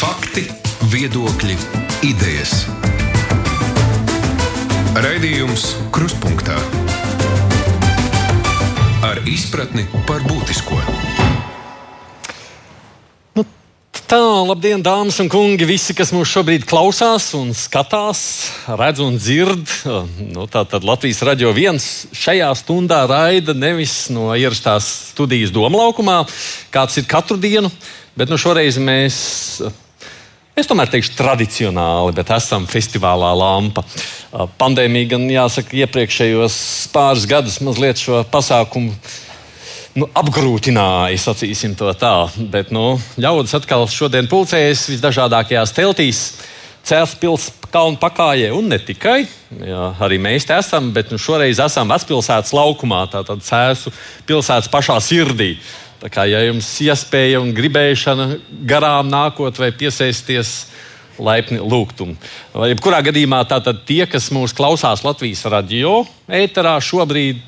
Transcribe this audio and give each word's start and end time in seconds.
Fakti, 0.00 0.46
viedokļi, 0.92 1.56
idejas. 2.10 2.66
Raidījums 5.00 5.70
Krustpunktā 5.94 6.58
ar 9.06 9.22
izpratni 9.28 9.86
par 10.06 10.24
būtisko. 10.28 10.80
Tā, 14.10 14.18
labdien, 14.42 14.82
dāmas 14.82 15.20
un 15.22 15.28
kungi, 15.30 15.62
visi, 15.62 15.94
kas 15.94 16.10
mūs 16.10 16.32
šobrīd 16.32 16.64
klausās 16.66 17.28
un 17.38 17.52
skatās, 17.54 18.22
redz 18.66 18.98
un 19.04 19.14
dzird. 19.14 19.70
Nu, 20.32 20.48
tā 20.50 20.64
tad 20.66 20.82
Latvijas 20.82 21.20
radio 21.22 21.52
viens 21.54 21.86
šajā 22.18 22.48
stundā 22.58 23.04
raida 23.06 23.54
nevis 23.54 24.08
no 24.10 24.32
ierastās 24.34 24.88
studijas 25.12 25.54
Doma 25.54 25.84
laukumā, 25.84 26.24
kāds 26.74 26.98
ir 26.98 27.06
katru 27.06 27.38
dienu, 27.38 27.70
bet 28.20 28.28
nu, 28.28 28.36
šoreiz 28.40 28.76
mēs. 28.80 29.16
Es 30.58 30.68
tomēr 30.68 30.90
teikšu, 30.92 31.14
tradicionāli, 31.16 32.12
bet 32.18 32.34
esam 32.36 32.66
festivālā 32.68 33.30
lampa. 33.38 33.84
Pandēmija 34.60 35.14
gan, 35.14 35.24
jāsaka, 35.32 35.78
iepriekšējos 35.86 36.56
pāris 36.92 37.24
gadus 37.30 37.60
mazliet 37.64 38.02
šo 38.02 38.20
pasākumu 38.28 38.92
nu, 39.96 40.08
apgrūtināja, 40.20 41.16
sacīsim 41.22 41.74
to 41.78 41.88
tā. 41.98 42.14
Bet 42.52 42.74
nu, 42.74 42.98
ļaudis 43.20 43.56
atkal 43.56 43.88
šodien 43.90 44.28
pulcējas 44.30 44.88
visdažādākajās 44.92 45.74
teltīs. 45.76 46.24
Cēlus 46.86 47.16
pilsētas 47.20 47.70
kalnu 47.70 48.00
pakājē, 48.00 48.50
un 48.56 48.70
ne 48.72 48.78
tikai. 48.82 49.20
Jā, 49.62 49.82
arī 50.02 50.18
mēs 50.22 50.46
te 50.48 50.56
esam, 50.58 50.90
bet 50.94 51.12
nu, 51.12 51.18
šoreiz 51.20 51.60
esam 51.62 51.90
vecpilsētas 51.92 52.54
laukumā, 52.56 53.04
tātad 53.12 53.44
Cēlus 53.46 53.86
pilsētas 54.28 54.70
pašā 54.72 54.96
sirdī. 55.04 55.54
Tā 56.00 56.08
kā 56.08 56.24
ja 56.24 56.40
jums 56.46 56.68
iespēja 56.80 57.42
un 57.42 57.50
gribēšana 57.52 58.30
garām 58.68 59.10
nākot 59.12 59.58
vai 59.60 59.68
piesaisties, 59.76 60.70
laipni 61.20 61.58
lūgtum. 61.60 62.14
Jebkurā 62.70 63.02
gadījumā 63.04 63.42
tātad 63.50 63.82
tie, 63.84 64.06
kas 64.08 64.30
mūs 64.32 64.56
klausās 64.56 65.04
Latvijas 65.04 65.44
radio 65.52 65.98
ēterā 66.24 66.78
šobrīd, 66.80 67.42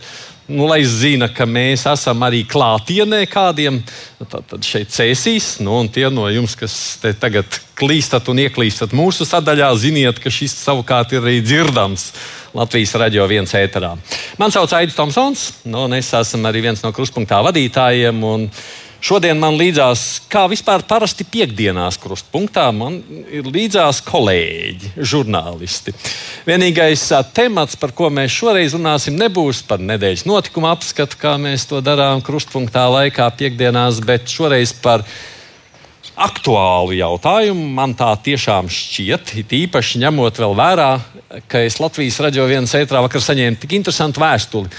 nu, 0.52 0.66
lai 0.68 0.82
zina, 0.84 1.30
ka 1.32 1.46
mēs 1.48 1.86
esam 1.88 2.20
arī 2.26 2.42
klātienē 2.44 3.22
kādiem, 3.30 3.80
tad, 4.20 4.44
tad 4.50 4.66
šeit 4.66 4.92
cēsīs. 4.92 5.54
Nu, 5.64 5.78
un 5.80 5.88
tie 5.88 6.10
no 6.12 6.28
jums, 6.28 6.58
kas 6.58 6.76
te 7.00 7.14
tagad 7.16 7.48
klīstat 7.78 8.28
un 8.28 8.42
ieklīstat 8.44 8.92
mūsu 8.96 9.24
sadaļā, 9.28 9.70
ziniet, 9.80 10.20
ka 10.20 10.28
šis 10.28 10.58
savukārt 10.60 11.16
ir 11.16 11.24
arī 11.24 11.40
dzirdams 11.40 12.10
Latvijas 12.52 12.92
radio 13.00 13.24
viens 13.30 13.54
ēterā. 13.56 13.94
Man 14.36 14.52
sauc 14.52 14.72
Aits 14.76 14.96
Tomsons, 14.96 15.48
nu, 15.64 15.86
un 15.86 15.96
es 15.96 16.10
esmu 16.12 16.44
arī 16.50 16.60
viens 16.66 16.82
no 16.84 16.92
kruspunktā 16.92 17.40
vadītājiem. 17.46 18.20
Šodien 19.02 19.40
man 19.40 19.56
līdzās, 19.58 20.28
kā 20.30 20.44
vispār 20.46 20.84
parasti 20.86 21.24
piekdienās 21.26 21.96
krustpunktā, 21.98 22.68
man 22.76 23.00
ir 23.34 23.48
līdzās 23.50 23.98
kolēģi, 24.06 24.92
žurnālisti. 25.00 25.90
Vienīgais 26.46 27.08
temats, 27.34 27.74
par 27.80 27.96
ko 27.98 28.12
mēs 28.14 28.36
šoreiz 28.36 28.76
runāsim, 28.78 29.16
nebūs 29.18 29.64
par 29.66 29.82
nedēļas 29.82 30.22
notikumu 30.28 30.70
apskatu, 30.70 31.18
kā 31.18 31.34
mēs 31.34 31.66
to 31.72 31.82
darām 31.82 32.22
krustpunktā 32.22 32.84
laikā 32.92 33.26
piekdienās, 33.40 33.98
bet 34.06 34.30
šoreiz 34.30 34.76
par 34.84 35.02
aktuālu 36.16 36.96
jautājumu. 36.98 37.68
Man 37.76 37.94
tā 37.98 38.10
tiešām 38.24 38.68
šķiet, 38.72 39.34
īpaši 39.46 40.02
ņemot 40.02 40.42
vērā, 40.42 40.90
ka 41.48 41.62
es 41.64 41.78
Latvijas 41.80 42.20
radio 42.24 42.46
vienas 42.50 42.74
ētrā 42.76 43.00
vakar 43.04 43.24
saņēmu 43.24 43.60
tik 43.62 43.78
interesantu 43.78 44.22
vēstuli 44.22 44.72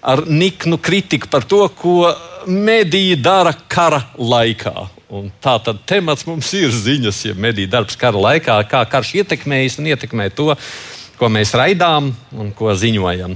ar 0.00 0.24
niknu 0.26 0.78
kritiku 0.80 1.28
par 1.28 1.44
to, 1.44 1.68
ko 1.76 2.08
mediji 2.46 3.18
dara 3.20 3.52
kara 3.68 4.02
laikā. 4.16 4.88
Un 5.10 5.28
tā 5.42 5.56
tad 5.64 5.82
temats 5.90 6.24
mums 6.28 6.52
ir 6.54 6.70
ziņas, 6.70 7.24
ja 7.26 7.34
mediju 7.34 7.68
darbs 7.70 7.98
kara 7.98 8.18
laikā, 8.30 8.60
kā 8.70 8.84
karš 8.88 9.16
ietekmējas 9.20 9.80
un 9.82 9.90
ietekmē 9.90 10.30
to, 10.34 10.54
ko 11.18 11.28
mēs 11.28 11.52
raidām 11.58 12.12
un 12.32 12.52
ko 12.56 12.72
ziņojam. 12.72 13.34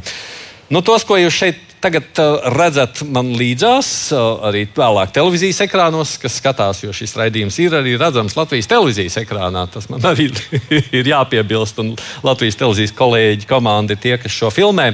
Nu, 0.73 0.81
tos, 0.87 1.05
ko 1.05 1.19
jūs 1.21 1.35
šeit 1.37 1.74
tagad 1.85 2.21
uh, 2.23 2.47
redzat 2.55 3.03
man 3.13 3.35
līdzās, 3.37 3.89
uh, 4.17 4.47
arī 4.49 4.65
vēlāk 4.75 5.13
televīzijas 5.15 5.61
ekrānos, 5.67 6.17
kas 6.23 6.39
skatās, 6.41 6.81
jo 6.85 6.95
šis 6.97 7.17
raidījums 7.21 7.59
ir 7.61 7.77
arī 7.77 7.99
redzams 8.01 8.37
Latvijas 8.39 8.71
televīzijas 8.73 9.21
ekrānā. 9.25 9.67
Tas 9.73 9.91
man 9.93 10.05
arī 10.09 10.31
ir 10.99 11.13
jāpiebilst, 11.13 11.83
un 11.85 11.93
Latvijas 12.25 12.59
televīzijas 12.61 12.97
kolēģi 12.97 13.51
komandi 13.51 13.97
ir 13.97 14.03
tie, 14.07 14.17
kas 14.23 14.35
šo 14.35 14.53
filmē. 14.55 14.93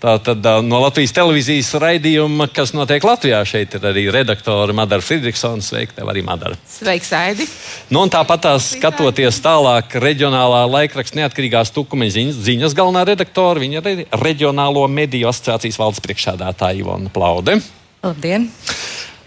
Tātad 0.00 0.46
no 0.64 0.78
Latvijas 0.80 1.12
televīzijas 1.12 1.74
raidījuma, 1.76 2.46
kas 2.56 2.70
notiek 2.72 3.04
Latvijā, 3.04 3.42
šeit 3.44 3.74
ir 3.76 3.82
arī 3.84 4.06
redaktore 4.08 4.72
Madara 4.72 5.04
Friedrichsona. 5.04 5.60
Sveika, 5.60 5.98
tev 5.98 6.08
arī 6.08 6.22
Madara. 6.24 6.56
Sveiks, 6.64 7.10
Aidi. 7.18 7.44
Nu, 7.92 8.06
tāpat 8.08 8.46
tās 8.46 8.70
skatoties 8.78 9.42
tālāk, 9.44 9.98
reģionālā 10.00 10.62
laikraksta 10.70 11.20
neatkarīgās 11.20 11.74
tukumeņa 11.76 12.14
ziņas, 12.16 12.40
ziņas 12.48 12.76
galvenā 12.78 13.04
redaktore, 13.10 13.60
viņa 13.60 13.84
ir 13.84 14.00
Reģionālo 14.22 14.86
mediju 14.88 15.28
asociācijas 15.28 15.76
valdes 15.82 16.00
priekšsēdētāja 16.06 16.80
Ivona 16.80 17.12
Plaude. 17.12 17.58
Labdien! 18.00 18.48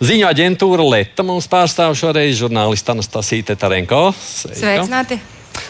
Ziņu 0.04 0.26
aģentūra 0.26 0.90
Leta 0.90 1.22
mums 1.24 1.46
pārstāv 1.52 1.94
šoreiz 1.96 2.34
žurnālista 2.42 2.98
Anastasija 2.98 3.52
Tetarenko. 3.54 4.08
Sveicināti! 4.18 5.22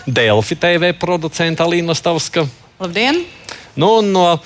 Delfi 0.07 0.55
TV 0.55 0.95
producenta 0.95 1.67
Alīna 1.67 1.91
Stavska. 1.91 2.47
Labdien! 2.79 3.25
Nu, 3.75 4.01
no 4.01 4.37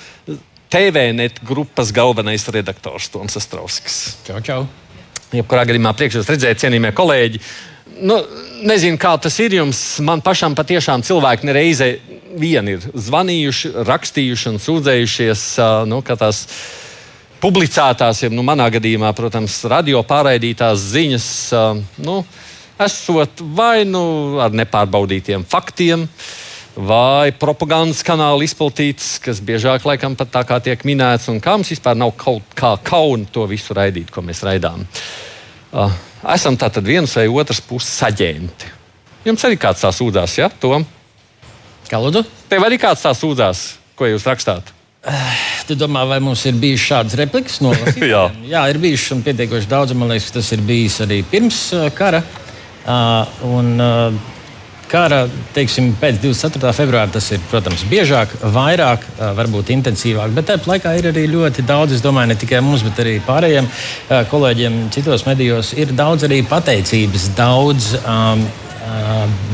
TVNet 0.68 1.40
grupas 1.44 1.92
galvenais 1.92 2.48
redaktors 2.48 3.08
Toms 3.08 3.36
Astrovskis. 3.36 4.16
Čau, 4.26 4.40
čau! 4.44 4.62
Jebkurā 5.32 5.66
gadījumā 5.68 5.92
priekšros 5.96 6.28
redzēt, 6.28 6.60
cienījamie 6.62 6.94
kolēģi. 6.96 7.40
Nu, 8.08 8.16
nezinu, 8.64 8.96
kā 9.00 9.12
tas 9.20 9.36
ir 9.44 9.58
jums. 9.58 9.80
Man 10.04 10.22
pašam 10.24 10.56
patiešām 10.56 11.04
cilvēki 11.04 11.48
nereize 11.48 11.90
vien 12.40 12.68
ir 12.72 12.84
zvanījuši, 12.94 13.72
rakstījuši 13.88 14.50
un 14.52 14.60
sūdzējušies. 14.64 15.44
Nu, 15.90 16.00
tās 16.08 16.44
publicētās, 17.42 18.24
ja 18.24 18.32
nu, 18.32 18.44
manā 18.46 18.70
gadījumā, 18.72 19.12
protams, 19.16 19.60
radio 19.68 20.00
pārraidītās 20.08 20.88
ziņas, 20.96 21.30
nu, 22.04 22.22
esot 22.80 23.44
vai 23.56 23.84
nu 23.88 24.04
ar 24.40 24.56
nepārbaudītiem 24.56 25.44
faktiem. 25.48 26.08
Uh, 26.08 26.47
vai 26.78 27.32
propagandas 27.34 28.04
kanāli 28.06 28.46
izplatīts, 28.46 29.16
kas 29.22 29.42
biežāk 29.42 29.86
laikam 29.88 30.14
pat 30.18 30.30
tā 30.36 30.44
kā 30.46 30.60
tiek 30.62 30.84
minēts, 30.86 31.26
un 31.32 31.40
kā 31.42 31.56
mums 31.58 31.72
vispār 31.74 31.98
nav 31.98 32.14
kaut 32.18 32.54
kā 32.58 32.76
kauna 32.86 33.26
to 33.34 33.48
visu 33.50 33.74
raidīt, 33.74 34.12
ko 34.14 34.22
mēs 34.22 34.44
raidām. 34.46 34.86
Uh, 35.74 35.92
esam 36.34 36.56
tātad 36.56 36.86
vienas 36.86 37.16
vai 37.18 37.26
otras 37.28 37.60
puses 37.64 37.98
aģenti. 38.06 38.70
Jums 39.26 39.44
arī 39.44 39.58
kāds 39.60 39.82
tā 39.82 39.90
sūdzās, 39.92 40.38
ja? 40.38 40.48
To? 40.62 40.78
Kā 41.90 41.98
lūdzu? 42.00 42.22
Tev 42.48 42.64
arī 42.64 42.78
kāds 42.80 43.02
tā 43.02 43.12
sūdzās, 43.16 43.72
ko 43.98 44.08
jūs 44.08 44.26
rakstāt? 44.28 44.74
Tu 45.68 45.76
domā, 45.78 46.02
vai 46.08 46.18
mums 46.22 46.42
ir 46.48 46.56
bijušas 46.58 46.86
šādas 46.88 47.16
replikas? 47.20 47.58
Jā. 48.12 48.24
Jā, 48.46 48.64
ir 48.70 48.80
bijušas 48.82 49.16
un 49.16 49.22
pietiekoši 49.26 49.70
daudz. 49.70 49.94
Man 49.96 50.12
liekas, 50.12 50.30
tas 50.34 50.48
ir 50.54 50.62
bijis 50.64 50.98
arī 51.04 51.20
pirms 51.26 51.60
uh, 51.76 51.88
kara. 51.94 52.22
Uh, 52.88 53.40
un, 53.48 53.74
uh, 53.82 54.37
Kara, 54.88 55.22
teiksim, 55.56 55.90
pēc 56.00 56.20
24. 56.22 56.70
februāra 56.76 57.10
tas 57.12 57.26
ir, 57.34 57.42
protams, 57.50 57.84
biežāk, 57.90 58.32
vairāk, 58.54 59.04
varbūt 59.36 59.72
intensīvāk, 59.74 60.32
bet 60.36 60.48
tāpat 60.48 60.70
laikā 60.72 60.94
ir 60.98 61.10
arī 61.10 61.26
ļoti 61.32 61.64
daudz, 61.68 61.98
es 61.98 62.04
domāju, 62.04 62.32
ne 62.32 62.38
tikai 62.40 62.62
mums, 62.64 62.84
bet 62.86 63.02
arī 63.04 63.18
pārējiem 63.26 63.68
kolēģiem 64.30 64.78
citos 64.94 65.26
medijos, 65.28 65.74
ir 65.76 65.92
daudz 65.96 66.24
arī 66.28 66.40
pateicības, 66.48 67.28
daudz 67.36 67.90
um, 68.00 68.46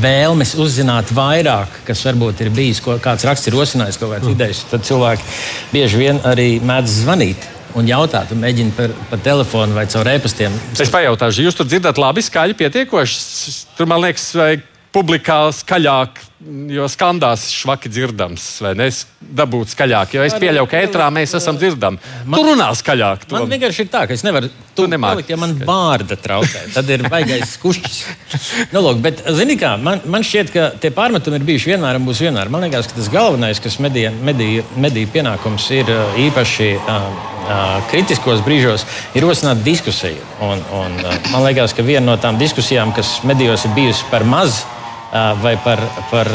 vēlmes 0.03 0.53
uzzināt 0.61 1.11
vairāk, 1.15 1.81
kas 1.87 2.03
varbūt 2.07 2.45
ir 2.45 2.53
bijis, 2.55 2.79
ko 2.83 2.95
kāds 3.03 3.25
raksts 3.27 3.49
ir 3.49 3.57
rosinājis, 3.57 3.99
kaut 3.99 4.13
kādas 4.13 4.29
mm. 4.29 4.37
idejas. 4.37 4.63
Tad 4.71 4.85
cilvēki 4.87 5.27
bieži 5.73 5.99
vien 5.99 6.21
arī 6.27 6.47
mēdz 6.63 7.01
zvanīt 7.01 7.49
un 7.75 7.89
jautāt, 7.89 8.31
un 8.31 8.39
mēģina 8.39 8.71
par, 8.77 8.93
par 9.09 9.23
telefonu 9.25 9.75
vai 9.75 9.83
caur 9.91 10.07
e-pastiem. 10.07 10.55
Es 10.79 10.93
pajautāšu, 10.93 11.43
jūs 11.43 11.59
tur 11.59 11.67
dzirdat 11.67 11.99
labi, 11.99 12.23
skaļi, 12.23 12.55
pietiekoši. 12.61 13.57
Tur 13.75 13.91
man 13.91 14.05
liekas, 14.05 14.29
vajag 14.39 14.63
publikā 14.95 15.39
skaļāk, 15.55 16.21
jo 16.71 16.85
skandās 16.91 17.47
švaki 17.55 17.89
dzirdams, 17.91 18.45
vai 18.63 18.73
ne? 18.77 18.87
Dabūt 19.35 19.71
skaļāk, 19.73 20.13
jo 20.15 20.23
es 20.23 20.35
pieļauju, 20.39 20.69
ka 20.69 20.81
ētrā 20.85 21.07
mēs 21.13 21.33
esam 21.39 21.57
dzirdami. 21.57 21.97
Man, 22.23 22.37
tu 22.37 22.51
runā 22.51 22.67
skaļāk. 22.77 23.25
To. 23.25 23.39
Man 23.39 23.49
vienkārši 23.55 23.83
ir 23.83 23.89
tā, 23.91 24.03
ka 24.05 24.13
es 24.15 24.23
nevaru 24.23 24.51
to 24.77 24.85
nemākt. 24.91 25.31
Ja 25.31 25.39
man 25.41 25.55
vārda 25.65 26.17
traucē, 26.19 26.67
tad 26.75 26.91
ir 26.93 27.07
baigais 27.09 27.55
kušķis. 27.63 27.97
nu, 28.73 28.83
lūk, 28.85 29.01
bet, 29.03 29.23
zini 29.35 29.57
kā, 29.59 29.73
man, 29.81 30.03
man 30.11 30.25
šķiet, 30.27 30.51
ka 30.53 30.67
tie 30.81 30.93
pārmetumi 30.95 31.41
ir 31.41 31.47
bijuši 31.49 31.73
vienmēr 31.73 31.99
un 31.99 32.05
būs 32.07 32.21
vienmēr. 32.23 32.51
Man 32.53 32.67
liekas, 32.67 32.91
ka 32.91 32.99
tas 32.99 33.09
galvenais, 33.11 33.63
kas 33.63 33.79
mediju, 33.83 34.13
mediju, 34.27 34.67
mediju 34.85 35.11
pienākums 35.15 35.67
ir 35.75 35.89
īpaši 36.27 36.69
uh, 36.77 37.09
uh, 37.49 37.65
kritiskos 37.89 38.45
brīžos, 38.45 38.85
ir 39.17 39.25
rosināt 39.25 39.65
diskusiju. 39.65 40.21
Un, 40.45 40.61
un, 40.83 41.01
uh, 41.01 41.19
man 41.33 41.47
liekas, 41.47 41.73
ka 41.73 41.85
viena 41.85 42.11
no 42.11 42.19
tām 42.21 42.37
diskusijām, 42.41 42.93
kas 42.95 43.17
medijos 43.25 43.65
ir 43.65 43.73
bijusi 43.79 44.05
par 44.13 44.27
mazu, 44.27 44.63
vai 45.41 45.55
par, 45.63 45.81
par 46.11 46.29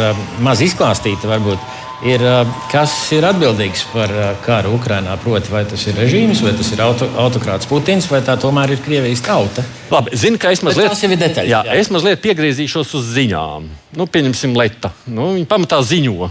maz 0.45 0.63
izklāstīta, 0.65 1.29
varbūt 1.31 1.79
ir, 2.07 2.23
kas 2.71 2.93
ir 3.15 3.27
atbildīgs 3.29 3.85
par 3.93 4.13
karu 4.45 4.75
Ukrajinā. 4.79 5.17
Proti, 5.21 5.53
vai 5.53 5.65
tas 5.69 5.85
ir 5.91 5.99
režīms, 6.01 6.43
vai 6.45 6.55
tas 6.57 6.73
ir 6.73 6.83
auto, 6.85 7.09
autokrāts 7.21 7.69
Putins, 7.71 8.09
vai 8.11 8.23
tā 8.25 8.37
tomēr 8.41 8.75
ir 8.75 8.83
Krievijas 8.85 9.23
tauta. 9.27 9.65
Labi, 9.93 10.17
zinu, 10.17 10.41
ka 10.41 10.53
es 10.55 10.65
mazliet, 10.67 10.93
detaļas. 10.95 11.51
Jā, 11.51 11.63
jā. 11.69 11.79
Es 11.81 11.93
mazliet 11.93 12.23
piegriezīšos 12.25 12.95
uz 12.99 13.15
ziņām. 13.17 13.69
Nu, 13.99 14.09
pieņemsim, 14.11 14.57
Leta. 14.57 14.95
Nu, 15.07 15.33
viņa 15.37 15.51
pamatā 15.51 15.81
ziņo. 15.85 16.31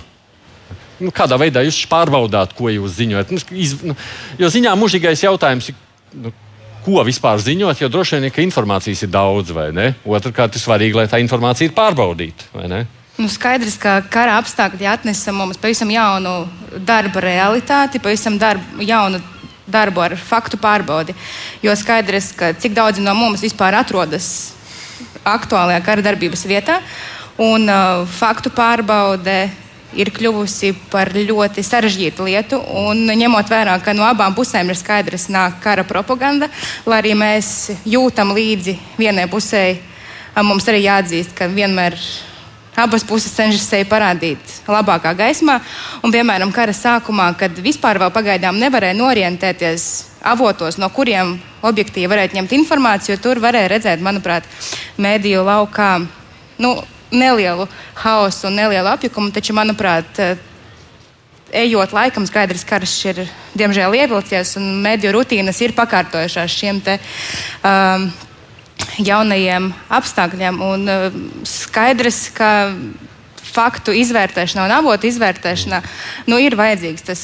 Nu, 0.99 1.13
kādā 1.15 1.37
veidā 1.39 1.63
jūs 1.63 1.79
pārbaudāt, 1.91 2.53
ko 2.57 2.71
jūs 2.73 2.97
ziņojat? 2.97 3.31
Nu, 3.31 3.43
iz, 3.55 3.77
nu, 3.87 3.95
jo 4.41 4.51
ziņā 4.51 4.75
mūžīgais 4.79 5.23
jautājums 5.23 5.71
ir. 5.71 5.77
Nu, 6.19 6.33
ko 6.85 7.03
vispār 7.07 7.41
ziņot, 7.43 7.81
jo 7.81 7.89
droši 7.91 8.17
vien, 8.17 8.31
ka 8.33 8.43
informācijas 8.43 9.03
ir 9.05 9.11
daudz, 9.13 9.51
vai 9.55 9.69
ne? 9.75 9.91
Otrakārt, 10.07 10.55
ir 10.55 10.63
svarīgi, 10.63 10.97
lai 10.97 11.09
tā 11.11 11.19
informācija 11.23 11.69
ir 11.69 11.75
pārbaudīta, 11.77 12.49
vai 12.55 12.69
ne? 12.71 12.85
Nu, 13.19 13.27
skaidrs, 13.27 13.75
ka 13.81 13.97
kara 14.07 14.37
apstākļi 14.39 14.87
atnesa 14.87 15.33
mums 15.35 15.59
pavisam 15.59 15.89
jaunu 15.91 16.45
darba 16.87 17.19
realitāti, 17.25 17.99
pavisam 17.99 18.37
darbu, 18.39 18.79
jaunu 18.87 19.19
darbu 19.67 20.05
ar 20.05 20.15
faktu 20.15 20.57
pārbaudi. 20.61 21.15
Jo 21.63 21.75
skaidrs, 21.75 22.31
ka 22.37 22.53
cik 22.55 22.77
daudzi 22.77 23.03
no 23.03 23.13
mums 23.17 23.43
vispār 23.43 23.75
atrodas 23.75 24.53
aktuālajā 25.27 25.81
kara 25.83 26.05
darbības 26.05 26.45
vietā, 26.47 26.79
un 27.39 27.67
uh, 27.67 28.05
faktu 28.07 28.51
pārbaude 28.55 29.49
ir 29.97 30.11
kļuvusi 30.13 30.73
par 30.91 31.11
ļoti 31.15 31.63
sarežģītu 31.65 32.29
lietu. 32.29 32.61
Un, 32.83 33.05
ņemot 33.09 33.49
vērā, 33.49 33.79
ka 33.83 33.95
no 33.97 34.05
abām 34.07 34.35
pusēm 34.37 34.69
ir 34.69 34.77
skaidrs, 34.79 35.29
nāk 35.33 35.59
kara 35.63 35.85
propaganda, 35.87 36.49
lai 36.85 37.01
arī 37.03 37.15
mēs 37.17 37.71
jūtam 37.89 38.33
līdzi 38.37 38.77
vienai 38.99 39.29
pusē, 39.31 39.63
mums 40.45 40.67
arī 40.69 40.85
jāatzīst, 40.85 41.35
ka 41.37 41.49
vienmēr 41.51 41.97
Abas 42.79 43.03
puses 43.03 43.33
cenšas 43.35 43.65
sevi 43.67 43.83
parādīt 43.89 44.53
labākā 44.69 45.11
gaismā. 45.17 45.57
Un, 45.99 46.13
piemēram, 46.13 46.53
kara 46.55 46.71
sākumā, 46.71 47.25
kad 47.35 47.57
vispār 47.59 47.99
vēl 47.99 48.13
pagaidām 48.15 48.55
nevarēja 48.61 48.95
norientēties 48.95 49.87
avotos, 50.31 50.77
no 50.79 50.87
kuriem 50.93 51.33
objektīvi 51.65 52.07
varētu 52.07 52.37
ņemt 52.37 52.55
informāciju, 52.55 53.17
tur 53.19 53.41
varēja 53.43 53.73
redzēt, 53.73 54.05
manuprāt, 54.05 54.47
mēdīju 55.01 55.43
laukā 55.49 55.89
nu, 56.63 56.71
nelielu 57.11 57.67
haosu 58.03 58.47
un 58.49 58.57
nelielu 58.59 58.93
apjukumu. 58.93 59.33
Taču, 59.35 59.55
manuprāt, 59.57 60.21
ejot 61.51 61.93
laikam, 61.95 62.25
skaidrs, 62.29 62.63
ka 62.63 62.77
karš 62.77 62.95
ir 63.11 63.21
diemžēl 63.57 63.97
ievilcies 64.03 64.55
un 64.61 64.79
mediju 64.83 65.17
rutīnas 65.17 65.61
ir 65.65 65.75
pakārtojušās 65.77 66.57
šiem 66.61 66.81
te. 66.85 66.99
Um, 67.63 68.09
jaunajiem 68.99 69.69
apstākļiem. 69.91 70.59
Un 70.63 70.89
uh, 70.89 71.19
skaidrs, 71.47 72.27
ka 72.35 72.51
faktu 73.49 73.95
izvērtēšanā 73.97 74.65
un 74.67 74.73
avotu 74.75 75.07
izvērtēšanā 75.09 75.79
nu, 76.29 76.37
ir 76.37 76.55
vajadzīgs 76.59 77.05
tas, 77.07 77.23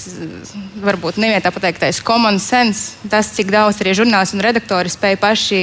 varbūt 0.82 1.20
nevienā 1.22 1.52
pateiktais 1.54 2.02
common 2.06 2.40
sense, 2.42 2.96
tas, 3.12 3.30
cik 3.36 3.52
daudz 3.54 3.82
arī 3.84 3.94
žurnālisti 4.00 4.40
un 4.40 4.46
redaktori 4.46 4.94
spēj 4.94 5.20
paši 5.22 5.62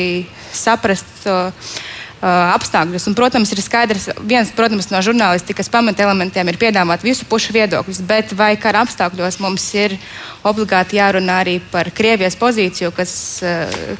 saprast. 0.55 1.27
Uh, 1.27 1.73
apstākļus. 2.23 3.09
Un, 3.11 3.17
protams, 3.19 3.51
ir 3.55 3.63
skaidrs, 3.63 4.09
viens 4.23 4.51
protams, 4.55 4.89
no 4.93 5.01
žurnālistikas 5.03 5.71
pamatelementiem 5.73 6.53
ir 6.53 6.59
piedāvāt 6.61 7.03
visu 7.03 7.27
pušu 7.29 7.55
viedokļus, 7.57 8.03
bet 8.07 8.35
vai 8.39 8.55
kara 8.61 8.85
apstākļos 8.87 9.41
mums 9.43 9.67
ir 9.75 9.97
obligāti 10.47 11.01
jārunā 11.01 11.41
arī 11.43 11.59
par 11.73 11.91
Krievijas 11.95 12.39
pozīciju, 12.39 12.93
kas, 12.95 13.15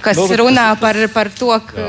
kas 0.05 0.21
Vēl, 0.21 0.37
runā 0.45 0.69
par, 0.81 0.99
par 1.15 1.33
to, 1.35 1.51
ka, 1.67 1.89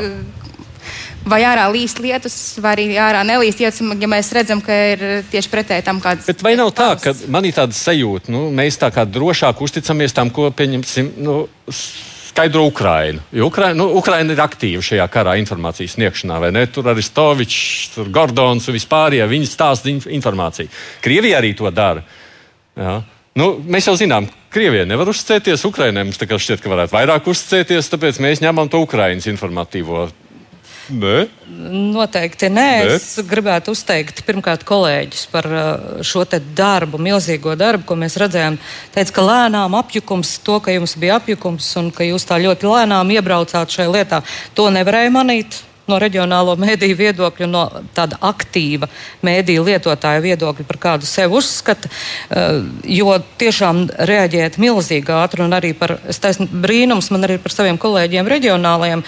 vai 1.30 1.42
ārā 1.48 1.68
līst 1.74 2.02
lietus, 2.04 2.38
vai 2.64 2.74
arī 2.78 2.88
ārā 2.98 3.22
nelīst 3.28 3.62
lietus, 3.62 3.84
ja 3.84 4.10
mēs 4.10 4.32
redzam, 4.36 4.62
ka 4.64 4.80
ir 4.94 5.06
tieši 5.32 5.52
pretēji 5.54 5.86
tam, 5.86 6.02
kāds. 6.04 6.26
Bet 6.30 6.42
vai 6.46 6.56
nav 6.60 6.74
tā, 6.76 6.94
ka 7.02 7.14
man 7.32 7.46
ir 7.46 7.56
tāda 7.56 7.78
sajūta, 7.78 8.34
nu, 8.34 8.48
mēs 8.56 8.82
tā 8.82 8.90
kā 8.94 9.06
drošāk 9.06 9.62
uzticamies 9.64 10.18
tam, 10.18 10.34
ko 10.34 10.50
pieņemsim? 10.50 11.14
Nu, 11.24 11.44
skaidro 12.34 12.66
Ukrainu. 12.66 13.22
Jo 13.32 13.48
Ukraina, 13.48 13.78
nu, 13.78 13.92
Ukraina 14.00 14.34
ir 14.34 14.42
aktīva 14.42 14.82
šajā 14.82 15.06
karā 15.14 15.38
informācijas 15.38 15.94
sniegšanā, 15.98 16.40
vai 16.42 16.50
ne? 16.56 16.66
Tur 16.66 16.90
arī 16.90 17.06
Stovičs, 17.06 18.00
Gordons 18.10 18.68
un 18.68 18.78
vispār, 18.78 19.20
ja 19.20 19.30
viņi 19.30 19.50
stāsta 19.50 19.94
informāciju. 19.94 20.72
Krievija 21.04 21.38
arī 21.40 21.54
to 21.58 21.70
dara. 21.70 22.02
Jā. 22.74 23.02
Nu, 23.38 23.54
mēs 23.66 23.88
jau 23.90 23.96
zinām, 23.98 24.28
Krievija 24.54 24.86
nevar 24.86 25.10
uzticēties 25.10 25.66
Ukraiņai. 25.70 26.06
Mums 26.06 26.20
šķiet, 26.22 26.62
ka 26.62 26.70
varētu 26.70 26.94
vairāk 26.94 27.30
uzticēties, 27.30 27.90
tāpēc 27.90 28.20
mēs 28.22 28.44
ņemam 28.44 28.70
to 28.70 28.82
Ukraiņas 28.86 29.30
informatīvo 29.32 30.08
Nē. 30.92 31.28
Noteikti 31.94 32.50
nē. 32.52 32.68
nē. 32.84 32.96
Es 32.98 33.16
gribētu 33.28 33.72
uzteikt 33.72 34.20
pirmkārt 34.28 34.66
kolēģis 34.68 35.26
par 35.32 35.48
uh, 35.48 35.68
šo 36.04 36.26
darbu, 36.28 37.00
milzīgo 37.00 37.56
darbu, 37.60 37.86
ko 37.88 37.98
mēs 38.00 38.18
redzējām. 38.20 38.60
Teica, 38.96 39.16
ka 39.16 39.28
lēnām 39.28 39.78
apjukums, 39.80 40.38
to, 40.44 40.60
ka 40.64 40.76
jums 40.76 40.98
bija 41.00 41.20
apjukums 41.22 41.70
un 41.80 41.92
ka 41.96 42.08
jūs 42.08 42.28
tā 42.28 42.40
ļoti 42.44 42.68
lēnām 42.68 43.14
iebraucāt 43.16 43.72
šajā 43.72 43.94
lietā, 43.94 44.24
to 44.58 44.68
nevarēja 44.74 45.14
manīt. 45.14 45.62
No 45.84 45.98
reģionālo 46.00 46.54
mēdīju 46.56 46.96
viedokļa, 46.96 47.48
no 47.52 47.66
tāda 47.92 48.16
aktīva 48.24 48.88
mēdīju 49.28 49.66
lietotāja 49.68 50.22
viedokļa, 50.24 50.64
par 50.70 50.80
kādu 50.80 51.08
sevi 51.08 51.36
uzskata. 51.40 51.92
Uh, 52.28 52.60
jo 52.88 53.16
tiešām 53.40 53.86
reaģēt 54.12 54.60
milzīgi 54.64 55.16
ātri, 55.16 55.44
un 55.44 55.56
arī 55.56 55.74
par, 55.76 55.98
es 56.08 56.20
taisnu, 56.24 56.48
brīnums 56.64 57.12
man 57.12 57.28
arī 57.28 57.40
par 57.44 57.56
saviem 57.56 57.80
kolēģiem 57.80 58.32
reģionālajiem 58.36 59.04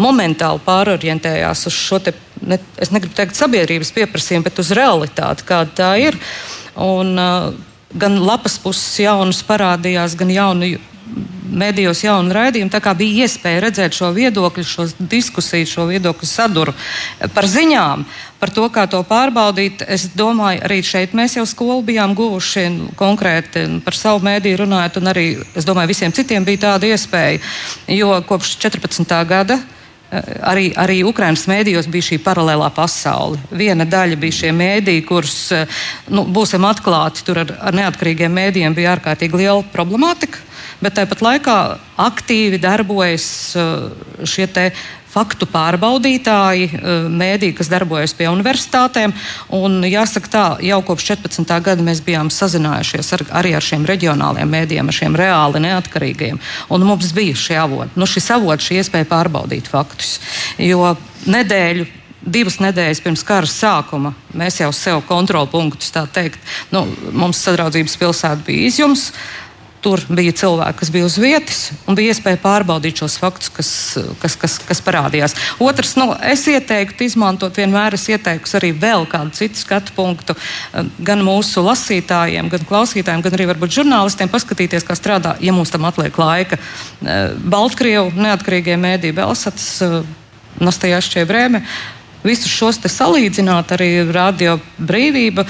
momentāli 0.00 0.62
pārorientējās 0.64 1.66
uz 1.70 1.76
šo, 1.76 2.00
te, 2.02 2.14
ne, 2.42 2.58
es 2.80 2.90
negribu 2.94 3.14
teikt, 3.16 3.36
sabiedrības 3.38 3.92
pieprasījumu, 3.94 4.46
bet 4.48 4.58
uz 4.62 4.72
realitāti, 4.74 5.46
kāda 5.48 5.78
tā 5.82 5.92
ir. 6.02 6.18
Un, 6.74 7.14
uh, 7.14 7.52
gan 7.94 8.18
lapas 8.26 8.58
puses 8.58 8.98
jaunas 9.04 9.42
parādījās, 9.46 10.16
gan 10.18 10.32
jaunu 10.34 10.74
medijos 11.54 12.00
jaunu 12.02 12.34
raidījumu. 12.34 12.72
Tā 12.72 12.80
kā 12.82 12.94
bija 12.98 13.24
iespēja 13.24 13.62
redzēt 13.62 13.94
šo 13.94 14.10
viedokļu, 14.16 14.64
šo 14.66 14.86
diskusiju, 14.98 15.68
šo 15.68 15.86
viedokļu 15.90 16.28
saduru 16.28 16.74
par 17.34 17.46
ziņām, 17.50 18.04
par 18.40 18.52
to, 18.54 18.64
kā 18.72 18.86
to 18.90 19.02
pārbaudīt. 19.06 19.84
Es 19.86 20.08
domāju, 20.16 20.64
arī 20.66 20.80
šeit 20.82 21.14
mēs 21.14 21.36
jau 21.38 21.46
skolu 21.48 21.84
bijām 21.86 22.16
guvuši 22.18 22.66
konkrēti 22.98 23.66
par 23.84 23.98
savu 23.98 24.24
mēdīju 24.26 24.64
runājot, 24.64 24.98
un 25.00 25.12
arī, 25.12 25.28
es 25.54 25.68
domāju, 25.68 25.92
visiem 25.92 26.16
citiem 26.16 26.46
bija 26.48 26.64
tāda 26.68 26.90
iespēja, 26.90 27.38
jo 28.00 28.18
kopš 28.26 28.56
14. 28.64 29.16
gada 29.28 29.60
arī, 30.12 30.68
arī 30.78 31.00
Ukraiņas 31.06 31.46
mēdījos 31.50 31.88
bija 31.92 32.08
šī 32.10 32.18
paralēlā 32.24 32.70
pasaule. 32.74 33.40
Viena 33.50 33.86
daļa 33.88 34.18
bija 34.20 34.38
šie 34.40 34.52
mēdīji, 34.56 35.04
kurus, 35.08 35.38
nu, 36.12 36.26
būsim 36.26 36.64
atklāti, 36.68 37.24
tur 37.26 37.42
ar, 37.44 37.54
ar 37.70 37.78
neatkarīgiem 37.80 38.34
mēdījiem 38.34 38.76
bija 38.76 38.96
ārkārtīgi 38.96 39.44
liela 39.44 39.62
problemātika. 39.74 40.42
Bet 40.82 40.98
tāpat 40.98 41.22
laikā 41.24 41.58
aktīvi 42.02 42.58
darbojas 42.60 43.26
šie 44.28 44.48
faktu 45.14 45.48
pārbaudītāji, 45.50 46.68
eh, 46.74 47.08
mēdīji, 47.22 47.56
kas 47.60 47.70
darbojas 47.72 48.14
pie 48.18 48.28
universitātēm. 48.32 49.14
Un, 49.54 49.80
jāsaka, 49.86 50.30
tā, 50.30 50.44
jau 50.64 50.80
kopš 50.82 51.10
14. 51.14 51.60
gada 51.64 51.82
mēs 51.86 52.02
bijām 52.04 52.30
sazinājušies 52.34 53.12
ar, 53.16 53.26
arī 53.42 53.54
ar 53.54 53.64
šiem 53.64 53.86
reģionāliem 53.88 54.50
mēdījiem, 54.50 54.90
ar 54.90 54.98
šiem 55.00 55.18
reāli 55.18 55.64
neatkarīgiem. 55.66 56.40
Un 56.74 56.86
mums 56.88 57.12
bija 57.16 57.34
šie 57.34 57.58
avoti, 57.62 57.98
nu, 58.00 58.08
šis 58.10 58.30
avots, 58.34 58.68
šī 58.68 58.80
iespēja 58.82 59.10
pārbaudīt 59.10 59.70
faktus. 59.70 60.18
Jo 60.58 60.96
nedēļu 61.26 61.86
divas 62.24 62.58
nedēļas 62.62 63.02
pirms 63.04 63.24
kara 63.26 63.48
sākuma 63.48 64.14
mēs 64.36 64.58
jau 64.60 64.70
sev 64.74 65.02
kontrolpunktus, 65.08 65.92
tā 65.94 66.06
teikt, 66.10 66.40
nu, 66.72 66.86
mums 67.12 67.42
sadraudzības 67.44 67.98
pilsēta 68.00 68.46
bija 68.46 68.70
izjums. 68.70 69.10
Tur 69.84 70.00
bija 70.08 70.32
cilvēki, 70.32 70.78
kas 70.80 70.90
bija 70.92 71.04
uz 71.04 71.18
vietas, 71.20 71.58
un 71.84 71.96
bija 71.98 72.14
iespēja 72.14 72.38
pārbaudīt 72.40 73.02
šos 73.02 73.18
faktus, 73.20 73.50
kas, 73.52 73.70
kas, 74.22 74.36
kas, 74.40 74.54
kas 74.64 74.80
parādījās. 74.84 75.34
Otrs, 75.60 75.92
nu, 76.00 76.06
es 76.24 76.46
ieteiktu 76.48 77.04
izmantot 77.04 77.60
vienmēr, 77.60 77.98
es 77.98 78.06
ieteiktu 78.08 78.56
arī 78.56 78.70
vēl 78.80 79.04
kādu 79.12 79.36
citu 79.36 79.60
skatu 79.60 79.92
punktu, 79.92 80.36
eh, 80.72 80.88
gan 81.04 81.20
mūsu 81.26 81.60
lasītājiem, 81.66 82.48
gan 82.54 82.64
klausītājiem, 82.70 83.26
gan 83.26 83.36
arī 83.36 83.50
varbūt 83.52 83.76
žurnālistiem, 83.76 84.32
paskatīties, 84.32 84.88
kā 84.88 84.96
strādā, 84.96 85.36
ja 85.44 85.52
mums 85.52 85.74
tam 85.74 85.84
atliek 85.84 86.16
laika. 86.16 86.56
Eh, 86.56 87.34
Baltkrievu 87.36 88.16
neatkarīgie 88.16 88.80
mēdī, 88.80 89.12
Belsats, 89.12 89.82
eh, 89.82 90.00
Nastajāšķie 90.64 91.26
Vrēme. 91.28 91.64
Visus 92.24 92.48
šos 92.48 92.78
salīdzināt, 92.80 93.68
arī 93.76 93.90
radio 94.08 94.56
brīvība 94.80 95.44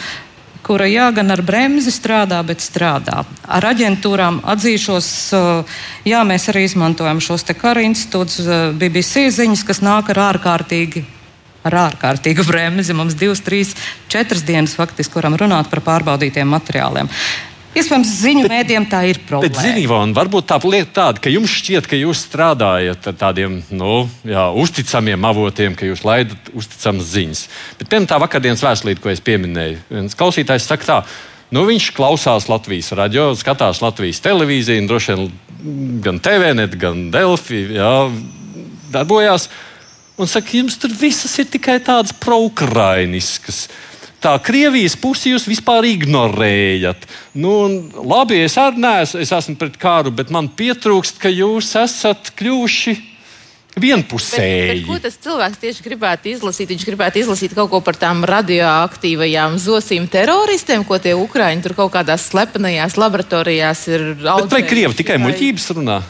kura 0.64 0.86
jā, 0.88 1.10
gan 1.14 1.32
ar 1.34 1.42
bremzi 1.44 1.92
strādā, 1.92 2.40
bet 2.46 2.64
strādā. 2.64 3.22
Ar 3.44 3.66
aģentūrām 3.70 4.40
atzīšos, 4.54 5.08
eh, 5.36 5.76
jā, 6.08 6.22
mēs 6.24 6.48
arī 6.52 6.64
izmantojam 6.68 7.20
šos 7.20 7.44
te 7.44 7.54
kara 7.54 7.84
institūtus, 7.84 8.40
eh, 8.48 8.72
BBC 8.72 9.28
ziņas, 9.28 9.66
kas 9.66 9.80
nāk 9.80 10.10
ar 10.10 10.22
ārkārtīgi. 10.32 11.04
Ar 11.64 11.72
ārkārtīgu 11.72 12.44
bremzi 12.44 12.92
mums 12.92 13.14
divas, 13.14 13.40
trīs, 13.40 13.74
četras 14.08 14.42
dienas 14.44 14.74
faktiski 14.76 15.14
varam 15.14 15.36
runāt 15.36 15.70
par 15.70 15.80
pārbaudītiem 15.80 16.44
materiāliem. 16.44 17.08
Iespējams, 17.74 18.10
ziņu 18.22 18.46
mēdiem 18.50 18.86
tā 18.90 19.00
ir 19.10 19.18
problēma. 19.26 19.50
Bet, 19.50 19.58
zini, 19.58 19.82
Ivon, 19.82 20.14
varbūt 20.14 20.46
tā 20.52 20.58
lieta 20.62 20.92
tāda, 21.00 21.22
ka 21.24 21.32
jums 21.32 21.50
šķiet, 21.58 21.88
ka 21.90 21.98
jūs 21.98 22.22
strādājat 22.28 23.08
ar 23.10 23.16
tādiem 23.18 23.58
nu, 23.74 24.04
jā, 24.28 24.46
uzticamiem 24.62 25.26
avotiem, 25.26 25.74
ka 25.78 25.88
jūs 25.88 26.04
laidat 26.06 26.52
uzticamas 26.54 27.10
ziņas. 27.10 27.44
Bet, 27.80 27.88
piemēram, 27.88 28.08
tā 28.12 28.18
vakardienas 28.22 28.62
vēstulīte, 28.62 29.02
ko 29.02 29.10
es 29.10 29.22
pieminēju, 29.26 29.80
viens 29.90 30.18
klausītājs 30.18 30.68
saka 30.70 30.90
tā. 30.90 30.98
Nu, 31.54 31.64
viņš 31.66 31.90
klausās 31.94 32.46
Latvijas 32.50 32.92
radio, 32.98 33.28
skatās 33.38 33.82
Latvijas 33.82 34.22
televīziju, 34.24 34.86
droši 34.90 35.14
vien 35.14 36.00
gan 36.04 36.18
TVNet, 36.22 36.78
gan 36.80 37.08
Delfi 37.14 37.66
jā, 37.74 37.94
darbojās. 38.94 39.48
Un 40.14 40.30
saka, 40.30 40.54
jums 40.60 40.78
tur 40.78 40.94
visas 40.94 41.34
ir 41.42 41.50
tikai 41.50 41.80
tādas 41.82 42.14
proukrainiskas. 42.22 43.66
Tā 44.24 44.38
Krievijas 44.40 44.94
pusi 44.96 45.34
jūs 45.34 45.44
vispār 45.44 45.84
ignorējat. 45.84 47.02
Nu, 47.36 47.52
labi, 48.00 48.38
es 48.46 48.56
arī 48.56 48.80
neesmu, 48.80 49.20
es 49.20 49.32
esmu 49.36 49.58
pret 49.60 49.76
kāru, 49.80 50.14
bet 50.16 50.32
man 50.32 50.48
pietrūkst, 50.48 51.20
ka 51.20 51.28
jūs 51.28 51.74
esat 51.82 52.30
kļuvuši 52.38 52.94
vienpusēji. 53.84 54.70
Bet, 54.70 54.80
bet 54.80 54.88
ko 54.88 54.98
tas 55.04 55.20
cilvēks 55.26 55.60
tieši 55.60 55.84
gribētu 55.84 56.32
izlasīt? 56.32 56.72
Viņš 56.72 56.88
gribētu 56.88 57.20
izlasīt 57.20 57.52
kaut 57.58 57.68
ko 57.74 57.82
par 57.84 58.00
tām 58.00 58.24
radioaktīvajām 58.30 59.58
zosīm 59.60 60.08
teroristiem, 60.08 60.86
ko 60.88 60.96
tie 61.02 61.12
Ukrāņi 61.18 61.66
tur 61.66 61.76
kaut 61.82 61.92
kādās 61.98 62.24
slepenajās 62.30 62.96
laboratorijās 62.96 63.86
ir. 63.92 64.10
Bet 64.24 64.52
vai 64.56 64.64
Krievi 64.64 65.02
tikai 65.02 65.20
muļķības 65.20 65.72
runā? 65.76 66.00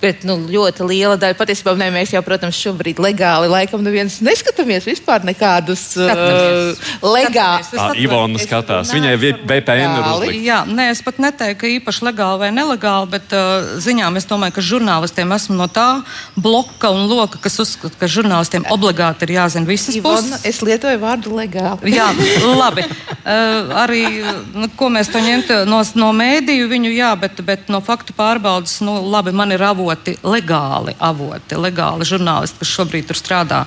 Bet 0.00 0.22
nu, 0.24 0.36
ļoti 0.48 0.86
liela 0.86 1.18
daļa 1.20 1.36
patiesībā 1.36 1.74
ne, 1.76 1.88
mēs 1.92 2.12
jau, 2.14 2.22
protams, 2.24 2.56
šobrīd 2.56 3.00
legāli 3.02 3.48
laikam 3.50 3.82
neviens 3.84 4.20
neskatāmies 4.24 4.86
vispār 4.88 5.24
nekādus 5.26 5.82
uh, 6.00 6.72
legālus. 7.04 7.72
Ivona 8.00 8.40
skatās, 8.40 8.92
viņai 8.94 9.12
VPN 9.20 9.96
ir 9.98 10.06
uzlikta. 10.06 10.38
Jā, 10.46 10.60
nē, 10.68 10.86
es 10.94 11.02
pat 11.04 11.20
neteiktu, 11.22 11.58
ka 11.60 11.72
īpaši 11.74 12.06
legāli 12.08 12.40
vai 12.44 12.50
nelegāli, 12.54 13.10
bet 13.12 13.34
uh, 13.36 13.74
ziņām 13.84 14.16
es 14.20 14.28
domāju, 14.30 14.56
ka 14.56 14.64
žurnālistiem 14.70 15.34
esmu 15.36 15.58
no 15.58 15.68
tā 15.68 15.88
bloka 16.38 16.92
un 16.94 17.04
loka, 17.10 17.42
kas 17.42 17.60
uzskata, 17.66 17.98
ka 18.00 18.08
žurnālistiem 18.08 18.64
obligāti 18.72 19.28
ir 19.28 19.34
jāzina 19.36 19.68
visas 19.68 19.98
Ivona, 19.98 20.22
puses. 20.22 20.46
Es 20.48 20.62
lietoju 20.64 21.02
vārdu 21.02 21.34
legāli. 21.36 21.92
jā, 21.98 22.08
labi. 22.62 22.86
Uh, 22.86 23.76
arī, 23.84 24.02
nu, 24.56 24.70
ko 24.78 24.88
mēs 24.94 25.12
to 25.12 25.20
ņemt 25.22 25.52
no, 25.68 25.82
no 26.00 26.10
mēdīju 26.16 26.72
viņu, 26.72 26.96
jā, 26.96 27.12
bet, 27.20 27.44
bet 27.44 27.68
no 27.72 27.82
faktu 27.84 28.16
pārbaudas, 28.16 28.80
nu, 28.86 28.96
labi, 29.12 29.36
man 29.36 29.52
ir 29.52 29.60
avots 29.62 29.81
avoti, 29.82 30.14
legāli 30.22 30.94
avoti, 30.98 31.56
legāli 31.58 32.06
žurnālisti, 32.06 32.60
kas 32.62 32.70
šobrīd 32.76 33.08
tur 33.08 33.18
strādā 33.18 33.62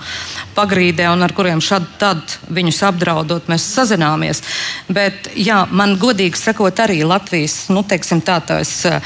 pagrīdē 0.56 1.10
un 1.12 1.24
ar 1.26 1.34
kuriem 1.36 1.62
šad 1.62 1.88
tad 2.00 2.38
viņus 2.48 2.82
apdraudot, 2.90 3.50
mēs 3.52 3.66
sazināmies. 3.76 4.42
Bet, 4.88 5.32
jā, 5.36 5.66
man 5.72 5.98
godīgi 6.00 6.40
sakot, 6.40 6.80
arī 6.80 7.04
Latvijas, 7.04 7.68
nu, 7.70 7.84
teiksim 7.84 8.22
tā, 8.26 8.40
tā 8.46 8.62
es 8.64 8.86
eh, 8.86 9.02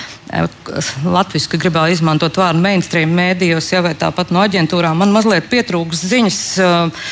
Latvijas, 1.05 1.49
ka 1.49 1.57
gribēju 1.57 1.97
izmantot 1.97 2.37
vārdu 2.37 2.61
mainstream 2.61 3.15
mēdījos, 3.17 3.73
ja 3.73 3.81
vai 3.85 3.95
tāpat 3.97 4.31
no 4.35 4.43
aģentūrām, 4.45 5.01
man 5.01 5.15
mazliet 5.15 5.49
pietrūks 5.49 6.05
ziņas, 6.13 6.39
eh, 6.61 7.11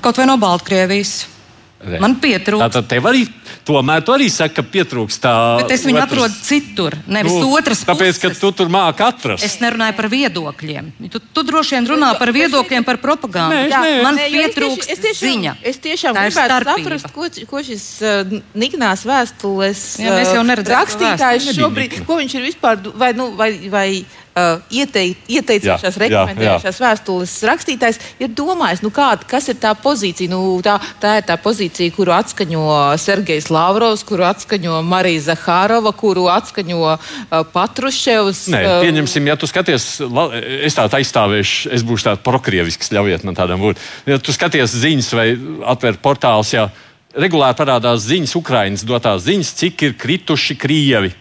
kaut 0.00 0.18
vai 0.18 0.28
no 0.28 0.38
Baltkrievijas. 0.42 1.35
Re. 1.76 1.98
Man 2.00 2.16
pietrūkst. 2.22 2.62
Tātad 2.64 2.86
tev 2.88 3.06
arī, 3.10 3.26
tomēr 3.68 4.00
tu 4.06 4.14
arī 4.14 4.30
saki, 4.32 4.54
ka 4.56 4.62
pietrūkst 4.64 5.20
tā. 5.20 5.32
Bet 5.60 5.74
es 5.76 5.84
viņu 5.84 6.00
otras... 6.00 6.08
atrodu 6.08 6.38
citur, 6.46 6.96
nevis 7.04 7.34
nu, 7.36 7.50
otras 7.52 7.82
puses. 7.84 7.90
Tāpēc, 7.90 8.20
ka 8.22 8.30
tu 8.40 8.50
tur 8.56 8.72
māki 8.72 9.04
atrast. 9.04 9.44
Es 9.44 9.58
nerunāju 9.60 9.96
par 9.98 10.08
viedokļiem. 10.14 10.88
Tu, 11.12 11.20
tu 11.36 11.44
droši 11.46 11.76
vien 11.76 11.90
runā 11.92 12.14
par 12.16 12.32
viedokļiem, 12.32 12.86
par 12.88 13.00
propagandu. 13.02 13.60
Nē, 13.60 13.68
Jā, 13.68 13.82
nē. 13.84 13.94
Man 14.06 14.16
nē, 14.16 14.26
pietrūkst 14.32 14.88
es 14.88 14.88
tieši, 14.88 14.96
es 14.96 15.04
tiešām, 15.04 15.36
ziņa. 15.36 15.54
Es 15.72 15.80
tiešām 15.84 16.20
gribētu 16.22 16.60
saprast, 16.72 17.12
ko, 17.12 17.30
ko 17.52 17.64
šis 17.68 17.86
uh, 18.00 18.36
Niknās 18.56 19.04
vēstules 19.06 19.86
uh, 20.00 20.54
rakstītājs 20.72 21.52
šobrīd, 21.60 22.00
ko 22.08 22.22
viņš 22.22 22.38
ir 22.40 22.48
vispār, 22.48 22.80
vai, 22.96 23.12
nu, 23.18 23.34
vai, 23.36 23.52
vai 23.68 23.88
uh, 24.36 24.60
ieteic, 24.70 25.24
ieteicošās, 25.30 25.96
rekomendējušās 26.02 26.80
vēstules 26.82 27.34
rakstītājs 27.48 28.00
ir 28.22 28.32
domājis, 28.36 28.82
nu 28.84 28.92
kā, 28.94 29.08
kas 29.28 29.48
ir 29.52 29.58
tā 29.62 29.72
pozīcija. 29.80 30.30
Nu, 30.32 30.58
tā, 30.64 30.76
tā 31.02 31.16
ir 31.20 31.26
tā 31.28 31.38
pozīcija, 31.40 31.94
kuru 31.96 32.14
atskaņo 32.16 32.62
Sergejs 33.00 33.48
Lavrovs, 33.54 34.04
kuru 34.06 34.26
atskaņo 34.28 34.80
Marija 34.86 35.26
Zahārova, 35.30 35.94
kuru 35.96 36.28
atskaņo 36.32 36.80
uh, 36.84 37.36
Patruševs. 37.52 38.46
Nē, 38.52 38.62
uh, 38.62 38.78
pieņemsim, 38.84 39.30
ja 39.32 39.38
tu 39.40 39.48
skaties, 39.50 39.88
es 40.60 40.78
tādu 40.78 41.00
aizstāvēšu, 41.00 41.72
es 41.76 41.86
būšu 41.86 42.10
tāds 42.10 42.24
prokrievisks, 42.26 42.92
ļaujiet 42.94 43.26
man 43.26 43.38
tādam 43.38 43.62
būt. 43.62 43.80
Ja 44.08 44.20
tu 44.20 44.34
skaties 44.36 44.74
ziņas 44.76 45.12
vai 45.16 45.28
atver 45.72 46.00
portāls, 46.02 46.52
jā, 46.56 46.68
regulāri 47.16 47.56
parādās 47.58 48.04
ziņas, 48.06 48.36
Ukraiņas 48.38 48.88
dotās 48.88 49.24
ziņas, 49.26 49.54
cik 49.62 49.86
ir 49.88 49.96
krituši 50.00 50.58
Krievi 50.60 51.14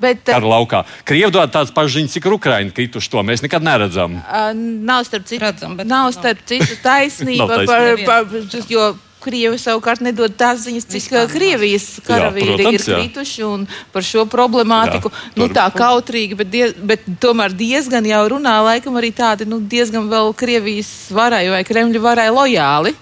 Bet, 0.00 0.24
Kara 0.30 0.48
laukā. 0.48 0.84
Krievi 1.08 1.32
dod 1.34 1.52
tādas 1.52 1.74
pašas 1.76 1.98
ziņas, 1.98 2.16
cik 2.16 2.30
Ukraiņa 2.38 2.72
krituši. 2.76 3.12
To 3.12 3.24
mēs 3.26 3.44
nekad 3.44 3.64
neredzam. 3.66 4.16
Uh, 4.24 4.50
nav 4.56 5.04
starp 5.08 5.28
citu, 5.28 5.44
Redzam, 5.44 5.76
nav 5.84 6.10
starp 6.16 6.40
citu 6.48 6.78
taisnība. 6.86 7.62
par, 7.68 8.02
par, 8.08 8.34
jo 8.70 8.90
Krievi 9.20 9.58
savukārt 9.60 10.00
nedod 10.00 10.32
tās 10.40 10.62
ziņas, 10.64 10.86
cik 10.88 11.10
Krievijas 11.34 11.88
karavīri 12.06 12.54
jā, 12.54 12.56
protams, 12.56 12.86
ir 12.88 12.96
krituši 12.96 13.48
par 13.92 14.06
šo 14.06 14.24
problemātiku. 14.30 15.12
Jā, 15.12 15.34
nu, 15.36 15.50
tā 15.52 15.66
kautrīgi, 15.74 16.38
bet, 16.40 16.48
diez, 16.52 16.72
bet 16.80 17.04
tomēr 17.20 17.52
diezgan 17.52 18.08
jau 18.08 18.22
runā 18.32 18.56
laikam 18.64 18.96
arī 18.96 19.12
tādi 19.12 19.48
nu, 19.48 19.60
diezgan 19.60 20.08
vēl 20.08 20.32
Krievijas 20.40 21.10
varai 21.12 21.44
vai 21.52 21.60
Kremļa 21.68 22.04
varai 22.06 22.28
lojāli 22.32 22.96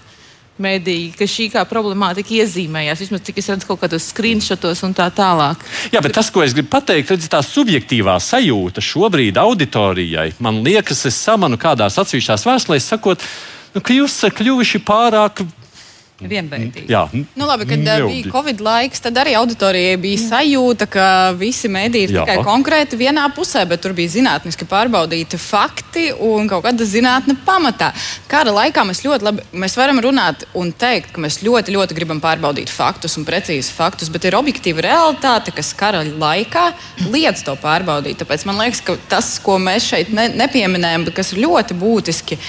mediji, 0.61 1.11
ka 1.17 1.27
šī 1.29 1.49
kā 1.53 1.63
problemātika 1.69 2.35
iezīmējās. 2.39 3.03
Vismaz 3.03 3.23
cik 3.27 3.39
es 3.41 3.49
redzu 3.51 3.69
kaut 3.69 3.81
kādos 3.83 4.09
screenshotos 4.11 4.83
un 4.87 4.95
tā 4.97 5.07
tālāk. 5.15 5.63
Jā, 5.93 6.03
bet 6.05 6.15
tas, 6.17 6.31
ko 6.33 6.43
es 6.45 6.55
gribu 6.57 6.71
pateikt, 6.75 7.13
ir 7.15 7.31
tā 7.31 7.41
subjektīvā 7.45 8.17
sajūta 8.23 8.83
šobrīd 8.83 9.39
auditorijai. 9.39 10.33
Man 10.43 10.61
liekas, 10.65 11.05
es 11.09 11.19
samanu 11.19 11.59
kādās 11.61 11.99
atsevišķās 12.01 12.45
vēstulēs 12.49 12.91
sakot, 12.93 13.23
nu, 13.75 13.83
ka 13.83 13.95
jūs 13.95 14.19
esat 14.19 14.37
kļuvuši 14.39 14.83
pārāk 14.87 15.43
vienveidīgi. 16.19 16.87
Jā, 16.91 17.05
nu, 17.13 17.47
labi, 17.47 17.67
kad 17.69 17.79
neilgi. 17.81 18.23
bija 18.23 18.33
Covid 18.33 18.63
laiks, 18.63 19.03
tad 19.05 19.17
arī 19.21 19.35
auditorijai 19.39 19.97
bija 20.01 20.21
sajūta, 20.25 20.87
ka 20.91 21.05
visi 21.39 21.71
mēdīji 21.71 22.09
ir 22.09 22.15
Jā. 22.17 22.25
tikai 22.27 22.43
konkrēti 22.47 22.99
vienā 22.99 23.25
pusē, 23.35 23.65
bet 23.69 23.83
tur 23.83 23.95
bija 23.97 24.11
zinātniski 24.17 24.67
pārbaudīti 24.69 25.39
fakti 25.39 26.09
un 26.13 26.49
kaut 26.51 26.65
kāda 26.67 26.87
zinātne 26.87 27.37
pamatā. 27.47 27.91
Kara 28.31 28.53
laikā 28.55 28.83
mēs 28.87 29.03
ļoti 29.05 29.27
labi 29.29 29.45
mēs 29.63 29.77
varam 29.79 30.01
runāt 30.03 30.45
un 30.57 30.71
teikt, 30.71 31.13
ka 31.15 31.23
mēs 31.23 31.39
ļoti, 31.45 31.73
ļoti 31.75 31.97
gribam 31.97 32.21
pārbaudīt 32.23 32.71
faktus 32.73 33.17
un 33.19 33.27
precīzi 33.27 33.73
faktus, 33.75 34.11
bet 34.13 34.27
ir 34.27 34.37
objektīva 34.39 34.83
realitāte, 34.85 35.53
kas 35.55 35.71
kara 35.77 36.03
laikā 36.03 36.65
liedz 37.13 37.43
to 37.47 37.55
pārbaudīt. 37.59 38.19
Tāpēc 38.21 38.45
man 38.49 38.59
liekas, 38.61 38.83
ka 38.85 38.97
tas, 39.11 39.35
ko 39.43 39.59
mēs 39.61 39.87
šeit 39.91 40.11
ne, 40.15 40.29
nepieminējam, 40.39 41.07
bet 41.07 41.19
kas 41.21 41.33
ir 41.33 41.43
ļoti 41.45 41.77
būtiski, 41.79 42.39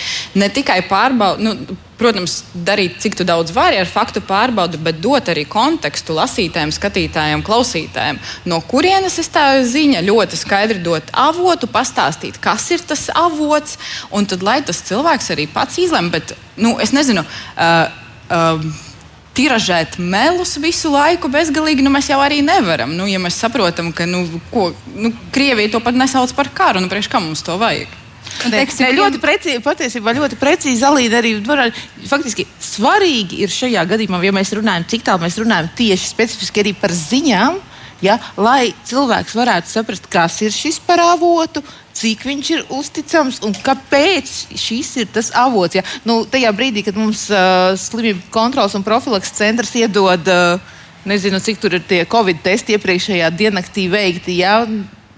ne 0.40 0.50
tikai 0.52 0.82
pārbaudīt. 0.90 1.46
Nu, 1.46 1.78
protams, 2.00 2.40
darīt, 2.66 2.96
cik 3.02 3.18
daudz 3.28 3.52
vari 3.54 3.78
ar 3.80 3.88
faktu 3.88 4.22
pārbaudi, 4.24 4.80
bet 4.80 5.00
dot 5.04 5.28
arī 5.28 5.44
kontekstu 5.48 6.16
lasītājiem, 6.16 6.72
skatītājiem, 6.74 7.44
klausītājiem. 7.46 8.20
No 8.48 8.60
kurienes 8.64 9.18
ir 9.20 9.30
tā 9.32 9.46
ziņa? 9.68 10.02
Ļoti 10.06 10.40
skaidri 10.40 10.80
dot 10.84 11.12
avotu, 11.12 11.68
pastāstīt, 11.70 12.40
kas 12.42 12.70
ir 12.72 12.84
tas 12.84 13.08
avots, 13.14 13.76
un 14.10 14.28
tad 14.28 14.44
lai 14.46 14.60
tas 14.64 14.80
cilvēks 14.88 15.32
arī 15.34 15.48
pats 15.52 15.80
izlemj. 15.82 16.12
Bet, 16.16 16.36
nu, 16.56 16.78
es 16.80 16.94
nezinu. 16.96 17.26
Uh, 17.56 17.90
uh, 18.32 18.86
tiražēt 19.36 19.96
melus 20.02 20.56
visu 20.60 20.90
laiku 20.92 21.30
bezgalīgi, 21.32 21.84
nu 21.86 21.92
mēs 21.94 22.10
jau 22.10 22.18
arī 22.20 22.40
nevaram. 22.44 22.92
Nu, 22.96 23.06
ja 23.08 23.20
mēs 23.22 23.38
saprotam, 23.40 23.92
ka 23.94 24.08
nu, 24.08 24.24
ko, 24.50 24.70
nu, 24.96 25.12
Krievija 25.34 25.76
to 25.76 25.80
pat 25.84 25.96
nesauc 25.96 26.34
par 26.36 26.50
karu, 26.54 26.82
nu 26.82 26.90
priekš 26.90 27.08
kā 27.12 27.22
mums 27.22 27.44
to 27.46 27.56
vajag? 27.60 27.99
Teiksim, 28.40 28.86
ne, 28.86 28.92
ļoti 28.96 29.20
precīzi, 29.22 29.62
patiesībā 29.64 30.14
ļoti 30.16 30.38
precīzi 30.40 30.86
Alīna 30.86 31.20
arī 31.20 31.34
var, 31.44 31.66
faktiski 32.08 32.46
svarīgi 32.64 33.42
ir 33.44 33.52
šajā 33.52 33.84
gadījumā, 33.90 34.22
ja 34.24 34.32
mēs 34.34 34.54
runājam, 34.56 34.86
cik 34.90 35.04
tālu 35.08 35.24
mēs 35.24 35.36
runājam 35.40 35.68
tieši 35.76 36.08
specifiski 36.08 36.62
arī 36.62 36.72
par 36.78 36.94
ziņām, 36.96 37.60
ja, 38.04 38.16
lai 38.40 38.72
cilvēks 38.88 39.36
varētu 39.36 39.70
saprast, 39.70 40.08
kas 40.12 40.40
ir 40.46 40.54
šis 40.54 40.80
par 40.86 41.02
avotu, 41.04 41.62
cik 42.00 42.24
viņš 42.24 42.50
ir 42.54 42.66
uzticams 42.72 43.40
un 43.44 43.54
kāpēc 43.56 44.30
šis 44.58 44.94
ir 45.02 45.10
tas 45.12 45.30
avots. 45.36 45.76
Ja. 45.76 45.84
Nu, 46.08 46.22
tajā 46.24 46.52
brīdī, 46.56 46.84
kad 46.86 46.96
mums 46.96 47.26
uh, 47.32 47.74
slimību 47.76 48.30
kontrols 48.32 48.76
un 48.78 48.86
profilaks 48.86 49.34
centrs 49.36 49.74
iedod, 49.76 50.30
uh, 50.30 50.78
nezinu, 51.08 51.40
cik 51.42 51.60
tur 51.60 51.76
ir 51.76 51.84
tie 51.88 52.04
covid 52.08 52.40
testi 52.44 52.76
iepriekšējā 52.76 53.28
diennaktī 53.36 53.88
veikti. 53.92 54.38
Ja, 54.40 54.62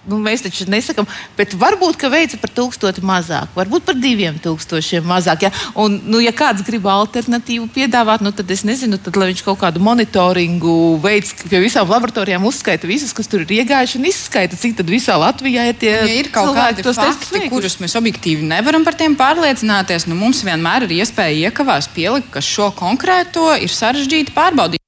Nu, 0.09 0.19
mēs 0.19 0.43
taču 0.43 0.67
nesakām, 0.71 1.07
bet 1.39 1.55
varbūt 1.59 2.01
veica 2.11 2.39
par 2.43 2.51
tūkstoti 2.51 3.05
mazāk, 3.07 3.53
varbūt 3.55 3.85
par 3.87 3.99
diviem 3.99 4.41
tūkstošiem 4.43 5.07
mazāk. 5.07 5.47
Ja, 5.47 5.53
Un, 5.79 6.01
nu, 6.05 6.21
ja 6.21 6.33
kāds 6.37 6.65
grib 6.67 6.85
alternatīvu 6.91 7.69
piedāvāt, 7.73 8.23
nu, 8.25 8.33
tad 8.37 8.51
es 8.53 8.65
nezinu, 8.67 8.99
tad 9.01 9.17
viņš 9.17 9.43
kaut 9.47 9.61
kādu 9.63 9.81
monitoringu 9.85 10.99
veids, 11.03 11.33
pie 11.47 11.63
visām 11.63 11.89
laboratorijām 11.89 12.45
uzskaita 12.49 12.89
visus, 12.89 13.15
kas 13.17 13.31
tur 13.31 13.47
ir 13.47 13.55
iegājuši 13.63 14.01
un 14.01 14.11
izskaita, 14.11 14.59
cik 14.59 14.77
tad 14.81 14.93
visā 14.93 15.17
Latvijā 15.21 15.69
ir 15.71 15.79
tie 15.81 15.95
ja 15.95 16.19
ir 16.21 16.29
kaut 16.35 16.53
kādi 16.57 16.85
fakti, 16.85 17.47
kurus 17.53 17.79
mēs 17.81 17.97
objektīvi 17.99 18.45
nevaram 18.53 18.85
par 18.85 18.99
tiem 18.99 19.17
pārliecināties. 19.19 20.09
Nu, 20.11 20.19
mums 20.19 20.45
vienmēr 20.47 20.89
ir 20.89 20.99
iespēja 21.01 21.49
iekavās 21.49 21.89
pielikt, 21.95 22.31
ka 22.35 22.45
šo 22.45 22.73
konkrēto 22.77 23.49
ir 23.57 23.73
sarežģīti 23.73 24.37
pārbaudīt 24.37 24.82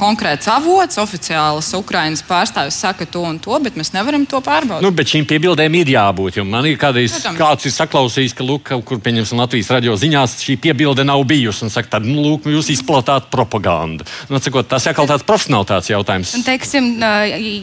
konkrēts 0.00 0.48
avots, 0.50 0.98
oficiāls 1.00 1.68
Ukraiņas 1.76 2.24
pārstāvis 2.28 2.78
saka 2.80 3.06
to 3.06 3.22
un 3.26 3.38
to, 3.42 3.56
bet 3.62 3.76
mēs 3.78 3.92
nevaram 3.94 4.24
to 4.28 4.40
pārbaudīt. 4.44 4.84
Nu, 4.84 4.92
bet 4.96 5.12
šīm 5.12 5.26
piebildēm 5.28 5.76
ir 5.82 5.92
jābūt. 5.94 6.40
Man 6.46 6.68
ir 6.68 6.78
kādreiz 6.80 7.18
kāds 7.36 7.68
ir 7.68 7.74
saklausījis, 7.74 8.34
ka, 8.36 8.46
lūk, 8.46 8.72
kur 8.86 9.00
pieņemsim 9.04 9.40
Latvijas 9.40 9.72
radio 9.74 9.96
ziņās, 10.00 10.38
šī 10.44 10.56
piebilde 10.64 11.04
nav 11.06 11.24
bijusi. 11.28 11.66
Un 11.66 11.72
saka, 11.72 11.96
tad, 11.96 12.08
nu, 12.08 12.22
lūk, 12.24 12.48
jūs 12.50 12.70
izplatāt 12.72 13.28
propagandu. 13.32 14.06
Nu, 14.30 14.40
sakot, 14.40 14.68
tas 14.70 14.86
ir 14.88 14.96
kaut 14.96 15.10
tāds 15.12 15.26
profesionālitāts 15.28 15.92
jautājums. 15.92 16.32
Un, 16.38 16.46
teiksim, 16.46 16.90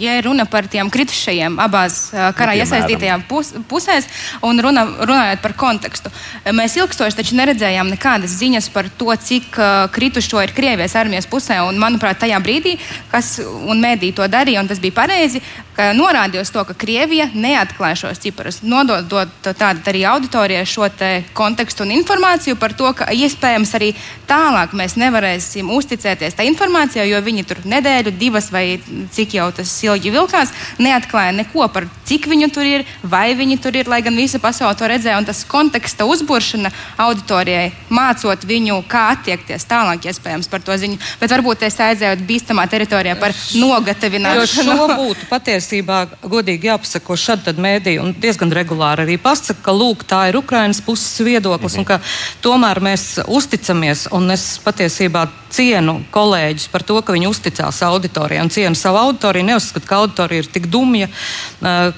ja 0.03 0.17
runa 0.25 0.45
par 0.49 0.69
tiem 0.71 0.91
kritušajiem 0.93 1.57
abās 1.63 1.99
karā 2.37 2.53
nu, 2.53 2.61
iesaistītajām 2.63 3.25
pus, 3.29 3.53
pusēs 3.69 4.09
un 4.45 4.61
runa, 4.63 4.85
runājot 5.07 5.43
par 5.43 5.55
kontekstu, 5.57 6.11
mēs 6.55 6.77
ilgstoši 6.77 7.21
taču 7.21 7.37
neredzējām 7.39 7.89
nekādas 7.95 8.37
ziņas 8.37 8.69
par 8.75 8.91
to, 8.99 9.09
cik 9.27 9.57
kritušo 9.95 10.43
ir 10.45 10.53
Krievijas 10.57 10.95
armijas 10.99 11.29
pusē. 11.29 11.59
Un, 11.65 11.79
manuprāt, 11.81 12.19
tajā 12.27 12.43
brīdī, 12.43 12.75
kas 13.11 13.37
un 13.39 13.79
mēdī 13.81 14.11
to 14.15 14.27
darīja, 14.27 14.61
un 14.61 14.69
tas 14.69 14.83
bija 14.83 14.99
pareizi, 14.99 15.41
ka 15.77 15.91
norādīja 15.93 16.43
uz 16.43 16.51
to, 16.51 16.63
ka 16.65 16.75
Krievija 16.77 17.29
neatklāja 17.33 17.99
šos 18.01 18.21
ciparus, 18.21 18.59
nododot 18.65 19.31
tādu 19.45 19.83
arī 19.91 20.03
auditorijai 20.09 20.65
šo 20.67 20.89
kontekstu 21.37 21.85
un 21.85 21.93
informāciju 21.97 22.57
par 22.59 22.73
to, 22.77 22.89
ka 22.97 23.11
iespējams 23.13 23.75
arī 23.77 23.91
tālāk 24.29 24.73
mēs 24.77 24.97
nevarēsim 24.97 25.69
uzticēties 25.73 26.37
tā 26.37 26.47
informācijai, 26.49 27.07
jo 27.11 27.21
viņi 27.21 27.45
tur 27.47 27.61
nedēļu, 27.65 28.15
divas 28.17 28.49
vai 28.51 28.65
cik 29.13 29.37
jau 29.37 29.51
tas 29.55 29.77
ilgi 29.85 30.13
vilkās, 30.15 30.53
neatklāja 30.81 31.35
neko 31.37 31.69
par 31.73 31.89
cik 32.07 32.27
viņu 32.31 32.49
tur 32.53 32.67
ir, 32.67 32.85
vai 33.03 33.31
viņi 33.37 33.57
tur 33.63 33.75
ir, 33.75 33.89
lai 33.91 34.01
gan 34.05 34.15
visa 34.17 34.39
pasaule 34.43 34.75
to 34.77 34.87
redzēja. 34.89 35.17
Un 35.19 35.27
tas 35.27 35.43
konteksta 35.47 36.07
uzburšana 36.07 36.71
auditorijai, 37.03 37.71
mācot 37.93 38.45
viņu, 38.47 38.79
kā 38.89 39.07
attiekties 39.15 39.67
tālāk, 39.69 40.07
iespējams, 40.09 40.49
par 40.51 40.63
to 40.65 40.77
ziņu. 40.79 40.99
Bet 41.21 41.33
varbūt 41.33 41.65
es 41.67 41.79
aizēju 41.83 42.23
bīstamā 42.27 42.67
teritorijā 42.71 43.17
par 43.19 43.35
nogatavināšanu. 43.57 44.75
Jo 44.77 44.87
šo 44.87 44.87
būtu 44.95 45.27
patiesībā 45.31 46.03
godīgi 46.23 46.71
jāpasaka, 46.71 47.05
ko 47.07 47.19
šad 47.19 47.51
mēdī 47.61 47.97
un 48.01 48.13
diezgan 48.17 48.53
regulāri 48.55 49.05
arī 49.05 49.17
pasaka, 49.21 49.61
ka 49.65 49.75
lūk, 49.75 50.05
tā 50.07 50.27
ir 50.31 50.39
Ukrainas 50.39 50.81
puses 50.83 51.19
viedoklis 51.25 51.77
mhm. 51.77 51.83
un 51.83 51.89
ka 51.89 51.99
tomēr 52.45 52.81
mēs 52.83 53.07
uzticamies 53.27 54.07
un 54.15 54.31
es 54.33 54.47
patiesībā 54.63 55.27
cienu 55.53 56.01
kolēģus 56.11 56.67
par 56.71 56.83
to, 56.87 56.97
ka 57.01 57.15
viņi 57.15 57.29
uzticās 57.29 57.79
auditorijai 57.87 58.43
un 58.43 58.51
cienu 58.53 58.77
savu 58.77 58.99
auditoriju. 59.01 59.47
Neuzskatu, 59.47 59.87
ka 59.87 60.01
auditorija 60.01 60.43
ir 60.43 60.49
tik 60.51 60.67
dumja, 60.71 61.07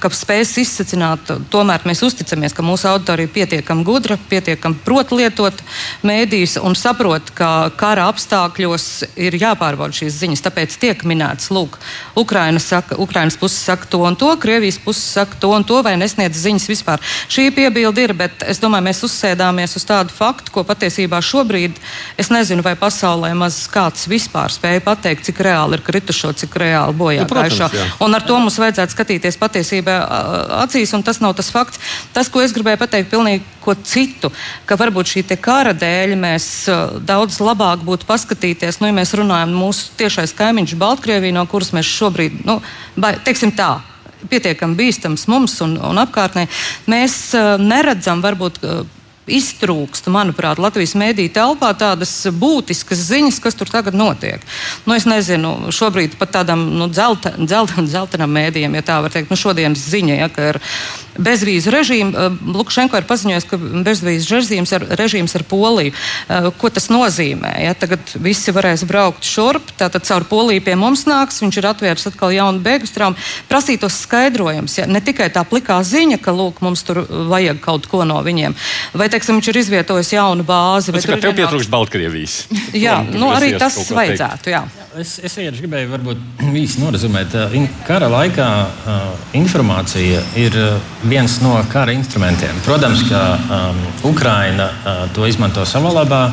ka 0.02 0.12
spēs 0.14 0.56
izsacināt. 0.62 1.32
Tomēr 1.52 1.84
mēs 1.88 2.02
uzticamies, 2.06 2.56
ka 2.56 2.66
mūsu 2.66 2.90
auditorija 2.90 3.28
ir 3.28 3.34
pietiekami 3.36 3.86
gudra, 3.88 4.18
pietiekami 4.30 4.80
prot 4.86 5.14
lietot 5.16 5.62
mēdījus 6.08 6.58
un 6.64 6.78
saprot, 6.80 7.32
ka 7.36 7.70
kara 7.80 8.08
apstākļos 8.12 8.88
ir 9.20 9.38
jāpārbauda 9.40 10.00
šīs 10.00 10.20
ziņas. 10.24 10.44
Tāpēc 10.48 10.78
tiek 10.82 11.04
minēts, 11.08 11.52
lūk, 11.54 11.78
Ukraina 12.20 12.62
saka, 12.64 12.98
Ukrainas 13.02 13.38
puse 13.40 13.60
saka 13.60 13.90
to 13.92 14.02
un 14.08 14.18
to, 14.20 14.32
Krievijas 14.40 14.80
puse 14.84 15.04
saka 15.04 15.40
to 15.40 15.52
un 15.56 15.68
to, 15.68 15.82
vai 15.86 15.96
nesniedz 16.00 16.40
ziņas 16.40 16.70
vispār. 16.72 17.04
Šī 17.30 17.50
piebilde 17.56 18.08
ir, 18.08 18.16
bet 18.18 18.46
es 18.48 18.62
domāju, 18.64 18.88
mēs 18.90 19.04
uzsēdāmies 19.08 19.76
uz 19.80 19.88
tādu 19.88 20.16
faktu, 20.16 20.54
ko 20.56 20.66
patiesībā 20.68 21.22
šobrīd 21.24 21.80
es 22.20 22.32
nezinu, 22.34 22.64
vai 22.66 22.76
pasaulē 22.80 23.34
maz 23.38 23.62
kāds 23.72 24.08
vispār 24.10 24.54
spēja 24.54 24.84
pateikt, 24.86 25.28
cik 25.30 25.44
reāli 25.46 25.78
ir 25.78 25.86
kritušo, 25.86 26.34
cik 26.44 26.56
reāli 26.62 26.96
bojā 27.00 27.26
nu. 27.26 27.70
Un 28.06 28.16
ar 28.16 28.26
to 28.26 28.38
mums 28.40 28.60
vajadzētu 28.62 28.96
skatīties 28.96 29.40
patiesībā 29.40 29.89
acīs, 29.90 30.94
un 30.96 31.04
tas 31.06 31.22
nav 31.24 31.36
tas 31.38 31.52
fakts. 31.54 31.82
Tas, 32.16 32.30
ko 32.32 32.44
es 32.44 32.54
gribēju 32.56 32.82
pateikt, 32.82 33.12
pilnīgi 33.12 33.44
ko 33.64 33.76
citu, 33.76 34.32
ka 34.70 34.78
varbūt 34.80 35.14
šī 35.14 35.26
kara 35.42 35.74
dēļ 35.78 36.16
mēs 36.20 36.48
daudz 37.06 37.40
labāk 37.44 37.84
būtu 37.86 38.08
paskatīties, 38.10 38.80
nu, 38.82 38.90
ja 38.90 38.96
mēs 38.96 39.14
runājam 39.18 39.54
mūsu 39.56 39.94
tiešais 40.00 40.34
kaimiņš 40.38 40.76
Baltkrievija, 40.80 41.36
no 41.36 41.46
kuras 41.50 41.74
mēs 41.76 41.90
šobrīd, 41.90 42.44
nu, 42.48 42.60
ba, 42.98 43.14
teiksim 43.26 43.54
tā, 43.56 43.80
pietiekami 44.30 44.76
bīstams 44.80 45.28
mums 45.32 45.60
un, 45.64 45.78
un 45.80 46.02
apkārtnē. 46.02 46.48
Mēs 46.92 47.20
uh, 47.38 47.56
neredzam 47.62 48.24
varbūt. 48.26 48.64
Uh, 48.64 48.88
iztrūkst, 49.38 50.10
manuprāt, 50.14 50.62
Latvijas 50.62 50.96
mēdīņu 51.00 51.34
telpā 51.36 51.72
tādas 51.78 52.14
būtiskas 52.34 53.04
ziņas, 53.10 53.42
kas 53.44 53.58
tur 53.60 53.72
tagad 53.72 53.98
notiek. 53.98 54.44
Nu, 54.86 54.96
es 54.98 55.08
nezinu, 55.10 55.72
šobrīd 55.76 56.18
pat 56.20 56.34
tādam 56.40 56.66
nu, 56.80 56.90
dzelta, 56.92 57.36
dzelta, 57.38 57.86
dzeltenam 57.86 58.34
mēdījam, 58.34 58.78
ja 58.78 58.86
tā 58.86 59.00
var 59.04 59.14
teikt, 59.14 59.32
nu, 59.32 59.40
šodienas 59.40 59.86
ziņa, 59.92 60.18
ja, 60.24 60.32
ka 60.34 60.50
ir 60.54 60.62
bezvīzu 61.20 61.72
režīmu. 61.74 62.14
Eh, 62.16 62.38
Lukašenko 62.56 63.00
ir 63.00 63.08
paziņojis, 63.10 63.48
ka 63.50 63.60
bezvīzu 63.86 64.36
režīms 64.36 64.74
ar, 64.76 64.86
režīms 65.00 65.36
ar 65.36 65.44
Poliju. 65.50 65.94
Eh, 65.94 66.50
ko 66.58 66.70
tas 66.70 66.90
nozīmē? 66.90 67.54
Ja? 67.64 67.74
Tagad 67.74 68.00
visi 68.16 68.54
varēs 68.56 68.86
braukt 68.88 69.28
šurp, 69.28 69.74
tātad 69.78 70.06
caur 70.08 70.24
Poliju 70.30 70.64
pie 70.64 70.76
mums 70.80 71.06
nāks. 71.10 71.42
Viņš 71.44 71.60
ir 71.60 71.70
atvērts 71.70 72.08
atkal 72.12 72.34
jaunu 72.36 72.64
bēgļu 72.64 72.90
strāmu. 72.90 73.20
Prasītos 73.50 74.00
skaidrojums, 74.06 74.78
ja? 74.80 74.88
ne 74.88 75.02
tikai 75.02 75.30
tā 75.34 75.44
plikā 75.48 75.80
ziņa, 75.84 76.20
ka 76.24 76.32
lūk, 76.36 76.62
mums 76.66 76.84
tur 76.88 77.04
vajag 77.08 77.60
kaut 77.64 77.88
ko 77.92 78.06
no 78.08 78.22
viņiem. 78.24 78.56
Vai 78.94 79.10
teiksim, 79.20 79.40
viņš 79.40 79.50
ir 79.52 79.60
izvietojis 79.60 80.12
jaunu 80.16 80.46
bāzi. 80.48 80.94
Tas, 80.96 81.08
ka 81.08 81.18
tev 81.20 81.36
pietrūkst 81.38 81.72
Baltkrievijas. 81.72 82.36
Jā, 82.86 83.00
nu, 83.04 83.30
arī 83.36 83.54
tas 83.60 83.76
vajadzētu. 83.92 84.54
Jā. 84.54 84.64
Es, 85.00 85.18
es 85.22 85.36
vienkārši 85.38 85.64
gribēju 85.64 85.92
varbūt 85.92 86.46
īsi 86.58 86.82
norazumēt. 86.82 87.36
Kara 87.88 88.10
laikā 88.12 88.48
informācija 89.38 90.24
ir 90.40 90.56
viens 91.04 91.40
no 91.44 91.58
kara 91.72 91.94
instrumentiem. 91.96 92.64
Protams, 92.66 93.04
ka 93.10 93.22
um, 93.38 93.84
Ukraina 94.10 94.72
uh, 94.72 95.04
to 95.14 95.28
izmanto 95.30 95.66
savā 95.68 95.94
labā. 96.02 96.24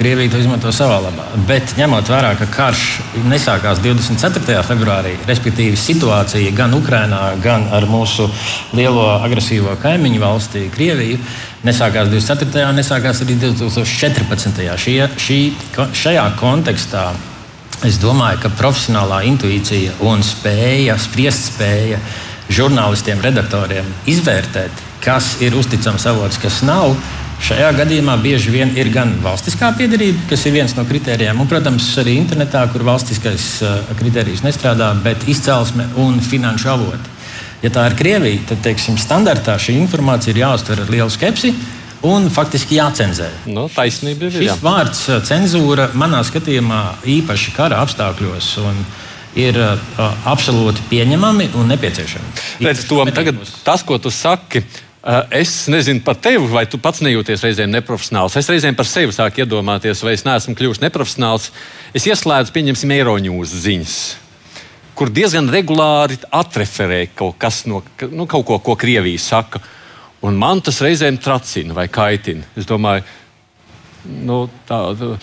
Krievija 0.00 0.30
to 0.32 0.38
izmanto 0.40 0.70
savā 0.72 0.96
labā. 1.04 1.26
Bet 1.44 1.74
ņemot 1.76 2.08
vērā, 2.08 2.30
ka 2.40 2.46
karš 2.48 2.84
nesākās 3.28 3.82
24. 3.84 4.62
februārī, 4.64 5.12
respektīvi 5.28 5.76
situācija 5.76 6.54
gan 6.56 6.72
Ukrajinā, 6.78 7.34
gan 7.44 7.66
ar 7.68 7.84
mūsu 7.84 8.30
lielo 8.72 9.04
agresīvo 9.20 9.76
kaimiņu 9.82 10.22
valsti, 10.22 10.70
Krieviju, 10.72 11.20
nesākās 11.68 12.08
24. 12.08 12.64
un 12.70 12.80
nesākās 12.80 13.20
arī 13.26 13.36
2014. 13.44 14.64
Šie, 14.80 15.02
šī, 15.20 15.40
šajā 15.76 16.30
kontekstā 16.40 17.10
Es 17.80 17.96
domāju, 17.96 18.42
ka 18.42 18.50
profesionālā 18.58 19.22
intuīcija 19.24 19.94
un 20.04 20.20
spēja, 20.20 20.98
spriest 21.00 21.46
spēja 21.54 21.96
žurnālistiem, 22.52 23.22
redaktoriem 23.24 23.86
izvērtēt, 24.10 24.82
kas 25.00 25.38
ir 25.40 25.56
uzticams 25.56 26.04
avots, 26.10 26.36
kas 26.42 26.60
nav. 26.66 26.92
Šajā 27.40 27.70
gadījumā 27.72 28.18
bieži 28.20 28.52
vien 28.52 28.74
ir 28.76 28.90
gan 28.92 29.14
valstiskā 29.24 29.70
piedarība, 29.78 30.26
kas 30.28 30.42
ir 30.44 30.52
viens 30.58 30.74
no 30.76 30.84
kritērijiem, 30.84 31.38
un, 31.40 31.48
protams, 31.48 31.86
arī 32.02 32.18
internetā, 32.20 32.66
kur 32.72 32.84
valstiskais 32.84 33.46
uh, 33.64 33.78
kritērijs 33.96 34.42
nestrādā, 34.44 34.90
bet 35.04 35.24
izcelsme 35.30 35.86
un 36.02 36.18
finanšu 36.20 36.68
avoti. 36.74 37.14
Ja 37.64 37.70
tā 37.72 37.86
ir 37.88 37.96
Krievija, 37.96 38.42
tad 38.50 38.60
teiksim, 38.64 38.98
standartā 39.00 39.56
šī 39.60 39.78
informācija 39.80 40.34
ir 40.34 40.42
jāuztver 40.42 40.82
ar 40.84 40.92
lielu 40.92 41.12
skepsi 41.12 41.54
un 42.08 42.28
faktiski 42.32 42.76
jācenzē. 42.76 43.30
Nu, 43.48 43.66
taisnība 43.72 44.28
ir. 44.28 44.36
Šis 44.36 44.52
jā. 44.52 44.58
vārds 44.60 45.02
uh, 45.08 45.22
cenzūra 45.24 45.88
manā 45.96 46.20
skatījumā 46.28 46.82
īpaši 47.16 47.56
kara 47.56 47.80
apstākļos. 47.86 48.52
Ir 49.40 49.56
uh, 49.62 49.96
absolūti 50.28 50.84
pieņemami 50.92 51.52
un 51.56 51.72
nepieciešami. 51.72 52.36
Redz, 52.68 52.84
Tom, 52.90 53.08
tagad, 53.16 53.40
tas, 53.64 53.84
ko 53.86 53.96
tu 54.02 54.12
saki, 54.12 54.60
uh, 54.60 54.86
es 55.32 55.52
nezinu 55.72 56.02
par 56.04 56.18
tevi, 56.20 56.44
vai 56.52 56.66
tu 56.68 56.80
pats 56.82 57.00
nejūties 57.04 57.44
reizēm 57.46 57.70
neprofesionāls. 57.72 58.36
Es 58.36 58.50
reizēm 58.52 58.76
par 58.76 58.88
sevi 58.88 59.14
sāku 59.16 59.44
iedomāties, 59.44 60.02
vai 60.04 60.16
es 60.16 60.26
neesmu 60.28 60.56
kļuvis 60.58 60.82
neprofesionāls. 60.82 61.50
Es 61.96 62.08
ieslēdzu, 62.10 62.52
pieņemsim, 62.56 62.98
Eiroņūs 63.00 63.54
ziņas 63.64 64.00
kur 65.00 65.08
diezgan 65.08 65.48
regulāri 65.48 66.18
atreferē 66.28 67.06
kaut, 67.16 67.40
no, 67.70 67.80
nu, 68.12 68.26
kaut 68.28 68.44
ko, 68.44 68.58
ko 68.60 68.76
Krievija 68.76 69.22
saka. 69.22 69.62
Un 70.28 70.36
man 70.36 70.60
tas 70.60 70.82
reizēm 70.84 71.16
tracina 71.16 71.72
vai 71.72 71.86
kaitina. 71.88 72.44
Es 72.52 72.68
domāju, 72.68 73.06
nu, 74.28 74.42
tā. 74.68 74.82
tā. 75.00 75.14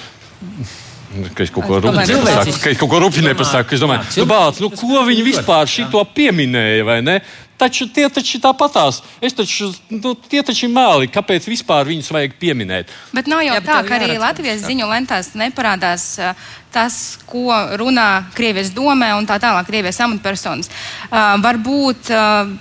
Ka 1.38 1.46
es 1.46 1.54
kaut 1.54 2.90
ko 2.90 3.04
rupju 3.04 3.22
nepasaku. 3.22 3.78
Es 3.78 3.84
domāju, 3.84 4.08
nu, 4.18 4.26
bāc, 4.32 4.58
nu, 4.64 4.72
ko 4.74 5.04
viņi 5.06 5.28
vispār 5.30 5.70
šito 5.70 6.02
pieminēja, 6.18 6.88
vai 6.88 6.98
ne? 7.06 7.20
Taču 7.58 7.88
tie 7.90 8.06
taču 8.14 8.38
tāpatās. 8.42 9.02
Es 9.18 9.34
taču, 9.34 9.72
nu, 9.90 10.14
tie 10.30 10.44
taču 10.46 10.68
ir 10.68 10.74
mēli. 10.76 11.10
Kāpēc 11.10 11.48
vispār 11.50 11.90
viņus 11.90 12.12
vajag 12.14 12.38
pieminēt? 12.38 12.94
Bet 13.18 13.30
nav 13.32 13.42
jau 13.42 13.56
Jā, 13.58 13.64
tā, 13.66 13.80
ka 13.88 13.98
arī 13.98 14.20
Latvijas 14.22 14.62
ziņu 14.68 14.90
lentās 14.92 15.34
neparādās 15.34 16.06
tas, 16.74 17.18
ko 17.26 17.50
runā 17.80 18.28
Krievijas 18.38 18.70
domē 18.76 19.14
un 19.18 19.26
tā 19.26 19.40
tālāk 19.42 19.66
Krievijas 19.70 20.04
amatpersonas. 20.06 20.70
Uh, 21.08 21.38
varbūt 21.42 22.12
uh, 22.14 22.52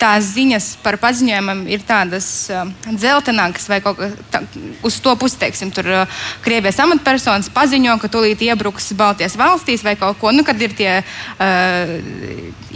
tās 0.00 0.32
ziņas 0.34 0.66
par 0.84 0.98
paziņojumiem 1.00 1.62
ir 1.72 1.84
tādas 1.88 2.26
uh, 2.52 2.68
dzeltenākas, 2.90 3.68
vai 3.70 3.78
kaut 3.84 4.00
kā 4.00 4.42
uz 4.84 4.98
to 5.00 5.14
pusi, 5.16 5.38
teiksim, 5.40 5.70
tur 5.74 5.88
uh, 5.88 6.18
Krievijas 6.44 6.80
amatpersonas 6.84 7.48
paziņo, 7.54 7.96
ka 8.02 8.10
tūlīt 8.12 8.44
iebruks 8.44 8.92
Baltijas 8.98 9.38
valstīs 9.40 9.84
vai 9.86 9.96
kaut 10.00 10.20
ko, 10.20 10.34
nu, 10.36 10.44
kad 10.46 10.60
ir 10.60 10.76
tie 10.76 10.90
uh, 11.00 11.94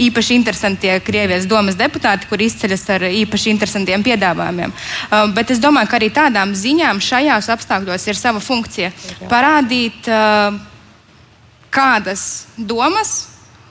īpaši 0.00 0.38
interesantie 0.40 0.96
Krievijas 1.04 1.48
domas 1.50 1.76
deputāti, 1.80 2.30
kur 2.30 2.40
izceļas 2.40 2.86
ar 2.96 3.06
īpaši 3.10 3.52
interesantiem 3.52 4.06
piedāvājumiem. 4.06 4.72
Uh, 4.72 5.28
bet 5.36 5.52
es 5.52 5.60
domāju, 5.60 5.92
ka 5.92 6.00
arī 6.00 6.10
tādām 6.14 6.56
ziņām 6.56 7.04
šajās 7.04 7.52
apstākļos 7.52 8.08
ir 8.08 8.20
sava 8.20 8.40
funkcija 8.44 8.92
parādīt. 9.28 10.08
Uh, 10.08 10.66
kādas 11.70 12.46
domas 12.56 13.30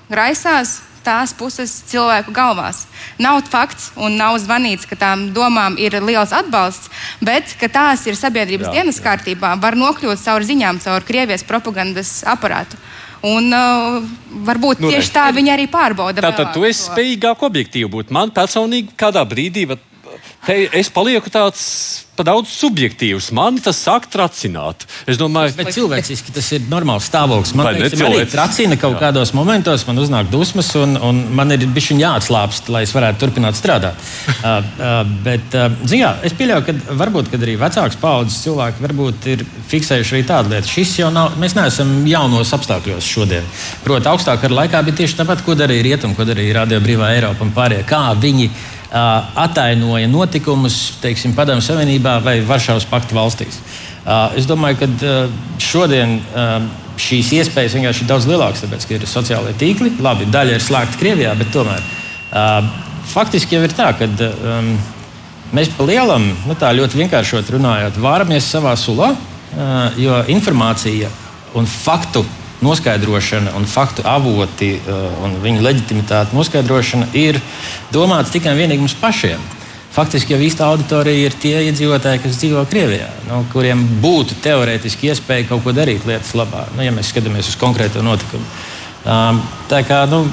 raisās 0.09 0.79
tās 1.03 1.33
puses 1.37 1.71
cilvēku 1.89 2.33
galvās. 2.35 2.85
Nav 3.21 3.41
fakts 3.49 3.91
un 3.99 4.17
nav 4.19 4.37
zvanīts, 4.43 4.87
ka 4.89 4.97
tām 4.99 5.29
domām 5.35 5.77
ir 5.81 5.97
liels 6.03 6.33
atbalsts, 6.35 6.91
bet 7.21 7.55
tās 7.73 8.05
ir 8.09 8.17
sabiedrības 8.19 8.69
jā, 8.69 8.79
dienas 8.79 8.99
jā. 8.99 9.05
kārtībā, 9.09 9.55
var 9.61 9.77
nokļūt 9.79 10.23
caur 10.23 10.45
ziņām, 10.45 10.81
caur 10.83 11.05
Krievijas 11.07 11.45
propagandas 11.47 12.19
aparātu. 12.27 12.79
Un 13.25 13.51
uh, 13.51 13.99
varbūt 14.47 14.79
nu, 14.79 14.91
tieši 14.93 15.11
tā 15.11 15.25
viņi 15.35 15.51
arī 15.51 15.65
pārbauda. 15.71 16.23
Tātad 16.23 16.53
tu 16.55 16.63
esi 16.63 16.85
spējīgāk 16.85 17.41
objektīvi 17.49 17.89
būt. 17.91 18.13
Man 18.15 18.31
personīgi 18.31 18.95
kādā 18.99 19.25
brīdī 19.27 19.65
te, 20.45 20.61
es 20.79 20.91
palieku 20.93 21.31
tāds 21.33 21.65
pa 22.19 22.25
daudz 22.27 22.51
subjektīvs. 22.51 23.29
Man 23.35 23.61
tas 23.63 23.79
sāk 23.79 24.09
tracināt. 24.11 24.83
Es 25.09 25.19
domāju, 25.19 25.53
ka 25.55 25.71
cilvēciski 25.71 26.33
tas 26.35 26.49
ir 26.55 26.65
normāls 26.71 27.07
stāvoklis. 27.07 27.53
Man 27.55 27.69
liekas, 27.77 27.95
ka 27.95 28.09
arī 28.09 28.25
tracina 28.27 28.75
kaut 28.79 28.97
Jā. 28.97 29.05
kādos 29.05 29.31
momentos, 29.37 29.85
man 29.87 30.01
uznāk 30.03 30.31
dusmas, 30.31 30.73
un, 30.79 30.97
un 30.99 31.21
man 31.35 31.55
ir 31.55 31.63
bijis 31.63 31.93
jāatslābst, 31.95 32.67
lai 32.73 32.83
es 32.87 32.93
varētu 32.95 33.23
turpināt 33.23 33.55
strādāt. 33.55 33.95
uh, 34.43 34.57
uh, 34.59 34.97
bet, 35.23 35.55
uh, 35.55 35.71
zinā, 35.87 36.17
es 36.27 36.35
pieļauju, 36.35 36.65
ka 36.67 36.97
varbūt 36.99 37.31
kad 37.31 37.45
arī 37.45 37.55
vecāks 37.61 37.99
paudzes 38.01 38.41
cilvēki 38.43 38.83
varbūt 38.83 39.29
ir 39.35 39.45
fiksējuši 39.71 40.17
arī 40.17 40.25
tādu 40.27 40.53
lietu. 40.53 40.73
Šis 40.73 40.97
jau 40.99 41.13
nav, 41.15 41.37
mēs 41.39 41.55
neesam 41.55 41.93
jaunos 42.09 42.51
apstākļos 42.57 43.07
šodien. 43.07 43.47
Proti, 43.85 44.11
augstākā 44.11 44.51
laikā 44.51 44.83
bija 44.89 45.05
tieši 45.05 45.21
tāpat, 45.21 45.45
ko 45.47 45.55
darīja 45.59 45.87
Rietuma, 45.87 46.19
ko 46.19 46.27
darīja 46.27 46.59
Radio 46.59 46.81
Brīvā 46.83 47.13
Eiropa 47.15 47.47
un 47.47 47.55
pārējie. 47.55 47.87
Kā 47.87 48.03
viņi 48.19 48.49
atainoja 48.89 50.09
notikumus 50.09 50.79
teiksim, 51.03 51.35
Padomju 51.37 51.61
Savienībā 51.61 52.17
vai 52.25 52.39
Varšavas 52.45 52.87
pakta 52.89 53.17
valstīs. 53.17 53.59
Es 54.37 54.47
domāju, 54.49 54.79
ka 54.81 55.09
šodien 55.61 56.17
šīs 56.99 57.31
iespējas 57.37 57.75
vienkārši 57.77 58.03
ir 58.03 58.09
daudz 58.09 58.27
lielākas, 58.27 58.63
tāpēc, 58.65 58.87
ka 58.87 58.97
ir 58.97 59.07
sociālai 59.07 59.53
tīkli. 59.59 59.93
Labi, 60.03 60.27
daļa 60.33 60.57
ir 60.57 60.65
slēgta 60.65 60.99
Krievijā, 60.99 61.35
bet 61.37 61.53
tomēr 61.53 61.85
faktiski 63.09 63.57
jau 63.57 63.63
ir 63.65 63.73
tā, 63.73 63.91
ka 63.97 64.05
um, 64.05 64.73
mēs 65.55 65.71
pa 65.77 65.85
lielam, 65.87 66.27
nu 66.47 66.57
tā 66.59 66.71
ļoti 66.77 66.99
vienkāršot 67.03 67.53
runājot, 67.55 67.97
vāramies 68.01 68.49
savā 68.51 68.75
sulā, 68.77 69.13
uh, 69.15 69.99
jo 69.99 70.19
informācija 70.35 71.09
un 71.57 71.69
faktu 71.69 72.25
noskaidrošana 72.65 73.53
un 73.57 73.67
faktu 73.69 74.03
avoti 74.07 74.73
uh, 74.79 75.05
un 75.23 75.37
viņu 75.43 75.63
leģitimitāte 75.63 76.35
noskaidrošana 76.35 77.11
ir 77.17 77.39
domāts 77.93 78.33
tikai 78.33 78.53
un 78.55 78.61
vienīgi 78.63 78.83
mums 78.83 78.97
pašiem. 78.99 79.41
Faktiski 79.89 80.35
jau 80.35 80.41
īsta 80.45 80.67
auditorija 80.69 81.27
ir 81.27 81.35
tie 81.41 81.55
iedzīvotāji, 81.65 82.21
kas 82.23 82.37
dzīvo 82.37 82.61
Krievijā, 82.69 83.07
nu, 83.25 83.41
kuriem 83.51 83.81
būtu 84.03 84.37
teorētiski 84.43 85.09
iespēja 85.09 85.47
kaut 85.49 85.63
ko 85.65 85.73
darīt 85.73 86.05
lietas 86.05 86.35
labā, 86.37 86.67
nu, 86.75 86.83
ja 86.85 86.93
mēs 86.93 87.09
skatāmies 87.09 87.49
uz 87.49 87.57
konkrēto 87.59 88.03
notikumu. 88.05 88.45
Um, 88.99 89.37
tā 89.71 89.77
kā 89.87 90.01
nu, 90.11 90.25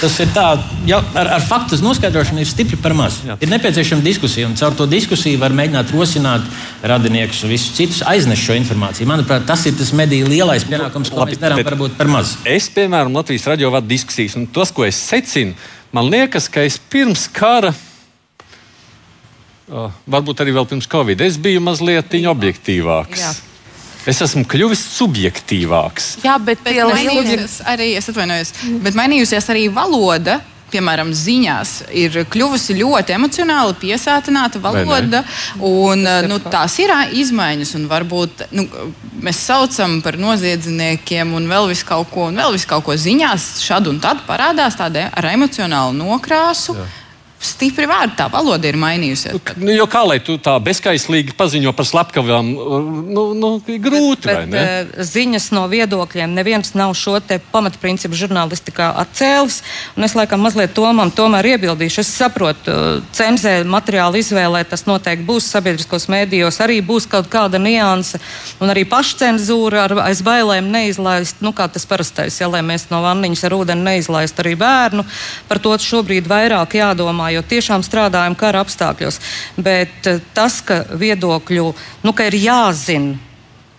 tas 0.00 0.14
ir 0.24 0.30
tā, 0.32 0.46
jau 0.88 0.98
ar, 1.20 1.28
ar 1.36 1.42
faktu 1.44 1.76
noskaidrošanu 1.84 2.40
ir 2.40 2.48
stipri 2.48 2.78
par 2.80 2.94
maz. 2.96 3.18
Jā. 3.26 3.34
Ir 3.44 3.50
nepieciešama 3.52 4.00
diskusija, 4.04 4.46
un 4.48 4.54
caur 4.56 4.72
to 4.78 4.86
diskusiju 4.88 5.36
var 5.42 5.52
mēģināt 5.52 5.92
rosināt 5.92 6.46
radiniekus 6.80 7.42
un 7.44 7.52
visus 7.52 7.74
citus 7.76 8.00
aiznest 8.08 8.46
šo 8.46 8.56
informāciju. 8.56 9.10
Manuprāt, 9.10 9.44
tas 9.48 9.66
ir 9.68 9.76
tas 9.76 9.92
mediju 9.92 10.30
lielais 10.32 10.64
pienākums, 10.64 11.12
ko 11.12 11.20
Labi, 11.20 11.36
mēs 11.36 11.42
darām, 11.42 11.60
varbūt 11.68 11.98
par 11.98 12.08
maz. 12.08 12.38
Es, 12.48 12.70
piemēram, 12.72 13.12
Latvijas 13.12 13.44
radio 13.52 13.74
vadu 13.74 13.92
diskusijas, 13.92 14.38
un 14.40 14.48
tas, 14.56 14.72
ko 14.72 14.88
es 14.88 14.96
secinu, 14.96 15.52
man 15.92 16.08
liekas, 16.08 16.48
ka 16.48 16.64
es 16.64 16.80
pirms 16.80 17.26
kara. 17.28 17.74
Uh, 19.68 19.92
varbūt 20.08 20.40
arī 20.40 20.56
vēl 20.56 20.64
pirms 20.70 20.88
Covid. 20.88 21.20
Es 21.28 21.36
biju 21.36 21.60
mazliet 21.60 22.16
objektīvāks. 22.16 23.20
Jā. 23.20 23.36
Es 24.08 24.22
esmu 24.24 24.46
kļuvis 24.48 24.82
subjektīvāks. 24.96 26.12
Jā, 26.24 26.38
bet, 26.40 26.62
bet 26.64 26.78
mainījusies 26.80 27.58
arī, 27.68 27.90
es 27.98 28.08
atvainojos, 28.08 28.54
bet 28.84 28.96
mainījusies 28.98 29.52
arī 29.52 29.66
valoda 29.72 30.40
piemēram, 30.72 31.14
ziņās 31.16 31.70
ir 31.96 32.16
kļuvusi 32.28 32.76
ļoti 32.78 33.14
emocionāli 33.16 33.76
piesātināta 33.80 34.60
valoda. 34.62 35.22
Un, 35.64 36.04
nu, 36.28 36.38
tās 36.44 36.78
ir 36.82 36.92
izmaiņas, 37.22 37.74
un 37.78 37.88
varbūt 37.90 38.46
nu, 38.56 38.66
mēs 39.24 39.42
saucam 39.48 39.98
par 40.04 40.18
noziedzniekiem 40.20 41.34
un 41.38 41.48
vēl 41.50 41.70
visu 41.72 41.88
kaut 41.88 42.12
ko, 42.12 42.28
un 42.28 42.40
vēl 42.40 42.56
visu 42.56 42.68
kaut 42.70 42.86
ko 42.86 42.96
ziņās 43.00 43.50
šad 43.64 43.90
un 43.90 44.00
tad 44.04 44.24
parādās 44.28 44.78
tāda 44.78 45.08
ar 45.08 45.32
emocionālu 45.32 45.96
nokrāsu. 45.96 46.76
Jā 46.78 46.97
stipri 47.48 47.88
vārdi. 47.88 48.16
Tā 48.18 48.28
valoda 48.32 48.68
ir 48.68 48.78
mainījusies. 48.80 49.36
Nu, 49.58 49.72
jo 49.74 49.86
kā 49.90 50.04
lai 50.06 50.18
tu 50.24 50.38
tā 50.42 50.54
bezskaislīgi 50.62 51.34
paziņo 51.38 51.72
par 51.76 51.88
slepkavām, 51.88 52.50
nu, 53.08 53.24
nu, 53.38 53.50
grūti. 53.66 54.28
Bet, 54.28 54.48
bet, 54.52 54.92
eh, 54.94 55.04
ziņas 55.08 55.50
no 55.56 55.66
viedokļiem 55.70 56.34
neviens 56.36 56.74
nav 56.78 56.94
šo 56.98 57.18
pamatprincipu 57.52 58.14
žurnālistikā 58.14 58.92
atcēlis. 59.02 59.62
Es 60.08 60.14
laikam 60.14 60.40
mazliet 60.44 60.74
tomam 60.76 61.10
tomēr 61.10 61.54
iebildīšu. 61.54 62.00
Es 62.04 62.12
saprotu, 62.14 62.70
eh, 62.70 63.02
cenzē 63.12 63.64
materiālu 63.64 64.20
izvēlē 64.20 64.64
tas 64.68 64.84
noteikti 64.84 65.26
būs 65.26 65.48
sabiedriskos 65.52 66.08
mēdījos, 66.08 66.60
arī 66.64 66.80
būs 66.84 67.08
kaut 67.08 67.28
kāda 67.28 67.58
nianse 67.58 68.20
un 68.60 68.68
arī 68.68 68.84
pašcenzūra 68.88 69.84
ar 69.84 69.92
aiz 70.06 70.22
bailēm 70.22 70.70
neizlaist, 70.70 71.40
nu 71.40 71.52
kā 71.52 71.68
tas 71.72 71.86
parastais, 71.86 72.40
ja 72.40 72.48
lai 72.48 72.60
mēs 72.60 72.88
no 72.90 73.02
vanniņas 73.02 73.44
ar 73.44 73.56
ūdeni 73.58 73.86
neizlaist 73.90 74.38
arī 74.42 74.54
bērnu. 74.58 75.04
Par 75.48 75.58
to 75.58 75.74
šobrīd 75.78 76.28
vairāk 76.28 76.78
jādomā 76.78 77.30
jo 77.38 77.46
tiešām 77.46 77.86
strādājam 77.86 78.36
kara 78.38 78.64
apstākļos. 78.66 79.20
Bet 79.56 80.10
eh, 80.10 80.20
tas, 80.36 80.60
ka 80.64 80.82
viedokļu, 80.92 81.72
nu, 82.04 82.14
ka 82.16 82.28
ir 82.28 82.38
jāzina 82.42 83.28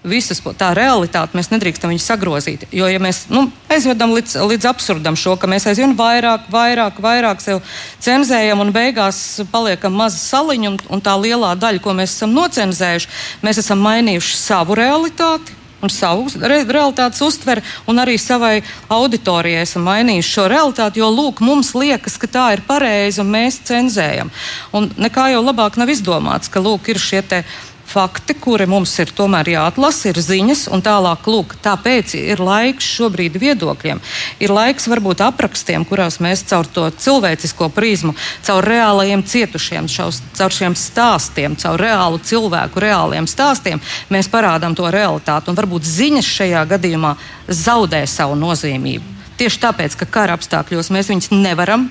visas 0.04 0.39
tā 0.58 0.69
realitāte, 0.78 1.36
mēs 1.36 1.50
nedrīkstam 1.52 1.91
viņu 1.91 2.04
sagrozīt. 2.04 2.65
Jo, 2.72 2.88
ja 2.88 3.02
mēs 3.04 3.26
nu, 3.32 3.48
aizvedam 3.72 4.13
līdz, 4.15 4.38
līdz 4.48 4.69
absurdam 4.72 5.17
šo, 5.19 5.36
ka 5.39 5.50
mēs 5.52 5.67
aizvien 5.67 5.95
vairāk, 6.00 6.48
vairāk, 6.54 7.02
vairāk 7.04 7.43
sev 7.43 7.60
cenzējam 8.04 8.63
un 8.63 8.72
beigās 8.76 9.41
paliekam 9.52 9.98
maza 10.00 10.19
saliņa, 10.22 10.72
un, 10.72 10.80
un 10.88 11.04
tā 11.04 11.17
lielā 11.19 11.52
daļa, 11.60 11.84
ko 11.84 11.95
mēs 11.98 12.15
esam 12.15 12.36
nocenzējuši, 12.38 13.12
mēs 13.43 13.60
esam 13.63 13.84
mainījuši 13.84 14.39
savu 14.39 14.80
realitāti 14.80 15.60
un 15.81 15.91
savu 15.93 16.27
re 16.41 16.61
realitātes 16.67 17.21
uztveri, 17.23 17.63
un 17.87 18.01
arī 18.01 18.17
savai 18.19 18.61
auditorijai 18.91 19.63
esam 19.63 19.87
mainījuši 19.87 20.33
šo 20.35 20.47
realitāti, 20.51 21.03
jo 21.03 21.09
lūk, 21.13 21.43
mums 21.45 21.73
liekas, 21.77 22.17
ka 22.19 22.27
tā 22.27 22.45
ir 22.55 22.65
pareizi, 22.67 23.21
un 23.23 23.31
mēs 23.33 23.61
cenzējam. 23.69 24.31
Un 24.75 24.91
nekā 24.99 25.29
jau 25.33 25.43
labāk 25.43 25.79
nav 25.79 25.91
izdomāts, 25.91 26.51
ka 26.51 26.63
lūk, 26.63 26.91
ir 26.91 27.01
šie 27.01 27.23
te 27.23 27.43
fakti, 27.89 28.36
kuri 28.38 28.67
mums 28.69 28.93
ir 29.02 29.10
tomēr 29.15 29.49
jāatlasa, 29.56 30.12
ir 30.12 30.19
ziņas, 30.21 30.67
un 30.73 30.84
tālāk, 30.86 31.25
lūk, 31.30 31.56
tāpēc 31.63 32.13
ir 32.19 32.41
laiks 32.43 32.88
šobrīd 32.97 33.38
viedokļiem. 33.41 34.02
Ir 34.43 34.54
laiks 34.54 34.89
varbūt 34.91 35.23
aprakstiem, 35.25 35.86
kurās 35.89 36.19
mēs 36.23 36.45
caur 36.49 36.69
to 36.69 36.86
cilvēcisko 36.93 37.71
prizmu, 37.73 38.13
caur 38.45 38.67
reālajiem 38.69 39.25
cietušiem, 39.25 39.89
šaus, 39.89 40.21
caur 40.38 40.54
šiem 40.54 40.78
stāstiem, 40.78 41.58
caur 41.60 41.82
reālu 41.82 42.21
cilvēku, 42.21 42.84
reāliem 42.84 43.30
stāstiem, 43.30 43.82
mēs 44.13 44.30
parādām 44.32 44.78
to 44.78 44.89
realitāti. 44.93 45.49
Un 45.49 45.58
varbūt 45.58 45.88
ziņas 45.88 46.34
šajā 46.39 46.65
gadījumā 46.75 47.15
zaudē 47.49 48.06
savu 48.10 48.38
nozīmību. 48.39 49.17
Tieši 49.39 49.63
tāpēc, 49.63 49.95
ka 49.95 50.06
kara 50.19 50.36
apstākļos 50.36 50.91
mēs 50.93 51.10
viņus 51.10 51.32
nevaram 51.32 51.88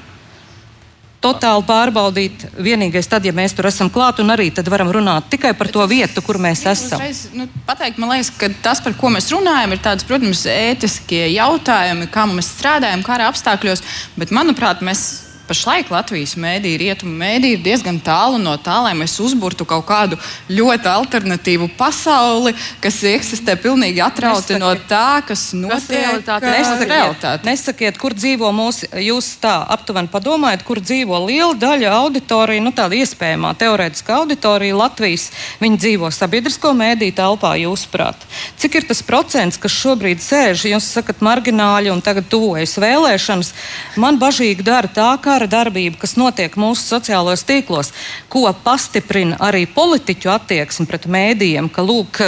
totāli 1.25 1.65
pārbaudīt. 1.69 2.47
Vienīgais 2.63 3.09
tad, 3.11 3.27
ja 3.27 3.35
mēs 3.35 3.55
tur 3.57 3.69
esam 3.71 3.91
klāt, 3.93 4.23
un 4.23 4.33
arī 4.35 4.49
tad 4.55 4.69
varam 4.71 4.91
runāt 4.95 5.31
tikai 5.33 5.55
par 5.59 5.71
to 5.75 5.85
vietu, 5.91 6.23
kur 6.25 6.41
mēs 6.43 6.65
esam. 6.71 6.99
Uzreiz, 7.01 7.25
nu, 7.35 7.49
pateikt, 7.69 8.01
man 8.01 8.15
liekas, 8.15 8.33
ka 8.39 8.51
tas, 8.65 8.83
par 8.85 8.97
ko 8.99 9.13
mēs 9.15 9.31
runājam, 9.35 9.75
ir 9.75 9.83
tāds, 9.85 10.07
protams, 10.09 10.45
ētiskie 10.53 11.25
jautājumi, 11.35 12.11
kā 12.15 12.27
mēs 12.31 12.53
strādājam 12.59 13.05
kara 13.07 13.31
apstākļos, 13.33 13.85
bet 14.19 14.35
manuprāt, 14.35 14.85
mēs 14.87 15.28
pašlaik 15.49 15.89
Latvijas 15.93 16.35
mēdī, 16.39 16.75
rietumu 16.81 17.15
mēdī 17.19 17.55
ir 17.57 17.63
diezgan 17.65 17.99
tālu 18.05 18.39
no 18.43 18.55
tā, 18.61 18.77
lai 18.85 18.93
mēs 18.99 19.17
uzburtu 19.25 19.65
kaut 19.69 19.87
kādu 19.89 20.19
ļoti 20.53 20.91
alternatīvu 20.93 21.71
pasauli, 21.79 22.53
kas 22.83 23.01
eksistē 23.09 23.57
pilnīgi 23.61 24.03
atrauti 24.05 24.59
no 24.61 24.75
tā, 24.91 25.23
kas 25.27 25.51
notiek. 25.57 26.21
Nesakiet, 26.29 27.47
nesakiet, 27.49 28.01
kur 28.01 28.17
dzīvo 28.17 28.51
mūsu, 28.55 28.91
jūs 29.01 29.31
tā 29.43 29.55
aptuveni 29.73 30.13
padomājat, 30.13 30.65
kur 30.69 30.83
dzīvo 30.85 31.23
liela 31.25 31.57
daļa 31.59 31.95
auditorija, 32.03 32.65
nu 32.65 32.75
tāda 32.77 32.99
iespējamā 33.01 33.55
teorētiska 33.59 34.19
auditorija 34.21 34.77
Latvijas. 34.77 35.31
Viņi 35.63 35.81
dzīvo 35.81 36.13
sabiedrisko 36.15 36.75
mēdī 36.77 37.11
telpā, 37.17 37.55
jūsuprāt. 37.63 38.29
Cik 38.61 38.81
ir 38.83 38.89
tas 38.91 39.03
procents, 39.07 39.61
kas 39.61 39.75
šobrīd 39.75 40.21
sēž, 40.23 40.69
jūs 40.75 40.93
sakat, 40.99 41.23
margināļi 41.25 41.93
un 41.95 42.05
tagad 42.05 42.29
tuvojas 42.31 42.77
vēlēšanas? 42.81 43.53
Man 43.97 44.21
bažīgi 44.21 44.67
dara 44.67 44.91
tā, 44.93 45.11
kā 45.23 45.38
kara 45.39 45.47
darbība, 45.47 46.01
kas 46.03 46.17
notiek 46.19 46.57
mūsu 46.59 46.83
sociālajos 46.83 47.45
tīklos, 47.47 47.93
ko 48.33 48.49
pastiprina 48.65 49.39
arī 49.39 49.69
politiķu 49.71 50.33
attieksme 50.35 50.89
pret 50.91 51.07
mēdījiem, 51.07 51.71
ka 51.71 51.85
lūk, 51.87 52.19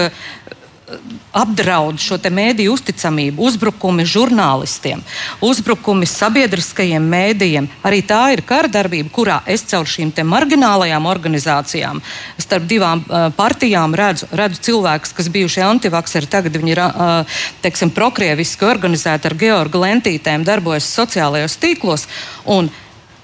apdraud 1.36 2.00
šo 2.02 2.18
mēdīju 2.18 2.72
uzticamību, 2.74 3.42
uzbrukumi 3.46 4.04
žurnālistiem, 4.08 5.02
uzbrukumi 5.46 6.08
sabiedriskajiem 6.08 7.04
mēdījiem. 7.12 7.68
Arī 7.86 8.00
tā 8.06 8.20
ir 8.34 8.42
kara 8.46 8.70
darbība, 8.70 9.12
kurā 9.14 9.38
es 9.46 9.62
caur 9.70 9.86
šīm 9.86 10.12
marginālajām 10.26 11.06
organizācijām, 11.06 12.02
starp 12.38 12.66
divām 12.70 13.04
uh, 13.06 13.28
partijām 13.36 13.94
redzu, 13.94 14.26
redzu 14.34 14.62
cilvēkus, 14.70 15.14
kas 15.14 15.30
bijuši 15.30 15.64
antivakseri, 15.68 16.30
tagad 16.30 16.58
viņi 16.58 16.74
ir 16.74 16.82
uh, 16.84 17.40
teiksim, 17.62 17.94
prokrieviski 17.94 18.66
organizēti 18.66 19.30
ar 19.30 19.38
Georgu 19.38 19.84
lentītēm, 19.86 20.46
darbojas 20.46 20.90
sociālajos 20.90 21.58
tīklos 21.62 22.08
un 22.50 22.70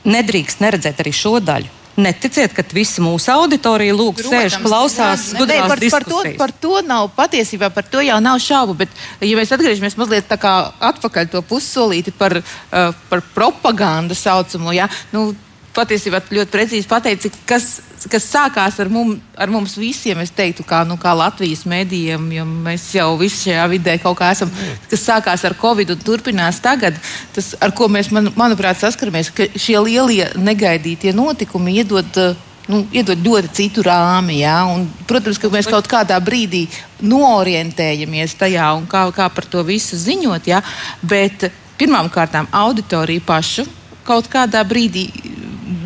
nedrīkst 0.07 0.63
neredzēt 0.65 1.03
arī 1.03 1.13
šo 1.15 1.39
daļu. 1.45 1.73
Neticiet, 1.97 2.53
ka 2.53 2.61
visi 2.77 3.01
mūsu 3.01 3.31
auditorija 3.33 3.95
lūk, 3.97 4.19
sēž, 4.21 4.59
klausās, 4.61 5.31
jā, 5.33 5.47
ne, 5.49 5.57
par, 5.65 5.81
par, 5.95 6.05
to, 6.05 6.19
par 6.37 6.53
to 6.53 6.83
nav 6.85 7.09
patiesībā, 7.17 7.71
par 7.73 7.87
to 7.89 8.03
jau 8.05 8.19
nav 8.21 8.37
šaubu. 8.45 8.75
Bet, 8.83 8.93
ja 9.25 9.39
mēs 9.39 9.55
atgriežamies 9.57 9.97
mazliet 9.97 10.29
atpakaļ 10.37 11.31
to 11.33 11.41
pussolīti 11.49 12.13
par, 12.13 12.37
uh, 12.37 12.93
par 13.09 13.25
propagandu 13.33 14.19
saucamo, 14.19 14.77
ja, 14.77 14.91
nu, 15.17 15.31
patiesībā 15.77 16.21
ļoti 16.29 16.53
precīzi 16.53 16.89
pateici, 16.91 17.33
kas, 17.49 17.79
kas 18.11 18.27
sākās 18.29 18.77
ar, 18.83 18.91
mum, 18.93 19.15
ar 19.39 19.51
mums 19.53 19.77
visiem. 19.79 20.19
Es 20.23 20.33
teiktu, 20.35 20.65
kā, 20.67 20.83
nu, 20.89 20.99
kā 21.01 21.15
Latvijas 21.17 21.65
medijiem, 21.69 22.29
jo 22.35 22.47
mēs 22.47 22.89
jau 22.97 23.09
visi 23.21 23.47
šajā 23.47 23.67
vidē 23.73 23.97
kaut 24.03 24.19
kā 24.21 24.31
esam, 24.35 24.53
kas 24.91 25.05
sākās 25.07 25.45
ar 25.49 25.57
Covid 25.61 25.95
un 25.95 26.03
turpinās 26.05 26.61
tagad. 26.65 26.99
Tas, 27.35 27.55
ar 27.63 27.75
ko 27.77 27.89
mēs, 27.93 28.11
man, 28.15 28.31
manuprāt, 28.39 28.81
saskaramies, 28.81 29.33
ka 29.35 29.49
šie 29.57 29.79
lielie 29.87 30.29
negaidītie 30.37 31.15
notikumi 31.17 31.81
iedod. 31.81 32.21
Nu, 32.67 32.81
iedod 32.91 33.21
ļoti 33.23 33.53
citu 33.55 33.85
rāmi. 33.87 34.41
Ja? 34.41 34.65
Un, 34.67 34.89
protams, 35.07 35.39
ka 35.39 35.47
mēs 35.53 35.69
kaut 35.71 35.87
kādā 35.87 36.17
brīdī 36.19 36.65
noorientējamies 36.99 38.35
tajā 38.41 38.73
un 38.75 38.89
kā, 38.91 39.05
kā 39.15 39.29
par 39.31 39.47
to 39.47 39.63
visu 39.63 39.95
ziņot. 39.95 40.49
Ja? 40.51 40.59
Bet 40.99 41.47
pirmkārt, 41.79 42.35
auditoriju 42.51 43.23
pašu 43.23 43.69
kaut 44.07 44.27
kādā 44.33 44.63
brīdī 44.67 45.07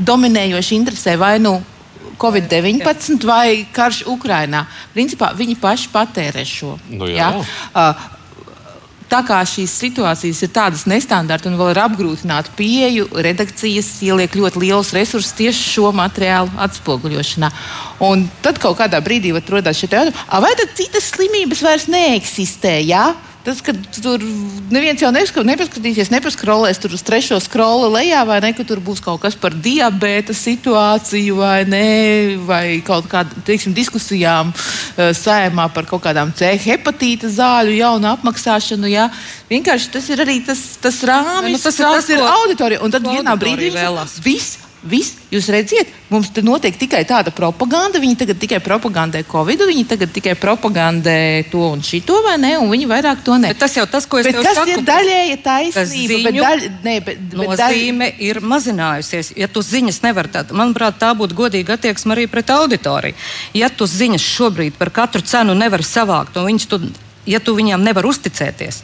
dominējoši 0.08 0.78
interesē 0.80 1.18
vai 1.20 1.34
nu 1.42 1.58
Covid-19 2.20 3.26
vai 3.28 3.66
karš 3.72 4.04
Ukrajinā. 4.10 4.66
Principā 4.94 5.32
viņi 5.36 5.58
paši 5.60 5.92
patērē 5.92 6.46
šo. 6.46 6.76
Nu, 6.92 7.08
jā. 7.08 7.30
Jā? 7.32 7.44
Uh, 7.74 8.08
tā 9.10 9.20
kā 9.26 9.40
šīs 9.46 9.72
situācijas 9.82 10.42
ir 10.44 10.52
tādas 10.54 10.84
nestandarta 10.90 11.50
un 11.50 11.58
vēl 11.58 11.72
ir 11.72 11.80
apgrūtināta 11.82 12.52
pieeja, 12.58 13.06
redakcijas 13.26 13.88
ieliek 14.06 14.36
ļoti 14.38 14.62
liels 14.62 14.92
resursus 14.96 15.34
tieši 15.38 15.66
šo 15.74 15.90
materiālu 15.96 16.52
atspoguļošanā. 16.66 17.50
Un 18.06 18.28
tad 18.44 18.60
kaut 18.62 18.78
kādā 18.80 19.02
brīdī 19.04 19.34
rodas 19.34 19.80
šī 19.80 19.88
jautājuma, 19.88 20.44
vai 20.44 20.52
tad 20.60 20.76
citas 20.78 21.10
slimības 21.14 21.64
vairs 21.66 21.88
neeksistē? 21.90 22.78
Jā? 22.86 23.10
Tas, 23.40 23.62
ka 23.64 23.72
tur 23.72 24.20
neviens 24.68 25.00
jau 25.00 25.08
nepaskatīsies, 25.14 26.10
nepaskrolēs 26.12 26.80
tur 26.82 26.92
uz 26.92 27.00
trešo 27.06 27.38
skrolu 27.40 27.88
lejā, 27.94 28.20
vai 28.28 28.36
ne, 28.44 28.52
ka 28.52 28.66
tur 28.68 28.82
būs 28.84 29.00
kaut 29.00 29.22
kas 29.22 29.36
par 29.40 29.56
diabēta 29.56 30.36
situāciju, 30.36 31.38
vai 31.40 31.64
ne, 31.64 31.86
vai 32.44 32.64
kaut 32.84 33.08
kādām 33.08 33.40
teiksim, 33.48 33.72
diskusijām 33.76 34.52
uh, 34.52 35.10
sējumā 35.16 35.70
par 35.72 35.88
kaut 35.88 36.04
kādām 36.04 36.34
C 36.36 36.52
hepatīta 36.66 37.32
zāļu 37.32 37.78
jaunu 37.80 38.12
apmaksāšanu. 38.12 38.92
Jā. 38.92 39.08
Vienkārši 39.48 39.94
tas 39.96 40.12
ir 40.12 40.20
arī 40.20 40.42
tas, 40.44 40.60
tas 40.82 41.00
rāmis, 41.08 41.56
nu, 41.56 41.64
tas 41.64 41.80
ir, 41.80 41.86
tas, 41.88 42.10
ir 42.12 42.20
auditorija. 42.20 42.84
Un 42.84 42.92
tad 42.92 43.08
vienā 43.08 43.40
brīdī 43.40 43.72
viss 44.20 44.69
Viss, 44.80 45.18
jūs 45.28 45.44
redziet, 45.52 45.90
mums 46.08 46.30
te 46.32 46.40
notiek 46.40 46.76
tikai 46.80 47.02
tāda 47.04 47.32
propaganda. 47.36 48.00
Viņi 48.00 48.16
tagad 48.22 48.38
tikai 48.40 48.62
propagandē 48.64 49.20
Covid, 49.28 49.66
viņi 49.68 49.84
tagad 49.90 50.14
tikai 50.14 50.32
propagandē 50.40 51.16
to 51.52 51.66
un 51.74 51.82
šito, 51.84 52.16
vai 52.24 52.38
ne? 52.40 52.54
Un 52.56 52.72
viņi 52.72 52.88
vairāk 52.88 53.20
to 53.26 53.36
ne. 53.36 53.50
Bet 53.52 53.60
tas 53.60 53.76
jau 53.76 53.84
tas, 53.90 54.08
ko 54.08 54.22
es 54.22 54.30
bet 54.30 54.40
kas 54.40 54.56
saku. 54.56 54.72
ir 54.72 54.86
daļēji 54.88 55.36
taisnība, 55.44 56.22
bet, 56.24 56.40
daļ, 56.40 56.64
ne, 56.86 56.96
bet, 57.04 57.20
bet 57.20 57.36
nozīme 57.42 58.08
daļ... 58.08 58.24
ir 58.30 58.40
mazinājusies. 58.54 59.34
Ja 59.36 59.50
tu 59.52 59.60
ziņas 59.66 60.00
nevar 60.06 60.30
tā, 60.32 60.46
manuprāt, 60.56 60.96
tā 61.02 61.12
būtu 61.18 61.36
godīga 61.42 61.76
attieksme 61.76 62.16
arī 62.16 62.24
pret 62.32 62.48
auditoriju. 62.56 63.20
Ja 63.60 63.68
tu 63.68 63.84
ziņas 63.84 64.32
šobrīd 64.32 64.80
par 64.80 64.94
katru 64.96 65.20
cenu 65.20 65.52
nevar 65.58 65.84
savākt, 65.84 66.40
un 66.40 66.48
viņas 66.48 66.68
tu 66.72 66.80
ja 67.28 67.40
tu 67.40 67.54
viņam 67.56 67.82
nevari 67.84 68.08
uzticēties, 68.10 68.80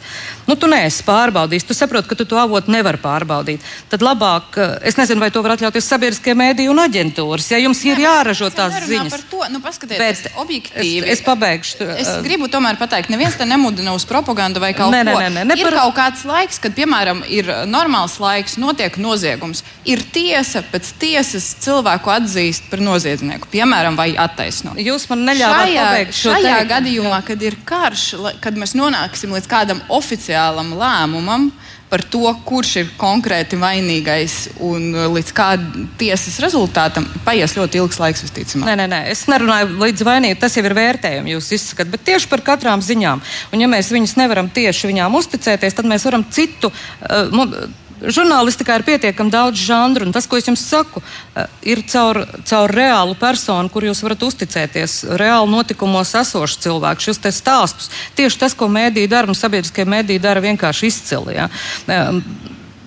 nu, 0.47 0.55
tu 0.59 0.69
neesi 0.69 1.03
pārbaudījis, 1.07 1.65
tu 1.67 1.75
saproti, 1.77 2.09
ka 2.09 2.17
tu 2.19 2.27
to 2.29 2.37
avotu 2.39 2.71
nevari 2.73 2.99
pārbaudīt. 3.01 3.63
Tad 3.91 4.05
labāk, 4.05 4.57
eh, 4.61 4.75
es 4.89 4.97
nezinu, 4.99 5.21
vai 5.23 5.31
to 5.33 5.41
var 5.45 5.55
atļauties 5.55 5.89
sabiedriskie 5.89 6.35
mēdīji 6.37 6.71
un 6.71 6.81
aģentūras. 6.83 7.49
Ja 7.51 7.59
jums 7.61 7.83
ir 7.85 8.01
jāražo 8.03 8.49
tās 8.53 8.77
ziņas, 8.85 9.15
par 9.15 9.25
to 9.31 9.41
nu, 9.53 9.61
paskatieties, 9.63 10.23
bet 10.23 10.39
objektīvi. 10.43 11.03
Es, 11.07 11.19
es 11.19 11.25
pabeigšu. 11.25 11.89
Es 11.97 12.11
uh, 12.13 12.21
gribu 12.25 12.49
tomēr 12.51 12.77
pateikt, 12.79 13.11
neviens 13.13 13.37
te 13.37 13.47
nemudina 13.49 13.95
uz 13.97 14.05
propagandu 14.07 14.61
vai 14.63 14.73
kaut 14.77 14.93
nē, 14.93 15.03
ko. 15.07 15.17
Nē, 15.19 15.29
nē, 15.33 15.45
nē, 15.49 15.57
ir 15.57 15.69
par... 15.69 15.79
kaut 15.81 15.97
kāds 15.97 16.25
laiks, 16.29 16.61
kad, 16.61 16.75
piemēram, 16.77 17.23
ir 17.27 17.49
normāls 17.67 18.19
laiks, 18.21 18.57
notiek 18.61 18.99
noziegums. 19.01 19.63
Ir 19.87 20.03
tiesa, 20.13 20.61
pēc 20.71 20.93
tiesas 21.01 21.49
cilvēku 21.63 22.13
atzīst 22.13 22.69
par 22.71 22.83
noziedznieku, 22.85 23.49
piemēram, 23.51 23.97
vai 23.99 24.11
attaisno. 24.19 24.75
Jūs 24.77 25.07
man 25.11 25.25
neļāvāt 25.31 25.73
pabeigt 25.77 26.17
šo 26.17 26.37
šajā 26.37 26.57
gadījumā, 26.69 27.19
kad 27.27 27.43
ir 27.43 27.57
karš, 27.67 28.05
kad 28.41 28.57
mēs 28.59 28.75
nonāksim 28.77 29.33
līdz 29.35 29.49
kādam 29.51 29.81
oficiālam 29.93 30.75
lēmumam 30.77 31.49
par 31.87 32.03
to, 32.03 32.27
kurš 32.43 32.73
ir 32.81 32.89
konkrēti 32.99 33.55
vainīgais 33.59 34.35
un 34.65 34.89
līdz 35.13 35.31
kāda 35.35 35.85
tiesas 35.99 36.35
rezultātam, 36.43 37.07
paies 37.23 37.55
ļoti 37.55 37.79
ilgs 37.79 37.99
laiks, 38.01 38.25
visticamāk. 38.25 38.67
Nē, 38.67 38.75
nē, 38.81 38.87
nē, 38.91 38.99
es 39.13 39.23
nerunāju 39.31 39.71
līdz 39.79 40.03
vainīgam, 40.07 40.41
tas 40.41 40.57
jau 40.59 40.65
ir 40.67 40.75
vērtējums, 40.75 41.31
jūs 41.31 41.49
izsakat, 41.61 41.91
bet 41.93 42.03
tieši 42.09 42.27
par 42.31 42.43
katrām 42.51 42.83
ziņām. 42.83 43.23
Un 43.55 43.63
ja 43.63 43.71
mēs 43.71 43.93
viņus 43.95 44.17
nevaram 44.19 44.51
tieši 44.51 44.91
viņām 44.91 45.15
uzticēties, 45.21 45.79
tad 45.79 45.87
mēs 45.87 46.07
varam 46.09 46.27
citu. 46.27 46.73
Uh, 46.99 47.85
žurnālistikā 48.01 48.77
ir 48.77 48.85
pietiekami 48.87 49.33
daudz 49.33 49.61
žanru, 49.67 50.07
un 50.07 50.13
tas, 50.15 50.27
ko 50.29 50.37
es 50.37 50.47
jums 50.47 50.63
saku, 50.63 51.01
eh, 51.35 51.47
ir 51.61 51.83
caur, 51.89 52.23
caur 52.45 52.71
reālu 52.71 53.15
personu, 53.17 53.69
kur 53.69 53.83
jūs 53.83 54.03
varat 54.03 54.23
uzticēties, 54.27 55.03
reāli 55.17 55.49
notikumos 55.51 56.13
esošu 56.13 56.59
cilvēku, 56.67 57.01
šis 57.01 57.21
stāstus. 57.41 57.89
Tieši 58.15 58.39
tas, 58.39 58.53
ko 58.53 58.67
mēdīja 58.67 59.09
dara, 59.09 59.27
un 59.27 59.35
sabiedriskie 59.35 59.85
mēdīji 59.85 60.21
dara 60.21 60.41
vienkārši 60.41 60.87
izcili. 60.87 61.35
Ja? 61.35 61.49
Ehm, 61.87 62.21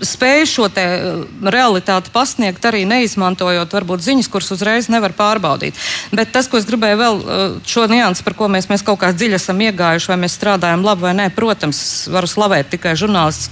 spēj 0.01 0.46
šo 0.49 0.68
eh, 0.77 1.27
realitāti 1.42 2.12
pasniegt, 2.12 2.64
arī 2.64 2.87
neizmantojot 2.88 3.73
varbūt 3.73 4.05
ziņas, 4.05 4.31
kuras 4.33 4.51
uzreiz 4.55 4.88
nevar 4.88 5.12
pārbaudīt. 5.12 5.77
Bet 6.12 6.33
tas, 6.33 6.49
ko 6.49 6.61
es 6.61 6.68
gribēju 6.68 7.01
vēl 7.03 7.20
eh, 7.20 7.44
šo 7.66 7.87
niansu, 7.90 8.25
par 8.25 8.35
ko 8.38 8.49
mēs, 8.49 8.70
mēs 8.70 8.87
kaut 8.87 9.01
kā 9.03 9.12
dziļi 9.12 9.37
esam 9.40 9.61
iegājuši, 9.61 10.12
vai 10.12 10.18
mēs 10.25 10.38
strādājam 10.38 10.85
labi 10.87 11.09
vai 11.09 11.14
nē, 11.18 11.31
protams, 11.37 12.09
varu 12.12 12.31
slavēt 12.31 12.73
tikai 12.77 12.96
žurnālistus 12.96 13.51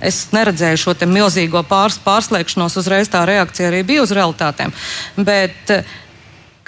Es 0.00 0.28
neredzēju 0.34 0.78
šo 0.78 0.94
milzīgo 1.10 1.64
pārs, 1.66 1.98
pārslēgšanos, 2.04 2.76
uzreiz 2.78 3.10
tā 3.10 3.24
reakcija 3.26 3.72
arī 3.72 3.82
bija 3.86 4.04
uz 4.04 4.14
realitātēm. 4.14 4.74
Bet, 5.16 5.72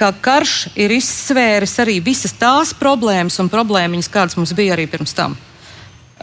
Kā 0.01 0.15
karš 0.17 0.71
ir 0.81 0.95
izsvēris 0.97 1.75
arī 1.83 1.99
visas 2.01 2.33
tās 2.41 2.71
problēmas 2.73 3.37
un 3.43 3.51
problēmas, 3.53 4.09
kādas 4.09 4.39
mums 4.39 4.55
bija 4.57 4.73
arī 4.73 4.87
pirms 4.89 5.13
tam. 5.13 5.35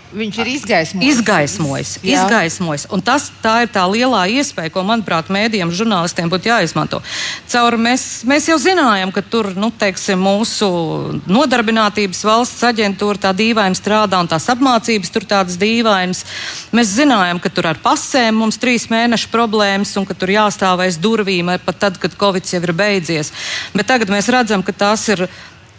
Viņš 0.08 0.38
ir 0.40 0.50
izgaismojis. 0.54 1.18
Izgaismojis, 1.18 1.90
izgaismojis. 2.00 2.86
Tas, 3.04 3.26
tā 3.44 3.66
ir 3.66 3.72
tā 3.76 3.82
lielā 3.92 4.22
iespēja, 4.40 4.72
ko, 4.72 4.84
manuprāt, 4.88 5.28
mēdījiem, 5.34 5.74
žurnālistiem 5.76 6.30
būtu 6.32 6.48
jāizmanto. 6.48 7.02
Caur 7.52 7.76
mēs, 7.82 8.06
mēs 8.28 8.48
jau 8.48 8.56
zinājām, 8.62 9.12
ka 9.12 9.24
tur, 9.26 9.50
nu, 9.60 9.68
teiksim, 9.76 10.22
mūsu 10.24 10.70
nodarbinātības 11.28 12.24
valsts 12.28 12.64
aģentūra 12.70 13.26
tā 13.28 13.34
dīvaini 13.36 13.76
strādā 13.76 14.22
un 14.24 14.32
tās 14.32 14.48
apmācības 14.54 15.12
tur 15.12 15.28
tādas 15.28 15.60
dīvainas. 15.60 16.24
Mēs 16.72 16.96
zinājām, 16.96 17.44
ka 17.44 17.52
tur 17.52 17.68
ar 17.74 17.82
pasēm 17.84 18.40
mums 18.40 18.62
trīs 18.64 18.88
mēnešu 18.94 19.28
problēmas 19.34 19.92
un 20.00 20.08
ka 20.08 20.16
tur 20.16 20.32
jāstāv 20.32 20.86
aiz 20.88 20.96
durvīm 21.04 21.52
pat 21.68 21.84
tad, 21.84 22.00
kad 22.00 22.16
Covid 22.16 22.48
jau 22.48 22.64
ir 22.64 22.74
beidzies. 22.76 23.34
Bet 23.76 23.92
tagad 23.92 24.12
mēs 24.12 24.32
redzam, 24.32 24.64
ka 24.64 24.72
tās 24.72 25.04
ir 25.12 25.28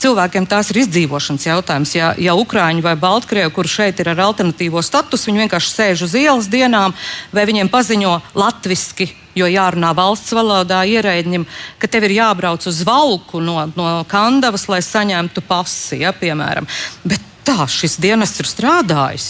cilvēkiem 0.02 0.46
tās 0.48 0.70
ir 0.72 0.82
izdzīvošanas 0.84 1.46
jautājums. 1.48 1.94
Ja, 1.96 2.12
ja 2.18 2.34
Ukrāņi 2.38 2.84
vai 2.84 2.94
Baltkrievi, 2.98 3.52
kur 3.54 3.68
šeit 3.70 4.00
ir 4.02 4.12
ar 4.12 4.22
alternatīvo 4.28 4.82
statusu, 4.84 5.30
viņi 5.30 5.44
vienkārši 5.44 5.74
sēž 5.74 6.04
uz 6.08 6.16
ielas 6.18 6.50
dienām, 6.50 6.94
vai 7.34 7.46
viņiem 7.48 7.70
paziņo 7.72 8.14
latviešu, 8.38 9.08
jo 9.38 9.48
jārunā 9.50 9.92
valsts 9.94 10.34
valodā 10.34 10.82
ierēģim, 10.88 11.44
ka 11.78 11.90
tev 11.90 12.08
ir 12.08 12.16
jābrauc 12.18 12.64
uz 12.66 12.82
valku 12.86 13.42
no, 13.44 13.60
no 13.78 13.90
Kandavas, 14.10 14.66
lai 14.70 14.80
saņemtu 14.82 15.44
pasi, 15.46 16.02
ja, 16.02 16.14
piemēram. 16.16 16.66
Bet 17.06 17.22
tā 17.46 17.68
šis 17.70 17.98
dienests 18.02 18.42
ir 18.42 18.50
strādājis. 18.50 19.28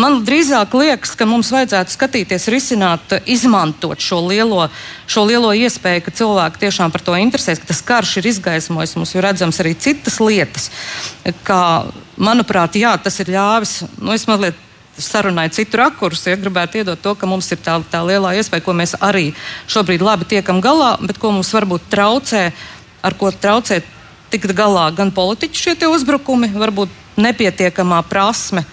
Man 0.00 0.20
drīzāk 0.26 0.74
liekas, 0.76 1.14
ka 1.18 1.26
mums 1.28 1.52
vajadzētu 1.52 1.94
skatīties, 1.94 2.48
risināt, 2.52 3.16
izmantot 3.30 4.00
šo 4.02 4.22
lielo, 4.26 4.66
šo 5.10 5.26
lielo 5.28 5.52
iespēju, 5.56 6.06
ka 6.06 6.16
cilvēki 6.22 6.64
tiešām 6.64 6.92
par 6.94 7.04
to 7.04 7.16
interesēs, 7.20 7.60
ka 7.62 7.70
tas 7.70 7.84
karš 7.86 8.18
ir 8.20 8.32
izgaismojis. 8.32 8.96
Mums 8.98 9.14
ir 9.14 9.26
redzams 9.26 9.62
arī 9.62 9.76
citas 9.78 10.18
lietas, 10.22 10.70
kā, 11.46 11.62
manuprāt, 12.16 12.80
jā, 12.80 12.96
tas 13.02 13.18
ir 13.22 13.32
ļāvis. 13.36 13.80
Nu, 14.00 14.16
sarunai 14.98 15.48
citu 15.48 15.78
rakursu, 15.80 16.30
ja 16.30 16.36
gribētu 16.36 16.82
iedot 16.82 17.00
to, 17.00 17.14
ka 17.16 17.26
mums 17.26 17.48
ir 17.52 17.60
tā, 17.64 17.78
tā 17.90 18.02
lielā 18.04 18.34
iespēja, 18.36 18.64
ko 18.64 18.74
mēs 18.76 18.94
arī 19.00 19.30
šobrīd 19.70 20.04
labi 20.04 20.28
tiekam 20.28 20.60
galā, 20.64 20.94
bet 21.00 21.18
ko 21.18 21.32
mums 21.32 21.52
varbūt 21.54 21.88
traucē, 21.92 22.50
ar 23.02 23.16
ko 23.18 23.32
traucē 23.32 23.80
tikt 24.32 24.52
galā 24.56 24.90
gan 24.96 25.12
politiķu 25.14 25.64
šie 25.64 25.88
uzbrukumi, 25.88 26.52
varbūt 26.52 26.92
nepietiekamā 27.20 28.02
prasme 28.08 28.64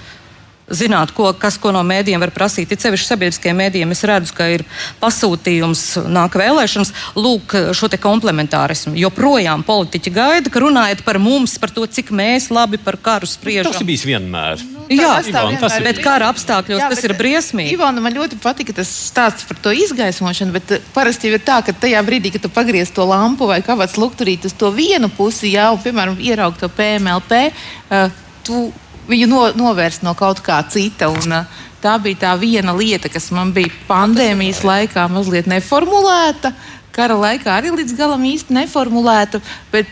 zināt, 0.72 1.14
ko, 1.16 1.32
kas 1.38 1.58
ko 1.62 1.74
no 1.76 1.84
mēdījiem 1.88 2.24
var 2.24 2.34
prasīt. 2.36 2.72
Ir 2.72 2.82
sevišķi 2.82 3.10
sabiedriskajiem 3.10 3.62
mēdījiem. 3.64 3.94
Es 3.96 4.04
redzu, 4.08 4.36
ka 4.38 4.50
ir 4.54 4.66
pasūtījums, 5.02 5.86
nāk 6.10 6.38
vēlēšanas, 6.40 6.94
lūk, 7.20 7.56
šo 7.78 7.92
te 7.92 8.00
komplementārismu. 8.02 8.96
Joprojām 9.00 9.66
politiķi 9.68 10.14
gaida, 10.16 10.54
ka 10.54 10.64
runājat 10.64 11.06
par 11.08 11.22
mums, 11.22 11.58
par 11.62 11.74
to, 11.76 11.86
cik 11.86 12.14
mēs 12.16 12.50
labi 12.54 12.82
par 12.82 13.00
karu 13.02 13.30
spriežam. 13.30 13.74
Tas 13.74 13.84
ir 13.84 13.90
bijis 13.90 14.06
vienmēr. 14.10 14.66
Nu, 14.90 14.98
Jā, 14.98 15.20
Ivan, 15.30 15.54
tas 15.62 15.76
ir. 15.78 15.86
Bet 15.86 16.00
kara 16.02 16.32
apstākļos 16.34 16.82
Jā, 16.82 16.88
tas 16.90 17.04
ir 17.06 17.14
briesmīgi. 17.18 17.76
Ivona, 17.76 18.02
man 18.02 18.16
ļoti 18.16 18.40
patika 18.42 18.74
tas 18.80 18.90
stāsts 18.90 19.46
par 19.46 19.60
to 19.62 19.74
izgaismošanu, 19.76 20.56
bet 20.56 20.74
eh, 20.74 20.88
parasti 20.96 21.30
ir 21.30 21.38
tā, 21.46 21.60
ka 21.66 21.76
tajā 21.78 22.02
brīdī, 22.08 22.32
kad 22.34 22.48
tu 22.48 22.50
pagriez 22.54 22.90
to 22.96 23.06
lampu 23.06 23.46
vai 23.50 23.60
kāds 23.66 24.00
lukturīt 24.02 24.48
uz 24.50 24.56
to 24.58 24.72
vienu 24.74 25.12
pusi, 25.14 25.54
jau, 25.54 25.76
piemēram, 25.84 26.18
ieraugt 26.26 26.64
to 26.64 26.72
PMLP, 26.74 27.44
uh, 27.52 28.00
eh, 28.00 28.18
tu 28.48 28.70
viņu 29.10 29.30
no, 29.30 29.44
novērst 29.58 30.06
no 30.06 30.16
kaut 30.18 30.42
kā 30.46 30.60
cita. 30.70 31.10
Un, 31.10 31.38
uh, 31.42 31.62
tā 31.84 31.96
bija 32.02 32.24
tā 32.26 32.34
viena 32.40 32.76
lieta, 32.76 33.12
kas 33.12 33.32
man 33.36 33.54
bija 33.56 33.72
pandēmijas 33.88 34.64
laikā 34.68 35.08
mazliet 35.12 35.50
neformulēta. 35.50 36.54
Kara 36.96 37.16
laikā 37.16 37.54
arī 37.56 37.72
līdz 37.76 37.96
galam 37.98 38.26
īsti 38.28 38.56
neformulēta. 38.58 39.42
Bet, 39.72 39.90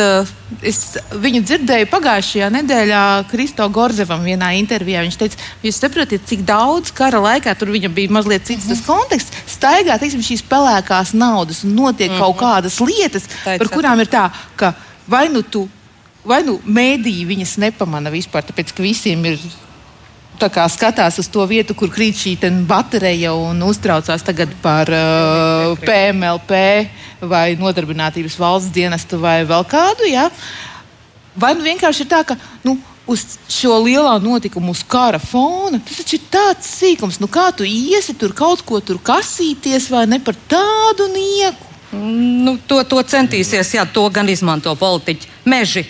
uh, 0.00 0.28
es 0.66 0.80
viņu 1.12 1.42
dzirdēju 1.44 1.88
pagājušajā 1.92 2.48
nedēļā 2.54 3.02
Kristo 3.30 3.68
Gorzevam 3.72 4.24
vienā 4.26 4.52
intervijā. 4.60 5.04
Viņš 5.04 5.20
teica, 5.20 5.48
jūs 5.66 5.80
saprotat, 5.82 6.26
cik 6.28 6.44
daudz 6.48 6.94
kara 6.96 7.20
laikā 7.22 7.54
tur 7.58 7.72
viņam 7.74 7.94
bija 7.96 8.14
mazliet 8.18 8.46
cits 8.48 8.66
mm 8.66 8.74
-hmm. 8.74 8.86
konteksts. 8.86 9.44
Staigā 9.56 9.98
teiksim, 10.00 10.24
šīs 10.24 10.44
pelēkās 10.48 11.14
naudas 11.14 11.64
un 11.64 11.74
notiek 11.74 12.10
mm 12.10 12.16
-hmm. 12.16 12.20
kaut 12.20 12.36
kādas 12.40 12.80
lietas, 12.80 13.28
Teica. 13.44 13.58
par 13.58 13.68
kurām 13.68 14.00
ir 14.00 14.08
tā, 14.08 14.30
ka 14.56 14.74
vai 15.06 15.28
nu 15.28 15.42
tu 15.42 15.68
vai 16.26 16.42
nu 16.46 16.58
mēdīji 16.64 17.28
viņas 17.28 17.56
nepamana 17.62 18.12
vispār, 18.12 18.44
tāpēc 18.46 18.74
ka 18.74 18.84
visiem 18.84 19.24
ir. 19.32 19.40
Tā 20.36 20.50
kā 20.52 20.66
skatās 20.68 21.16
uz 21.16 21.30
to 21.32 21.40
vietu, 21.48 21.72
kur 21.72 21.88
krīt 21.88 22.18
šī 22.20 22.34
baterija 22.68 23.30
un 23.32 23.62
uztraucās 23.64 24.20
par 24.60 24.90
uh, 24.92 25.78
PMLP 25.80 26.58
vai 27.24 27.56
nodarbinātības 27.56 28.36
valsts 28.36 28.68
dienestu 28.68 29.16
vai 29.16 29.46
vēl 29.48 29.64
kādu. 29.64 30.04
Ja? 30.04 30.28
Vai 31.34 31.54
nu 31.56 31.64
vienkārši 31.64 32.04
ir 32.04 32.10
tā, 32.12 32.20
ka 32.28 32.36
nu, 32.68 32.76
uz 33.08 33.38
šo 33.48 33.78
lielā 33.86 34.18
notikuma, 34.20 34.74
uz 34.76 34.82
kara 34.84 35.18
fona. 35.18 35.80
Tas 35.80 36.02
taču 36.02 36.18
ir 36.18 36.28
tāds 36.28 36.68
sīkums, 36.82 37.20
nu 37.22 37.32
kā 37.32 37.48
tu 37.56 37.64
iesi 37.64 38.12
tur 38.18 38.34
kaut 38.36 38.60
ko 38.66 38.80
tur 38.84 39.00
kasīties, 39.00 39.88
vai 39.88 40.04
ne 40.10 40.20
par 40.20 40.36
tādu 40.50 41.08
nieku. 41.14 41.72
Nu, 41.96 42.58
to, 42.68 42.82
to 42.84 43.00
centīsies, 43.08 43.72
jā, 43.78 43.86
to 43.88 44.04
gan 44.12 44.28
izmanto 44.28 44.74
politiķi. 44.76 45.30
Meži 45.48 45.86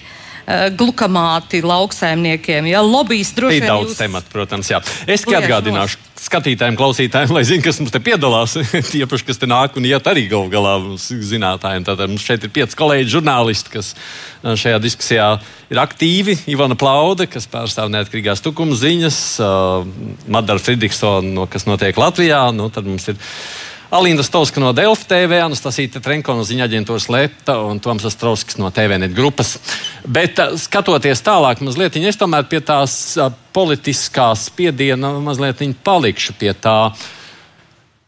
glukamāti 0.78 1.62
lauksaimniekiem. 1.66 2.68
Ja? 2.70 2.82
Lobbyis 2.86 3.32
droši 3.34 3.58
vien. 3.58 3.64
Ir 3.66 3.72
daudz 3.72 3.92
jūs... 3.92 3.98
tematu, 3.98 4.30
protams. 4.30 4.70
Jā. 4.70 4.78
Es 5.10 5.24
tikai 5.24 5.40
atgādināšu 5.42 5.98
nos. 5.98 6.20
skatītājiem, 6.22 6.78
klausītājiem, 6.78 7.34
lai 7.34 7.42
zinātu, 7.48 7.66
kas 7.66 7.80
mums 7.82 7.94
te 7.94 8.02
piedalās. 8.06 8.54
Tiepaši, 8.92 9.26
kas 9.26 9.42
te 9.42 9.50
nāk 9.50 9.78
un 9.80 9.88
iet 9.90 10.06
arī 10.06 10.26
gal 10.30 10.46
galā 10.52 10.76
zinātājiem. 10.96 11.86
Tātad 11.88 12.12
mums 12.12 12.26
šeit 12.26 12.46
ir 12.46 12.54
pieci 12.54 12.78
kolēģi 12.78 13.12
žurnālisti, 13.16 13.74
kas 13.74 13.92
eh, 13.96 14.54
šajā 14.54 14.80
diskusijā 14.86 15.28
ir 15.74 15.82
aktīvi. 15.82 16.38
Ivana 16.54 16.78
Plaude, 16.78 17.26
kas 17.30 17.50
pārstāv 17.50 17.90
neatkarīgās 17.94 18.44
tukuma 18.44 18.78
ziņas, 18.78 19.20
uh, 19.42 19.86
Madara 20.30 20.62
Friedrichsona, 20.62 21.48
kas 21.50 21.66
notiek 21.66 21.98
Latvijā. 21.98 22.44
Nu, 22.54 22.70
tad 22.70 22.86
mums 22.86 23.08
ir 23.10 23.18
Alīna 23.90 24.24
Stovska 24.26 24.58
no 24.58 24.72
Delfa 24.74 25.06
TV, 25.06 25.38
Anastasija 25.44 26.00
Trenko 26.02 26.34
no 26.34 26.42
ziņa 26.46 26.64
aģentūras 26.66 27.04
Leta 27.12 27.60
un 27.62 27.78
Toms 27.78 28.06
Astrovskis 28.08 28.58
no 28.58 28.72
TVNet 28.74 29.12
grupas. 29.14 29.52
Bet 30.02 30.40
uh, 30.42 30.56
skatoties 30.58 31.22
tālāk, 31.22 31.62
mazliet, 31.62 31.94
es 31.94 32.18
tomēr 32.18 32.48
pie 32.50 32.58
tās 32.66 33.14
uh, 33.14 33.30
politiskās 33.54 34.48
spiediena 34.50 35.12
mazliet 35.22 35.62
palikšu 35.86 36.34
pie 36.34 36.50
tā. 36.58 36.90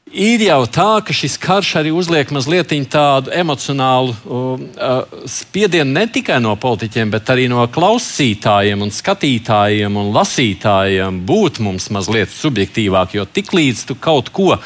Ir 0.08 0.40
jau 0.40 0.64
tā, 0.72 0.88
ka 1.04 1.14
šis 1.14 1.36
karš 1.38 1.70
arī 1.78 1.92
uzliek 1.94 2.30
mazliet 2.34 2.74
tādu 2.90 3.30
emocionālu 3.30 4.16
uh, 4.18 5.06
spiedienu 5.30 5.94
ne 5.94 6.06
tikai 6.10 6.40
no 6.42 6.56
politiķiem, 6.58 7.14
bet 7.14 7.30
arī 7.30 7.46
no 7.52 7.62
klausītājiem, 7.70 8.82
un 8.82 8.90
skatītājiem 8.90 9.94
un 10.00 10.10
lasītājiem 10.16 11.22
būt 11.28 11.62
mums 11.62 11.86
mazliet 11.94 12.34
subjektīvāk. 12.34 13.14
Jo 13.14 13.28
tiklīdz 13.30 13.86
tu 13.92 14.00
kaut 14.00 14.34
ko 14.34 14.56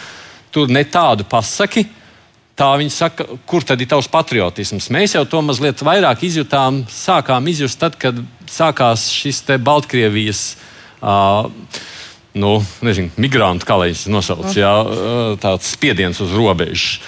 tur 0.52 0.70
ne 0.72 0.84
tādu 0.84 1.26
pasaki. 1.28 1.86
Tā 2.52 2.68
viņi 2.76 2.92
saka, 2.92 3.24
kur 3.48 3.64
tad 3.64 3.80
ir 3.80 3.88
tavs 3.88 4.10
patriotisms? 4.12 4.90
Mēs 4.92 5.16
jau 5.16 5.24
to 5.26 5.40
mazliet 5.42 5.80
vairāk 5.82 6.20
izjutām, 6.28 6.82
sākām 6.92 7.48
izjust 7.48 7.80
tad, 7.80 7.96
kad 7.98 8.18
sākās 8.50 9.08
šis 9.10 9.40
Baltkrievijas. 9.64 10.44
Uh, 11.02 11.48
nu, 12.34 12.58
nezinu, 12.84 13.10
migrantu, 13.20 13.66
kā 13.68 13.76
lai 13.80 13.90
viņas 13.90 14.06
nosauc, 14.12 14.52
jā, 14.56 14.72
tāds 15.42 15.72
spiediens 15.74 16.20
uz 16.22 16.32
robežas. 16.36 17.00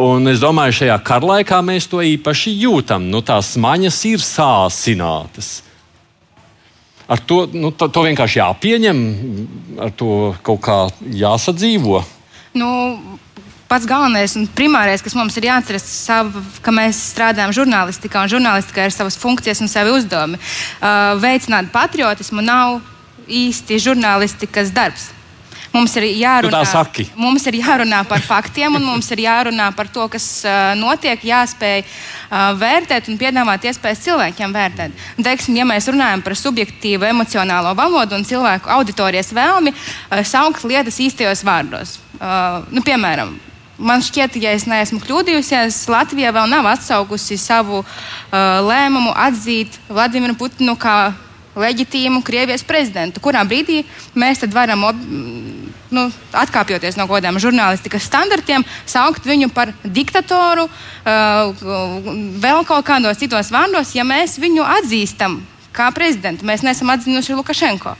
Un 0.00 0.26
es 0.26 0.40
domāju, 0.42 0.74
šajā 0.80 0.96
karlaikā 1.06 1.60
mēs 1.62 1.86
to 1.90 2.00
īpaši 2.02 2.56
jūtam. 2.64 3.06
Nu, 3.12 3.22
tās 3.22 3.52
maņas 3.62 4.00
ir 4.10 4.22
sāsinātas. 4.22 5.60
Ar 7.06 7.20
to, 7.20 7.44
nu, 7.52 7.70
to, 7.70 7.86
to 7.92 8.02
vienkārši 8.06 8.40
jāpieņem, 8.40 9.00
ar 9.86 9.92
to 9.94 10.32
kaut 10.42 10.62
kā 10.64 10.78
jāsadzīvo 11.14 12.00
nu, 12.54 12.70
pats 13.68 13.86
galvenais 13.88 14.34
un 14.38 14.46
primārais, 14.46 15.02
kas 15.02 15.16
mums 15.18 15.36
ir 15.38 15.48
jāatceras, 15.48 15.86
savu, 16.06 16.42
ka 16.62 16.74
mēs 16.74 17.00
strādājam 17.14 17.54
žurnālistikā, 17.56 18.22
un 18.22 18.32
žurnālistikā 18.32 18.86
ir 18.86 18.94
savas 18.94 19.18
funkcijas 19.20 19.62
un 19.64 19.70
savi 19.70 19.94
uzdevumi. 19.94 20.38
Uh, 20.38 21.14
veicināt 21.22 21.72
patriotismu 21.74 22.44
nav 22.44 22.80
īsti 23.24 23.80
žurnālistikas 23.80 24.72
darbs. 24.74 25.13
Mums 25.74 25.96
ir, 25.98 26.04
jārunā, 26.20 26.60
mums 27.18 27.44
ir 27.50 27.56
jārunā 27.58 28.04
par 28.06 28.22
faktiem, 28.22 28.76
un 28.78 28.84
mums 28.86 29.08
ir 29.10 29.24
jārunā 29.24 29.72
par 29.74 29.88
to, 29.90 30.04
kas 30.12 30.26
uh, 30.46 30.72
notiek, 30.78 31.24
jāspēj 31.26 31.80
uh, 31.82 32.52
vērtēt 32.60 33.08
un 33.10 33.18
piedāvāt 33.18 33.66
iespējas 33.66 34.04
cilvēkiem 34.04 34.54
vērtēt. 34.54 34.94
Teiksim, 35.18 35.56
ja 35.58 35.66
mēs 35.66 35.90
runājam 35.90 36.22
par 36.22 36.38
subjektīvu 36.38 37.08
emocionālo 37.08 37.74
valodu 37.74 38.14
un 38.14 38.26
cilvēku 38.28 38.70
auditorijas 38.70 39.34
vēlmi 39.34 39.74
uh, 39.74 40.22
saukt 40.22 40.62
lietas 40.68 41.00
īstajos 41.02 41.42
vārdos. 41.46 41.98
Nu, 42.70 42.80
piemēram, 42.86 43.34
Man 43.74 44.04
šķiet, 44.06 44.36
ja 44.38 44.52
es 44.54 44.68
neesmu 44.70 45.00
kļūdījusies, 45.02 45.80
Latvija 45.90 46.30
vēl 46.30 46.46
nav 46.46 46.68
atsaukusi 46.70 47.34
savu 47.42 47.80
uh, 47.82 47.88
lēmumu 48.62 49.10
atzīt 49.18 49.80
Vladimiru 49.88 50.36
Putinu 50.38 50.76
kā 50.78 51.10
leģitīmu 51.58 52.22
Krievijas 52.26 52.64
prezidentu. 52.66 53.22
Kurā 53.24 53.44
brīdī 53.46 53.82
mēs 54.18 54.42
varam 54.52 54.86
nu, 55.94 56.06
atkāpjoties 56.34 56.98
no 56.98 57.06
kādiem 57.10 57.38
žurnālistikas 57.42 58.08
standartiem, 58.08 58.64
saukt 58.86 59.26
viņu 59.26 59.50
par 59.54 59.72
diktatoru, 59.84 60.66
uh, 60.66 61.66
vēl 62.42 62.64
kaut 62.66 62.86
kādos 62.88 63.20
citos 63.20 63.52
vārdos, 63.54 63.94
ja 63.94 64.06
mēs 64.06 64.38
viņu 64.42 64.66
atzīstam 64.80 65.38
kā 65.74 65.90
prezidentu. 65.94 66.46
Mēs 66.46 66.66
neesam 66.66 66.90
atzinuši 66.94 67.38
Lukašenko. 67.38 67.94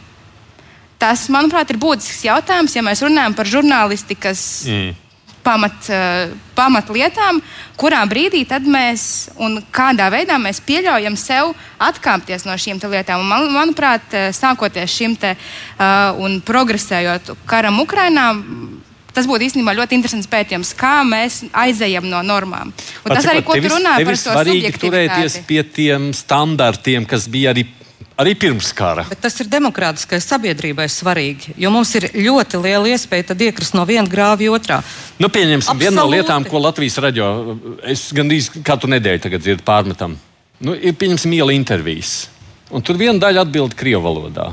Tas, 0.98 1.26
manuprāt, 1.32 1.70
ir 1.70 1.78
būtisks 1.82 2.22
jautājums, 2.26 2.74
ja 2.76 2.82
mēs 2.86 3.02
runājam 3.04 3.34
par 3.36 3.50
žurnālistikas. 3.50 4.44
Mm 4.70 5.03
pamat, 5.44 5.88
eh, 5.88 6.32
pamatlietām, 6.56 7.40
kurā 7.78 8.00
brīdī 8.08 8.44
mēs 8.66 9.28
un 9.36 9.60
kādā 9.72 10.08
veidā 10.12 10.38
mēs 10.40 10.62
pieļaujam 10.64 11.16
sev 11.16 11.54
atkāpties 11.78 12.46
no 12.48 12.56
šīm 12.56 12.80
lietām. 12.80 13.20
Un 13.20 13.28
man, 13.28 13.48
manuprāt, 13.52 14.08
eh, 14.12 14.30
sākoties 14.32 14.88
šim 14.88 15.16
te 15.18 15.36
uh, 15.36 16.14
un 16.18 16.40
progresējot 16.40 17.36
karam 17.46 17.78
Ukrainā. 17.80 18.32
Tas 19.14 19.26
būtu 19.26 19.46
īstenībā 19.46 19.76
ļoti 19.78 19.94
interesants 19.94 20.26
pētījums, 20.26 20.74
kā 20.74 21.04
mēs 21.06 21.44
aizejam 21.52 22.08
no 22.10 22.18
normām. 22.22 22.72
Un 23.04 23.14
tas 23.14 23.24
arī, 23.30 23.44
ko 23.46 23.54
tu 23.54 23.70
runā 23.70 23.94
par 24.02 24.16
to 24.18 24.32
svarīgi 24.34 24.72
turēties 24.82 25.38
pie 25.46 25.62
tiem 25.62 26.12
standartiem, 26.12 27.06
kas 27.06 27.28
bija 27.30 27.52
arī 27.54 27.68
Arī 28.14 28.36
pirms 28.38 28.68
kara. 28.76 29.02
Bet 29.10 29.24
tas 29.24 29.34
ir 29.42 29.48
demokrātiskai 29.50 30.20
sabiedrībai 30.22 30.86
svarīgi, 30.92 31.56
jo 31.58 31.70
mums 31.74 31.90
ir 31.98 32.06
ļoti 32.14 32.60
liela 32.62 32.92
iespēja 32.92 33.34
iekrist 33.34 33.74
no 33.74 33.82
viena 33.88 34.06
grāva 34.10 34.46
otrā. 34.54 34.78
Nu, 35.18 35.26
pieņemsim, 35.34 35.80
viena 35.80 35.98
no 35.98 36.06
lietām, 36.12 36.46
ko 36.46 36.62
Latvijas 36.62 37.00
raidījā, 37.02 37.30
es 37.90 38.06
gandrīz 38.14 38.52
katru 38.62 38.92
nedēļu 38.94 39.34
dzirdu 39.34 39.66
pārmetam, 39.66 40.14
nu, 40.62 40.76
ir 40.78 40.94
pieņemsim 41.00 41.34
iela 41.34 41.56
intervijas. 41.56 42.28
Un 42.70 42.86
tur 42.86 42.98
viena 42.98 43.18
daļa 43.18 43.42
atbild 43.44 43.74
Krievijas 43.78 44.06
valodā. 44.06 44.46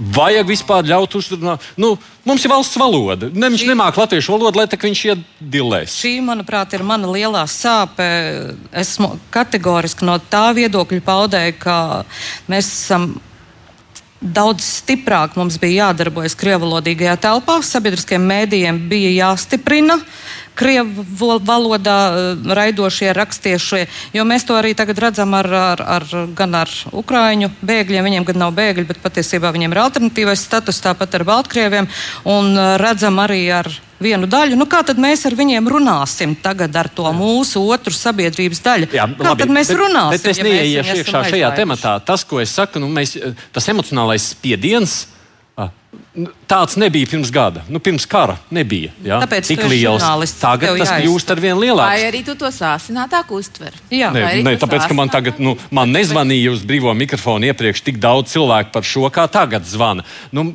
Vajag 0.00 0.48
vispār 0.48 0.86
ļaut 0.88 1.14
uzrunāt. 1.18 1.64
Nu, 1.76 1.92
mums 2.24 2.44
ir 2.44 2.52
valsts 2.52 2.78
valoda. 2.80 3.28
Ne, 3.34 3.50
viņš 3.52 3.66
šī... 3.66 3.70
nemāķi 3.74 4.00
latviešu 4.00 4.32
valodu, 4.32 4.62
lai 4.62 4.80
viņš 4.84 5.02
iedilēs. 5.12 5.96
Šī, 6.00 6.14
manuprāt, 6.24 6.72
ir 6.72 6.84
mana 6.88 7.10
lielā 7.12 7.42
sāpe. 7.50 8.06
Esmu 8.72 9.12
kategoriski 9.34 10.08
no 10.08 10.16
tā 10.32 10.46
viedokļa 10.56 11.02
paudēju, 11.04 11.58
ka 11.60 11.80
mēs 12.48 12.70
esam 12.70 13.12
Daudz 14.20 14.66
stiprāk 14.82 15.32
mums 15.40 15.54
bija 15.56 15.86
jādarbojas 15.86 16.34
krievvalodīgajā 16.36 17.14
telpā, 17.22 17.54
sabiedriskiem 17.64 18.26
mēdījiem 18.28 18.82
bija 18.90 19.14
jāstiprina 19.14 19.96
krievu 20.60 21.04
valodā 21.46 21.98
eh, 22.12 22.48
raidošie, 22.60 23.10
rakstiešie, 23.16 23.84
jo 24.16 24.26
mēs 24.28 24.46
to 24.48 24.56
arī 24.58 24.74
tagad 24.78 25.00
redzam 25.08 25.34
ar, 25.38 25.48
ar, 25.48 25.84
ar, 25.98 26.08
gan 26.36 26.56
ar 26.62 26.72
ukraiņu 26.92 27.52
bēgļiem, 27.64 28.06
viņiem 28.10 28.26
gan 28.28 28.42
nav 28.44 28.56
bēgļi, 28.58 28.88
bet 28.90 29.04
patiesībā 29.04 29.52
viņiem 29.56 29.76
ir 29.76 29.84
alternatīvais 29.84 30.42
status, 30.44 30.82
tāpat 30.84 31.20
ar 31.20 31.26
Baltkrieviem, 31.28 31.88
un 32.28 32.52
eh, 32.54 32.74
redzam 32.80 33.22
arī 33.22 33.44
ar 33.60 33.70
vienu 34.00 34.28
daļu. 34.30 34.56
Nu, 34.58 34.66
kā 34.70 34.80
tad 34.86 35.00
mēs 35.00 35.26
ar 35.28 35.36
viņiem 35.36 35.68
runāsim 35.68 36.34
tagad 36.40 36.76
ar 36.76 36.88
to 36.92 37.06
mūsu 37.16 37.62
otru 37.68 37.92
sabiedrības 37.94 38.62
daļu? 38.64 38.90
Jā, 38.96 39.06
kā 39.12 39.28
labi, 39.28 39.44
tad 39.44 39.54
mēs 39.54 39.72
bet, 39.72 39.80
runāsim? 39.80 40.16
Bet 40.16 40.30
es 40.32 40.40
ja 40.40 40.48
neieiešu 40.48 40.98
iekšā 41.02 41.24
šajā 41.34 41.54
tematā. 41.58 41.96
Tas, 42.04 42.24
ko 42.28 42.40
es 42.42 42.54
saku, 42.56 42.82
nu, 42.82 42.88
mēs, 42.92 43.16
tas 43.54 43.68
emocionālais 43.72 44.32
spiediens. 44.32 45.02
Tāds 46.50 46.76
nebija 46.78 47.06
pirms 47.10 47.30
gada. 47.34 47.62
Nu, 47.70 47.80
pirms 47.82 48.04
kara 48.10 48.36
nebija. 48.54 48.92
Ja? 49.02 49.20
Tāpēc 49.22 49.48
tik 49.50 49.62
liels. 49.70 50.04
Tagad 50.38 50.78
tas 50.78 50.92
kļūst 51.00 51.32
ar 51.34 51.42
vien 51.42 51.58
lielāks. 51.58 51.90
Vai 51.90 52.06
arī 52.06 52.20
tu 52.26 52.34
to 52.38 52.50
sāsinātāk 52.54 53.30
uztver? 53.34 53.74
Jā, 53.94 54.10
nē, 54.14 54.24
nē, 54.46 54.54
tāpēc, 54.62 54.86
ka 54.90 54.96
man 54.98 55.10
tagad 55.10 55.38
nu, 55.42 55.56
man 55.74 55.90
nezvanīja 55.94 56.54
uz 56.54 56.62
brīvo 56.66 56.94
mikrofonu 56.98 57.50
iepriekš 57.50 57.82
tik 57.86 57.98
daudz 58.02 58.34
cilvēku 58.34 58.74
par 58.74 58.86
šo, 58.86 59.06
kā 59.14 59.26
tagad 59.30 59.66
zvana. 59.66 60.06
Nu, 60.34 60.50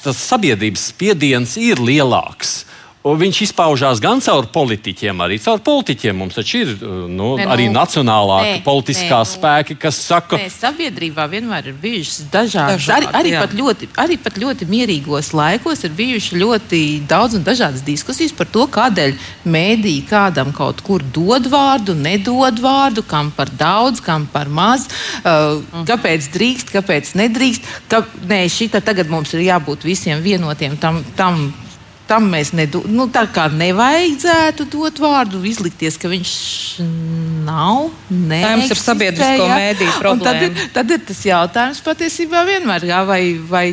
tas 0.00 0.20
sabiedrības 0.28 0.88
spiediens 0.92 1.56
ir 1.60 1.80
lielāks. 1.84 2.62
Un 3.06 3.14
viņš 3.14 3.38
izpaužās 3.46 4.00
gan 4.02 4.18
caur 4.18 4.48
politiķiem, 4.50 5.20
arī 5.22 5.36
caur 5.38 5.60
politiķiem. 5.62 6.16
Mums 6.18 6.34
taču 6.34 6.62
ir 6.64 6.70
uh, 6.74 7.04
nu, 7.06 7.28
ne, 7.38 7.44
nu, 7.46 7.50
arī 7.54 7.68
nacionālā 7.70 8.38
ne, 8.42 8.54
politiskā 8.64 9.20
ne, 9.22 9.28
spēki, 9.30 9.76
kas 9.78 10.00
saka, 10.02 10.34
ka 10.34 10.48
sabiedrībā 10.50 11.28
vienmēr 11.30 11.70
ir 11.70 11.76
bijušas 11.78 12.26
dažādas. 12.32 12.82
Dažād, 12.82 13.06
arī, 13.12 13.12
arī, 13.20 13.34
pat 13.38 13.54
ļoti, 13.54 13.88
arī 14.02 14.16
pat 14.24 14.40
ļoti 14.42 14.66
mierīgos 14.70 15.30
laikos 15.36 15.86
ir 15.86 15.94
bijušas 16.00 16.40
ļoti 16.42 16.80
daudz 17.08 17.38
un 17.38 17.46
dažādas 17.46 17.84
diskusijas 17.86 18.34
par 18.34 18.50
to, 18.50 18.66
kādēļ 18.74 19.14
mēdīji 19.46 20.02
kādam 20.10 20.50
kaut 20.56 20.82
kur 20.82 21.04
dod 21.14 21.46
vārdu, 21.52 21.94
nedod 21.94 22.58
vārdu, 22.64 23.06
kam 23.06 23.30
par 23.36 23.54
daudz, 23.54 24.02
kam 24.02 24.26
par 24.32 24.50
maz, 24.50 24.88
uh, 25.22 25.62
kāpēc 25.86 26.28
drīkst, 26.34 26.74
kāpēc 26.74 27.14
nedrīkst. 27.22 27.72
Ka, 27.86 28.02
nē, 28.26 28.42
šī 28.50 28.72
tagad 28.74 29.06
mums 29.06 29.38
ir 29.38 29.46
jābūt 29.46 29.86
visiem 29.86 30.20
vienotiem 30.26 30.76
tam. 30.82 31.04
tam 31.14 31.46
tam 32.08 32.28
mēs 32.32 32.54
nedu, 32.56 32.82
nu, 32.88 33.06
nevajadzētu 33.60 34.66
dot 34.72 35.00
vārdu, 35.02 35.42
izlikties, 35.44 35.98
ka 36.00 36.10
viņš 36.10 36.32
nav. 37.46 37.90
Tā 38.08 38.52
mums 38.56 38.72
ir 38.72 38.80
sabiedrisko 38.80 39.48
mēdīju 39.52 39.94
problēma. 40.00 40.26
Tad 40.26 40.42
ir, 40.46 40.68
tad 40.74 40.94
ir 40.96 41.02
tas 41.10 41.22
jautājums 41.28 41.82
patiesībā 41.84 42.44
vienmēr, 42.48 42.88
jā, 42.88 43.02
vai, 43.08 43.22
vai 43.48 43.66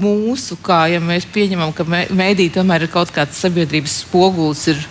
mūsu, 0.00 0.58
kā 0.62 0.84
ja 0.94 1.02
mēs 1.02 1.26
pieņemam, 1.34 1.74
ka 1.74 1.86
mēdīja 1.86 2.60
tomēr 2.60 2.86
ir 2.86 2.92
kaut 2.92 3.12
kāds 3.14 3.42
sabiedrības 3.42 4.02
spogulis. 4.04 4.68
Ir, 4.74 4.84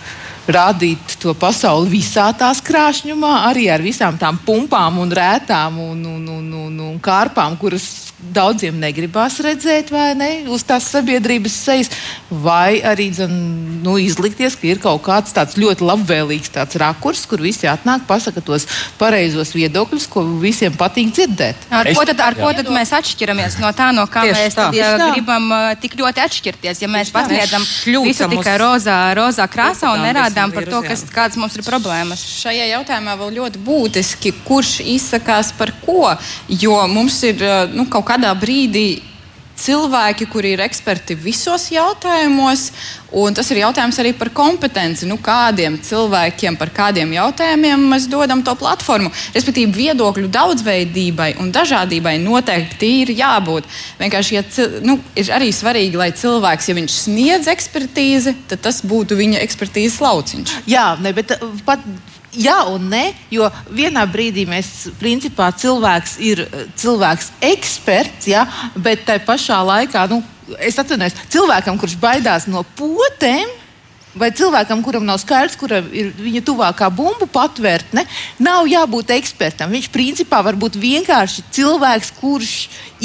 rādīt 0.50 1.16
to 1.20 1.30
pasauli 1.38 1.92
visā 1.92 2.24
tās 2.34 2.58
krāšņumā, 2.64 3.32
arī 3.50 3.68
ar 3.70 3.82
visām 3.84 4.16
tām 4.18 4.40
pumpām 4.42 4.98
un 5.02 5.12
rētām 5.14 5.78
un, 5.84 6.00
un, 6.16 6.24
un, 6.38 6.48
un, 6.64 6.80
un 6.88 6.96
kārpām, 7.02 7.54
kuras 7.60 8.09
daudziem 8.20 8.76
negribās 8.80 9.38
redzēt, 9.42 9.90
vai 9.92 10.12
ne, 10.18 10.30
uz 10.52 10.62
tās 10.66 10.86
sabiedrības 10.92 11.54
sejas, 11.64 11.90
vai 12.30 12.80
arī 12.86 13.08
dzen, 13.14 13.32
nu, 13.84 13.96
izlikties, 14.00 14.56
ka 14.58 14.68
ir 14.68 14.80
kaut 14.82 15.02
kāds 15.06 15.34
tāds 15.34 15.56
ļoti 15.60 15.86
labvēlīgs 15.86 16.52
tāds 16.54 16.78
rakurs, 16.80 17.24
kur 17.30 17.42
visi 17.42 17.68
atnāk, 17.70 18.04
pasaka 18.08 18.42
tos 18.44 18.66
pareizos 19.00 19.54
viedokļus, 19.56 20.06
ko 20.10 20.24
visiem 20.42 20.76
patīk 20.76 21.14
dzirdēt. 21.16 21.66
Ar 21.72 21.90
es, 21.90 21.98
ko 21.98 22.04
tad, 22.08 22.20
ar 22.24 22.36
ko 22.38 22.52
tad 22.56 22.70
mēs 22.72 22.92
atšķiramies 23.00 23.58
no 23.62 23.72
tā, 23.76 23.90
no 23.96 24.06
kā 24.10 24.26
Tieši 24.28 24.44
mēs 24.44 24.58
tā. 24.58 24.68
Tad, 24.70 25.00
tā. 25.00 25.08
gribam 25.14 25.48
uh, 25.50 25.70
tik 25.80 25.96
ļoti 26.00 26.24
atšķirties? 26.26 26.84
Ja 26.84 26.90
mēs 26.92 27.12
pasniedzam 27.14 27.64
visu 28.04 28.28
tikai 28.30 28.56
rozā, 28.60 28.98
rozā 29.16 29.48
krāsā 29.50 29.94
un 29.94 30.04
nerādām 30.04 30.54
par 30.54 30.68
to, 30.68 30.82
kas, 30.86 31.06
kādas 31.12 31.40
mums 31.40 31.56
ir 31.58 31.66
problēmas. 31.66 32.22
Šajā 32.40 32.68
jautājumā 32.74 33.16
vēl 33.20 33.34
ļoti 33.40 33.64
būtiski, 33.64 34.34
kurš 34.46 34.78
izsakās 34.84 35.54
par 35.56 35.72
ko, 35.82 36.12
jo 36.52 36.76
mums 36.90 37.20
ir 37.26 37.42
uh, 37.42 37.64
nu, 37.72 37.88
kaut 37.90 38.09
kādā 38.10 38.34
brīdī 38.38 38.88
cilvēki, 39.60 40.26
kuri 40.30 40.54
ir 40.54 40.62
eksperti 40.64 41.14
visos 41.20 41.66
jautājumos, 41.72 42.70
un 43.20 43.34
tas 43.36 43.48
ir 43.52 43.60
jautājums 43.60 43.98
arī 44.00 44.12
par 44.16 44.30
kompetenci. 44.34 45.08
Nu, 45.10 45.18
kādiem 45.20 45.76
cilvēkiem 45.84 46.56
par 46.60 46.72
kādiem 46.74 47.12
jautājumiem 47.16 47.84
mēs 47.92 48.08
dodam 48.10 48.42
to 48.46 48.54
platformu? 48.58 49.12
Respektīvi, 49.34 49.74
viedokļu 49.76 50.30
daudzveidībai 50.32 51.34
un 51.42 51.52
dažādībai 51.54 52.16
noteikti 52.22 52.92
ir 53.02 53.14
jābūt. 53.20 53.68
Vienkārši 54.00 54.38
ja, 54.38 54.44
nu, 54.86 54.96
ir 55.18 55.32
arī 55.36 55.50
svarīgi, 55.54 56.00
lai 56.00 56.10
cilvēks, 56.16 56.70
ja 56.70 56.78
viņš 56.80 57.00
sniedz 57.04 57.50
ekspertīzi, 57.52 58.36
tad 58.50 58.64
tas 58.64 58.80
būtu 58.86 59.18
viņa 59.20 59.42
ekspertīzes 59.44 60.00
lauciņš. 60.04 60.62
Jā, 60.70 60.94
ne, 61.04 61.12
bet 61.16 61.36
pat 61.68 61.84
Jā 62.30 62.60
un 62.70 62.84
nē, 62.92 63.04
jo 63.34 63.48
vienā 63.74 64.04
brīdī 64.06 64.44
mēs, 64.46 64.90
principā, 65.00 65.48
cilvēks 65.50 66.18
ir 66.22 66.44
cilvēks 66.78 67.32
eksperts, 67.48 68.28
ja, 68.30 68.44
bet 68.78 69.02
tajā 69.08 69.24
pašā 69.26 69.58
laikā, 69.66 70.04
nu, 70.12 70.20
es 70.62 70.78
atvainojos, 70.78 71.18
cilvēkam, 71.32 71.80
kurš 71.80 71.96
baidās 71.98 72.46
no 72.50 72.62
potēm, 72.78 73.50
Vai 74.18 74.32
cilvēkam, 74.34 74.80
kuram 74.82 75.04
nav 75.06 75.20
skaidrs, 75.22 75.54
kura 75.54 75.78
ir 75.94 76.08
viņa 76.18 76.40
tuvākā 76.42 76.88
bumbu 76.90 77.28
patvērtne, 77.30 78.02
nav 78.42 78.66
jābūt 78.66 79.12
ekspertam. 79.14 79.70
Viņš 79.70 79.86
principā 79.94 80.40
var 80.42 80.56
būt 80.58 80.74
vienkārši 80.82 81.44
cilvēks, 81.54 82.10
kurš 82.18 82.54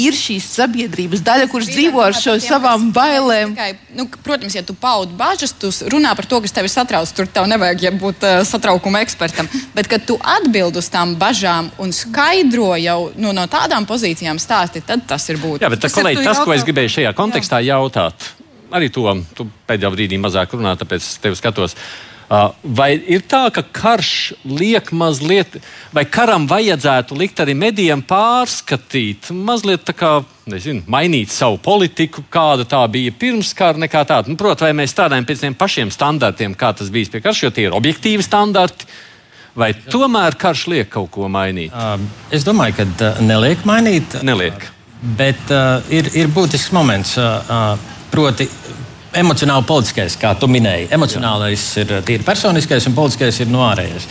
ir 0.02 0.16
šīs 0.18 0.48
sabiedrības 0.56 1.22
daļa, 1.22 1.46
kurš 1.52 1.68
Vīdāk, 1.68 1.76
dzīvo 1.78 2.02
ar 2.02 2.16
šo 2.18 2.34
savām 2.42 2.88
bailēm. 2.94 3.54
Tikai, 3.54 3.94
nu, 3.94 4.08
protams, 4.26 4.56
ja 4.58 4.64
tu 4.66 4.74
paudi 4.74 5.14
bažas, 5.16 5.54
tu 5.54 5.70
runā 5.92 6.10
par 6.18 6.26
to, 6.26 6.40
kas 6.42 6.56
tevi 6.56 6.72
satrauc, 6.72 7.12
tur 7.14 7.30
tev 7.30 7.46
nevajag 7.52 7.86
ja 7.86 7.92
būt 7.94 8.26
uh, 8.26 8.40
satraukuma 8.48 9.04
ekspertam. 9.06 9.46
Bet, 9.76 9.86
kad 9.92 10.02
tu 10.08 10.18
atbild 10.18 10.76
uz 10.80 10.90
tām 10.90 11.14
bažām 11.20 11.70
un 11.78 11.94
skaidro 11.94 12.72
jau 12.82 13.12
nu, 13.14 13.30
no 13.36 13.46
tādām 13.50 13.86
pozīcijām 13.86 14.42
stāsti, 14.42 14.82
tad 14.82 15.06
tas 15.06 15.30
ir 15.30 15.38
būtiski. 15.38 15.62
Jā, 15.62 15.70
bet 15.70 15.86
tā, 15.86 15.92
kolēģi, 15.92 16.26
tas, 16.26 16.42
ko 16.42 16.56
es 16.56 16.66
gribēju 16.66 16.96
šajā 16.98 17.14
kontekstā 17.14 17.62
jā. 17.62 17.76
jautāt 17.76 18.34
arī 18.76 18.90
to 18.92 19.06
pēdējā 19.68 19.94
brīdī 19.94 20.20
mazāk 20.20 20.54
runā, 20.56 20.76
tāpēc 20.78 21.02
es 21.02 21.16
tevi 21.22 21.38
skatos. 21.38 21.76
Uh, 22.26 22.48
vai 22.74 22.88
ir 22.98 23.22
tā, 23.22 23.44
ka 23.54 23.62
karš 23.62 24.34
liek 24.50 24.88
mazliet, 24.90 25.60
vai 25.94 26.02
karam 26.10 26.48
vajadzētu 26.50 27.14
likt 27.14 27.38
arī 27.44 27.54
medijiem 27.54 28.02
pārskatīt, 28.02 29.28
mazliet 29.30 29.84
tā 29.86 29.94
kā, 29.94 30.10
nezinu, 30.50 30.82
mainīt 30.90 31.30
savu 31.30 31.60
politiku, 31.62 32.24
kāda 32.26 32.66
tā 32.66 32.82
bija 32.90 33.14
pirms 33.14 33.54
kara, 33.54 33.78
nekā 33.78 34.02
tāda? 34.10 34.32
Nu, 34.32 34.34
Protams, 34.40 34.66
vai 34.66 34.74
mēs 34.74 34.96
strādājam 34.96 35.28
pēc 35.28 35.46
tiem 35.46 35.54
pašiem 35.54 35.94
standartiem, 35.94 36.58
kā 36.58 36.72
tas 36.74 36.90
bija 36.90 37.14
pie 37.14 37.22
karš, 37.22 37.44
jo 37.46 37.54
tie 37.54 37.68
ir 37.68 37.78
objektīvi 37.78 38.26
standarti. 38.26 38.90
Vai 39.56 39.70
tomēr 39.72 40.34
karš 40.36 40.66
liek 40.68 40.90
kaut 40.92 41.12
ko 41.14 41.30
mainīt? 41.32 41.70
Uh, 41.72 41.94
es 42.34 42.42
domāju, 42.44 42.82
ka 42.82 42.90
uh, 42.90 43.22
neliek 43.24 43.62
mainīt. 43.64 44.18
Neliek. 44.26 44.66
Bet 45.16 45.54
uh, 45.54 45.78
ir, 45.94 46.10
ir 46.18 46.28
būtisks 46.34 46.74
moments. 46.74 47.14
Uh, 47.16 47.94
Proti, 48.16 48.46
emocionāli 49.20 49.66
politiskais, 49.68 50.16
kā 50.20 50.32
tu 50.40 50.48
minēji. 50.50 50.88
Emocionālais 50.96 51.64
Jā. 51.76 51.84
ir 51.84 52.04
tīri 52.06 52.24
personiskais, 52.26 52.86
un 52.88 52.96
politiskais 52.96 53.40
ir 53.44 53.50
no 53.52 53.64
ārējais. 53.66 54.06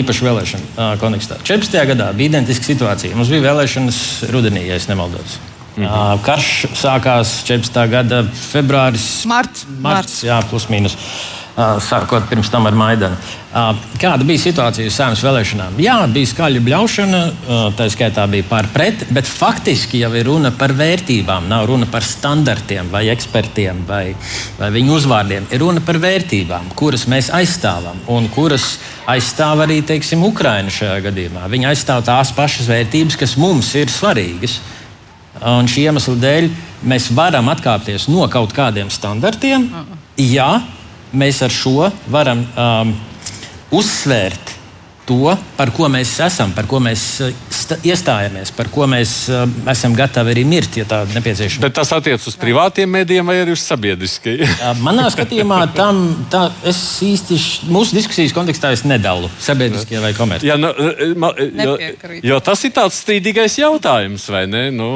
Īpaši 0.00 0.26
vēlēšanu 0.26 0.88
kontekstā. 1.00 1.40
14. 1.46 1.78
gadā 1.92 2.10
bija 2.16 2.34
identiska 2.34 2.68
situācija. 2.68 3.16
Mums 3.16 3.32
bija 3.32 3.48
vēlēšanas 3.48 4.02
rudenī, 4.34 4.66
ja 4.68 4.78
nemaldos. 4.92 5.38
Mm 5.76 5.84
-hmm. 5.86 6.22
Karš 6.26 6.66
sākās 6.76 7.34
14. 7.46 7.90
gada 7.90 8.24
februāris, 8.52 9.24
marts. 9.24 9.66
marts 9.78 10.24
jā, 10.24 10.40
plus 10.50 10.66
mīnus. 10.68 10.96
Sākot 11.60 12.24
pirms 12.30 12.48
tam 12.48 12.64
ar 12.68 12.76
Maidanu. 12.78 13.16
Kāda 14.00 14.24
bija 14.24 14.40
situācija 14.40 14.86
uz 14.86 14.94
saimnes 14.94 15.22
vēlēšanām? 15.26 15.74
Jā, 15.82 15.96
bija 16.12 16.28
skaļa 16.30 16.62
bļaušana, 16.64 17.20
tā 17.76 17.88
skaitā 17.90 18.24
bija 18.30 18.46
par 18.46 18.68
pret, 18.72 19.02
bet 19.10 19.28
faktiski 19.28 20.00
jau 20.04 20.12
ir 20.16 20.28
runa 20.30 20.52
par 20.56 20.72
vērtībām. 20.78 21.48
Nav 21.50 21.66
runa 21.68 21.88
par 21.90 22.06
standartiem 22.06 22.88
vai 22.92 23.08
ekspertiem 23.12 23.82
vai, 23.88 24.14
vai 24.60 24.70
viņu 24.78 24.96
uzvārdiem. 25.00 25.50
Ir 25.50 25.64
runa 25.64 25.82
par 25.84 25.98
vērtībām, 26.00 26.72
kuras 26.78 27.08
mēs 27.10 27.32
aizstāvam 27.34 27.98
un 28.14 28.30
kuras 28.32 28.78
aizstāv 29.10 29.66
arī 29.66 29.82
teiksim, 29.84 30.24
Ukraina 30.30 30.70
šajā 30.72 31.00
gadījumā. 31.10 31.50
Viņi 31.50 31.72
aizstāv 31.74 32.06
tās 32.06 32.32
pašas 32.36 32.70
vērtības, 32.70 33.18
kas 33.20 33.36
mums 33.40 33.74
ir 33.76 33.90
svarīgas. 33.92 34.60
Un 35.40 35.68
šī 35.70 35.90
iemesla 35.90 36.18
dēļ 36.20 36.50
mēs 36.90 37.10
varam 37.16 37.50
atkāpties 37.52 38.08
no 38.10 38.26
kaut 38.30 38.54
kādiem 38.54 38.90
standartiem. 38.92 39.68
Jā, 40.20 40.60
mēs 41.12 41.42
ar 41.42 41.54
šo 41.54 41.90
varam 42.10 42.44
um, 42.54 42.94
uzsvērt 43.74 44.54
to, 45.08 45.34
par 45.56 45.72
ko 45.74 45.88
mēs 45.90 46.14
esam, 46.22 46.54
par 46.54 46.68
ko 46.70 46.80
mēs 46.82 47.04
uh, 47.26 47.49
iestājamies, 47.86 48.52
par 48.56 48.70
ko 48.72 48.86
mēs 48.90 49.14
uh, 49.30 49.44
esam 49.70 49.94
gatavi 49.96 50.34
arī 50.34 50.44
mirt, 50.48 50.76
ja 50.80 50.86
tāda 50.88 51.14
nepieciešama. 51.16 51.64
Bet 51.66 51.76
tas 51.78 51.92
attiecas 51.94 52.26
uz 52.30 52.36
privātiem 52.40 52.90
mēdījiem 52.90 53.30
vai 53.30 53.38
arī 53.42 53.54
uz 53.56 53.64
sabiedriskajiem? 53.66 54.56
Manā 54.84 55.08
skatījumā 55.12 55.60
tam 55.76 56.02
tā, 56.32 56.46
es 56.66 56.80
īsti 57.04 57.38
mūsu 57.70 57.96
diskusijas 57.98 58.34
kontekstā 58.36 58.72
nedalu 58.86 59.30
sabiedriskie 59.42 60.00
vai 60.02 60.12
komerci. 60.16 60.48
Ja, 60.48 60.56
nu, 60.60 60.70
ma, 61.20 61.32
jo, 61.36 61.76
jo 62.24 62.38
tas 62.44 62.62
ir 62.66 62.74
tāds 62.76 63.00
strīdīgais 63.02 63.58
jautājums, 63.60 64.26
vai 64.32 64.44
ne? 64.50 64.66
Nu, 64.74 64.90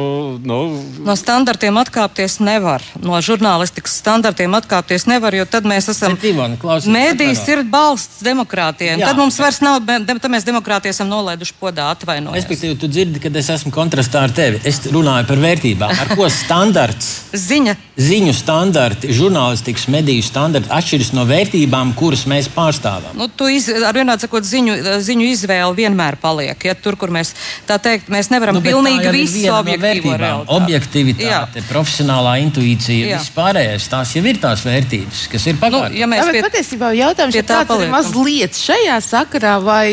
nu. 0.45 0.59
No 1.05 1.16
standartiem 1.18 1.77
atkāpties 1.81 2.39
nevar. 2.45 2.85
No 3.03 3.18
žurnālistikas 3.25 3.99
standartiem 4.01 4.55
atkāpties 4.59 5.09
nevar, 5.11 5.35
jo 5.37 5.47
tad 5.51 5.66
mēs 5.68 5.91
esam. 5.93 6.16
Mēdījis 6.18 7.45
ir 7.55 7.64
balsts 7.70 8.22
demokrātijai. 8.25 8.99
Tad 9.03 9.18
mums 9.20 9.39
vairs 9.43 9.61
nav, 9.64 9.83
tad 9.85 10.31
mēs 10.33 10.47
demokrātiju 10.47 10.95
esam 10.95 11.11
nolaiduši 11.11 11.57
podā 11.61 11.91
atvainojumu. 11.95 12.64
Respektīvi, 12.65 12.81
tu 12.81 12.89
dzirdi, 12.89 13.21
kad 13.21 13.35
es 13.37 13.49
esmu 13.53 13.71
kontrastā 13.75 14.23
ar 14.25 14.33
tevi. 14.33 14.59
Es 14.65 14.79
runāju 14.89 15.27
par 15.29 15.41
vērtībām. 15.43 15.91
Ar 16.01 16.12
ko 16.17 16.29
standarts? 16.43 17.09
Ziņa. 17.37 17.75
Ziņu 18.01 18.33
standarti, 18.35 19.11
žurnālistikas 19.15 19.85
mediju 19.93 20.23
standarti 20.25 20.73
atšķiras 20.73 21.12
no 21.15 21.27
vērtībām, 21.29 21.93
kuras 21.99 22.25
mēs 22.31 22.49
pārstāvam. 22.55 23.12
Nu, 23.19 23.29
tu 23.29 23.51
iz, 23.53 23.69
ar 23.69 23.95
vienā 23.95 24.17
sakot, 24.23 24.47
ziņu, 24.49 24.77
ziņu 25.05 25.27
izvēle 25.35 25.77
vienmēr 25.77 26.17
paliek. 26.23 26.65
Ja, 26.65 26.75
tur, 26.75 26.97
kur 27.01 27.12
mēs 27.15 27.35
tā 27.69 27.77
teikt, 27.83 28.09
mēs 28.12 28.33
nevaram 28.33 28.59
nu, 28.59 28.65
pilnīgi 28.65 29.12
visu 29.15 29.53
objektīvo 29.53 30.17
no 30.23 30.33
Objektivitāte, 30.57 31.61
Jā. 31.61 31.69
profesionālā 31.69 32.39
intuīcija, 32.47 33.21
vispārējais, 33.21 33.91
tās 33.93 34.17
jau 34.17 34.25
ir 34.25 34.41
tās 34.43 34.65
vērtības, 34.67 35.27
kas 35.35 35.47
ir 35.53 35.61
pagātnē. 35.61 35.93
Nu, 35.93 36.01
ja 36.01 36.11
mēs 36.11 36.25
Jā, 36.25 36.35
pie, 36.39 36.43
patiesībā 36.49 36.91
jautājums 36.97 37.39
ir 37.39 37.47
tāds 37.47 37.87
mazliet 37.93 38.59
šajā 38.59 38.99
sakarā, 39.05 39.55
vai 39.62 39.87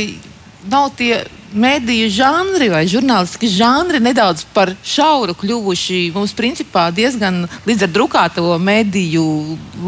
nav 0.72 0.90
tie 0.98 1.22
mediju 1.54 2.10
žanri 2.12 2.70
vai 2.72 2.84
žurnālistiski 2.90 3.50
žanri 3.52 4.02
nedaudz 4.04 4.46
par 4.56 4.74
šauru 4.84 5.36
kļuvuši. 5.38 6.04
Mums, 6.16 6.36
principā, 6.38 6.88
diezgan 6.96 7.44
līdz 7.68 7.88
ar 7.88 7.94
drukāto 7.96 8.46
mediju 8.62 9.26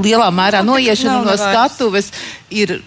lielā 0.03 0.29
mērā 0.33 0.63
no, 0.63 0.75
noiešana 0.75 1.21
no 1.25 1.37
skatuves 1.39 2.11
ir 2.53 2.79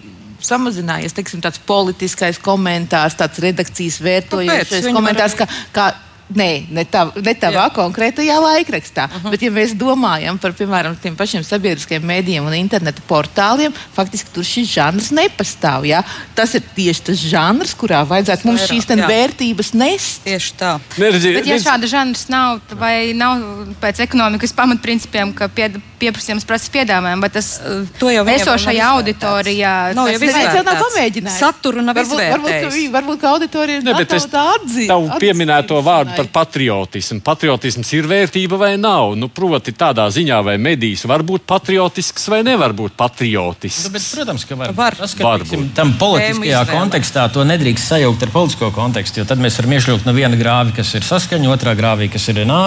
samazinājies 0.47 1.15
teiksim, 1.17 1.41
tāds 1.43 1.59
politiskais 1.67 2.39
komentārs, 2.41 3.17
tāds 3.17 3.41
redakcijas 3.43 3.97
vērtojošais 4.05 4.91
komentārs, 4.93 5.35
ka, 5.37 5.47
ka 5.75 5.87
Nē, 6.27 6.67
ne, 6.75 6.83
tav, 6.83 7.13
ne 7.23 7.31
tavā 7.39 7.69
Jā. 7.69 7.73
konkrētajā 7.75 8.35
laikrakstā. 8.43 9.05
Uh 9.07 9.23
-huh. 9.23 9.31
Bet, 9.31 9.41
ja 9.41 9.51
mēs 9.51 9.71
domājam 9.79 10.37
par 10.37 10.51
piemēram 10.51 10.95
tiem 10.99 11.15
pašiem 11.15 11.43
sabiedriskiem 11.43 12.03
mēdījiem 12.03 12.43
un 12.43 12.53
interneta 12.53 13.01
portāliem, 13.07 13.71
faktiski 13.95 14.33
tur 14.33 14.43
šis 14.43 14.67
žanrs 14.67 15.11
nepastāv. 15.11 15.87
Jā? 15.87 16.03
Tas 16.35 16.53
ir 16.53 16.63
tieši 16.75 17.01
tas 17.01 17.17
žanrs, 17.17 17.73
kurā 17.73 18.03
vajadzētu 18.03 18.43
mums 18.43 18.67
šīs 18.67 18.85
vērtības 18.87 19.73
nest. 19.73 20.23
Tieši 20.23 20.53
tā. 20.59 20.79
Neredzi, 20.97 21.33
Bet, 21.33 21.47
ja 21.47 21.59
šāda 21.59 21.87
žanrs 21.87 22.27
nav, 22.29 22.59
vai 22.75 23.13
nav 23.13 23.39
pēc 23.81 24.03
ekonomikas 24.03 24.53
pamatprincipiem, 24.53 25.33
ka 25.33 25.47
pie, 25.47 25.71
pieprasījums 25.99 26.45
prasa 26.45 26.67
piedāvājumu, 26.71 27.21
bet 27.21 27.33
tas 27.39 27.61
to 27.99 28.11
jau 28.11 28.25
esošajā 28.27 28.91
auditorijā 28.97 29.93
nav 29.95 30.11
jau 30.11 30.19
izvērtēts. 30.19 31.39
Saturu 31.39 31.81
nav 31.81 31.95
varbūt, 31.95 32.19
varbūt, 32.19 32.51
ka, 32.51 32.91
varbūt, 32.97 33.19
ka 33.21 33.29
auditorija 33.29 33.79
ir 33.79 33.83
ne, 33.83 33.95
tā 34.03 34.43
atzīt. 34.57 34.87
Tavu 34.91 35.19
pieminēto 35.21 35.79
vārdu 35.85 36.16
par 36.17 36.29
patriotismu. 36.33 37.19
Patriotisms 37.25 37.91
ir 37.95 38.07
vērtība 38.09 38.59
vai 38.59 38.71
nav? 38.81 39.13
Nu, 39.19 39.29
proti, 39.33 39.73
tādā 39.77 40.07
ziņā, 40.13 40.39
vai 40.45 40.57
medijs 40.61 41.05
var 41.09 41.23
būt 41.27 41.45
patriotisks 41.49 42.27
vai 42.31 42.41
nevar 42.47 42.73
būt 42.77 42.95
patriotisks. 42.99 43.87
Nu, 43.87 43.93
bet, 43.95 44.07
protams, 44.15 44.45
ka 44.49 44.59
var. 44.59 44.73
var. 44.77 44.97
Tas, 44.97 45.15
ka, 45.17 45.25
var 45.27 45.43
tiksim, 45.43 45.67
tam 45.77 45.93
politiskajā 45.99 46.63
kontekstā 46.71 47.27
to 47.33 47.45
nedrīkst 47.47 47.93
sajaukt 47.93 48.25
ar 48.27 48.33
politisko 48.33 48.71
kontekstu, 48.75 49.21
jo 49.21 49.27
tad 49.29 49.41
mēs 49.43 49.59
varam 49.61 49.77
iešļūt 49.77 50.07
no 50.07 50.15
viena 50.17 50.39
grāva, 50.39 50.73
kas 50.75 50.95
ir 50.97 51.05
saskaņa, 51.07 51.51
otrā 51.53 51.75
grāvī, 51.77 52.09
kas 52.13 52.29
ir 52.33 52.43
NA, 52.47 52.61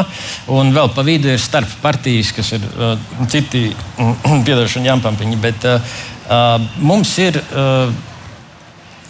un 0.56 0.74
vēl 0.76 0.92
pa 0.94 1.06
vidu 1.06 1.32
ir 1.34 1.42
starp 1.42 1.72
partijas, 1.82 2.34
kas 2.36 2.54
ir 2.58 2.68
uh, 2.70 2.94
citi, 3.32 3.68
piedošana 4.46 4.92
jāmpampiņi, 4.92 5.40
bet 5.42 5.66
uh, 5.68 5.98
uh, 6.28 6.70
mums 6.84 7.16
ir. 7.22 7.42
Uh, 7.50 8.08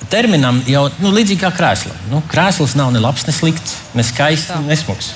terminam 0.08 0.62
jau 0.68 0.86
nu, 1.02 1.12
līdzīgi 1.14 1.42
kā 1.42 1.50
krēslam. 1.54 1.96
Nu, 2.10 2.22
krēsls 2.30 2.76
nav 2.78 2.92
ne 2.94 3.02
labs, 3.02 3.26
ne 3.28 3.34
slikts, 3.34 3.76
ne 3.94 4.06
skaists, 4.06 4.54
ne 4.66 4.78
smags. 4.78 5.12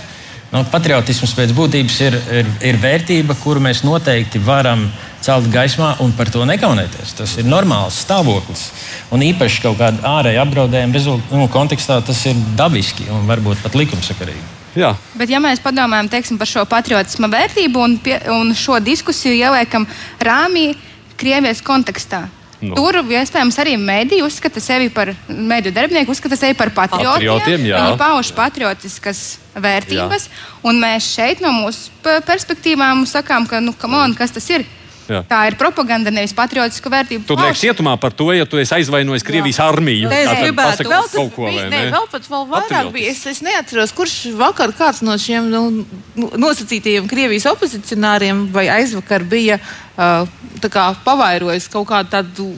Nu, 0.54 0.60
patriotisms 0.70 1.32
pēc 1.34 1.50
būtības 1.56 1.96
ir, 2.06 2.16
ir, 2.40 2.50
ir 2.62 2.76
vērtība, 2.78 3.34
kuru 3.42 3.62
mēs 3.64 3.82
noteikti 3.82 4.38
varam 4.44 4.86
celt 5.24 5.48
gaismā 5.50 5.94
un 6.04 6.12
par 6.14 6.28
to 6.30 6.44
nekaunēties. 6.46 7.14
Tas 7.18 7.32
ir 7.40 7.48
normāls 7.48 7.96
stāvoklis. 8.04 8.68
Un 9.14 9.24
īpaši 9.24 9.64
kaut 9.64 9.80
kāda 9.80 10.04
ārēja 10.20 10.44
apdraudējuma 10.44 11.16
nu, 11.32 11.48
kontekstā 11.50 11.98
tas 12.06 12.20
ir 12.30 12.38
dabiski 12.58 13.08
un 13.10 13.26
varbūt 13.30 13.64
pat 13.64 13.74
likumsakarīgi. 13.78 14.44
Jā. 14.78 14.90
Bet, 15.14 15.30
ja 15.30 15.38
mēs 15.42 15.62
padomājam 15.62 16.08
teiksim, 16.10 16.38
par 16.38 16.50
šo 16.50 16.64
patriotisma 16.66 17.30
vērtību 17.30 17.82
un, 17.82 17.98
pie, 18.02 18.16
un 18.34 18.50
šo 18.58 18.80
diskusiju 18.82 19.34
ieliekam 19.36 19.86
rāmī 20.22 20.72
Krievijas 21.14 21.60
kontekstā, 21.62 22.24
Nu. 22.62 22.76
Tur 22.78 23.00
iespējams 23.02 23.58
arī 23.60 23.74
mēdīji 23.80 24.24
uzskata 24.24 24.60
sevi 24.62 24.90
par 24.94 25.10
mēdīju 25.28 25.74
darbinieku, 25.74 26.14
uzskata 26.14 26.38
sevi 26.38 26.56
par 26.58 26.70
patriotiem. 26.76 27.16
patriotiem 27.18 27.66
jā. 27.68 27.80
Viņi 27.80 27.98
pauž 28.00 28.30
patriotiskas 28.36 29.22
vērtības, 29.54 30.28
jā. 30.28 30.46
un 30.70 30.80
mēs 30.82 31.10
šeit 31.16 31.42
no 31.44 31.52
mūsu 31.54 31.92
perspektīvām 32.26 33.04
sakām, 33.10 33.48
ka, 33.50 33.60
nu, 33.64 33.74
on, 33.84 34.16
kas 34.18 34.34
tas 34.34 34.48
ir? 34.54 34.66
Jā. 35.04 35.20
Tā 35.28 35.38
ir 35.50 35.56
propaganda, 35.60 36.12
nevis 36.14 36.32
patriotiska 36.36 36.90
vērtība. 36.92 37.26
Tu 37.28 37.36
liekas 37.36 37.60
cietumā 37.60 37.94
par 38.00 38.14
to, 38.16 38.30
ja 38.32 38.46
tu 38.48 38.60
esi 38.60 38.72
aizvainojis 38.78 39.26
Krievijas 39.26 39.60
jā. 39.60 39.68
armiju. 39.68 40.08
Es 40.08 40.30
gribētu 40.40 40.86
vēl 40.88 41.08
kaut 41.12 41.34
ko 41.36 41.48
tādu. 41.50 41.70
Nē, 41.72 41.82
vēl 41.92 42.08
pat 42.12 42.28
vēl 42.32 42.46
vairāk 42.54 42.90
bija. 42.94 43.12
Es, 43.12 43.20
es 43.28 43.42
neatceros, 43.44 43.92
kurš 43.96 44.16
vakar 44.40 44.72
kāds 44.76 45.02
no 45.04 45.16
šiem 45.20 45.50
nu, 45.52 45.64
nu 46.16 46.30
nosacītajiem 46.46 47.08
Krievijas 47.10 47.50
opozicionāriem 47.52 48.46
vai 48.54 48.68
aizvakar 48.80 49.26
bija 49.28 49.60
uh, 49.60 50.24
kā, 50.64 50.90
pavairojis 51.04 51.68
kaut 51.72 51.90
kādu 51.92 52.14
tādu 52.14 52.52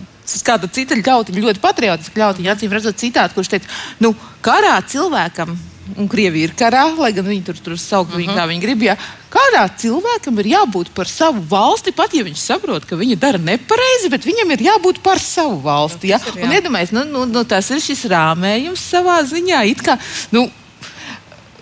kāda 0.47 0.69
cita 0.73 0.99
ļautiņa, 0.99 1.43
ļoti 1.43 1.63
patriotiska 1.63 2.19
ļautiņa, 2.19 2.55
acīm 2.55 2.73
redzot, 2.75 2.99
citātu, 2.99 3.37
kurš 3.39 3.53
teica, 3.53 3.71
nu, 4.03 4.11
karā 4.43 4.75
cilvēkam 4.91 5.55
un 5.95 6.09
Krievija 6.11 6.49
ir 6.49 6.55
karā, 6.59 6.85
lai 6.99 7.13
gan 7.15 7.27
viņi 7.29 7.45
tur, 7.47 7.61
tur 7.63 7.79
sauc 7.79 8.09
uh 8.09 8.15
-huh. 8.15 8.21
viņu, 8.21 8.35
kā 8.35 8.47
viņi 8.51 8.63
grib. 8.63 8.83
Ja. 8.83 8.97
Kādā 9.31 9.65
cilvēkam 9.79 10.39
ir 10.41 10.47
jābūt 10.57 10.91
par 10.95 11.09
savu 11.09 11.43
valsti, 11.49 11.93
pat 11.93 12.15
ja 12.15 12.25
viņš 12.25 12.41
saprot, 12.41 12.85
ka 12.85 12.97
viņi 12.97 13.17
dara 13.17 13.39
nepareizi, 13.39 14.09
bet 14.11 14.25
viņam 14.25 14.51
ir 14.53 14.61
jābūt 14.71 15.03
par 15.03 15.19
savu 15.19 15.61
valsti. 15.61 16.09
Ja. 16.09 16.21
Un 16.43 16.53
iedomājieties, 16.53 16.93
nu, 16.93 17.05
nu, 17.05 17.25
nu, 17.25 17.45
tas 17.45 17.71
ir 17.71 17.81
šis 17.81 18.05
rāmējums 18.05 18.81
savā 18.81 19.23
ziņā. 19.23 19.65
Kā, 19.83 19.99
nu, 20.31 20.51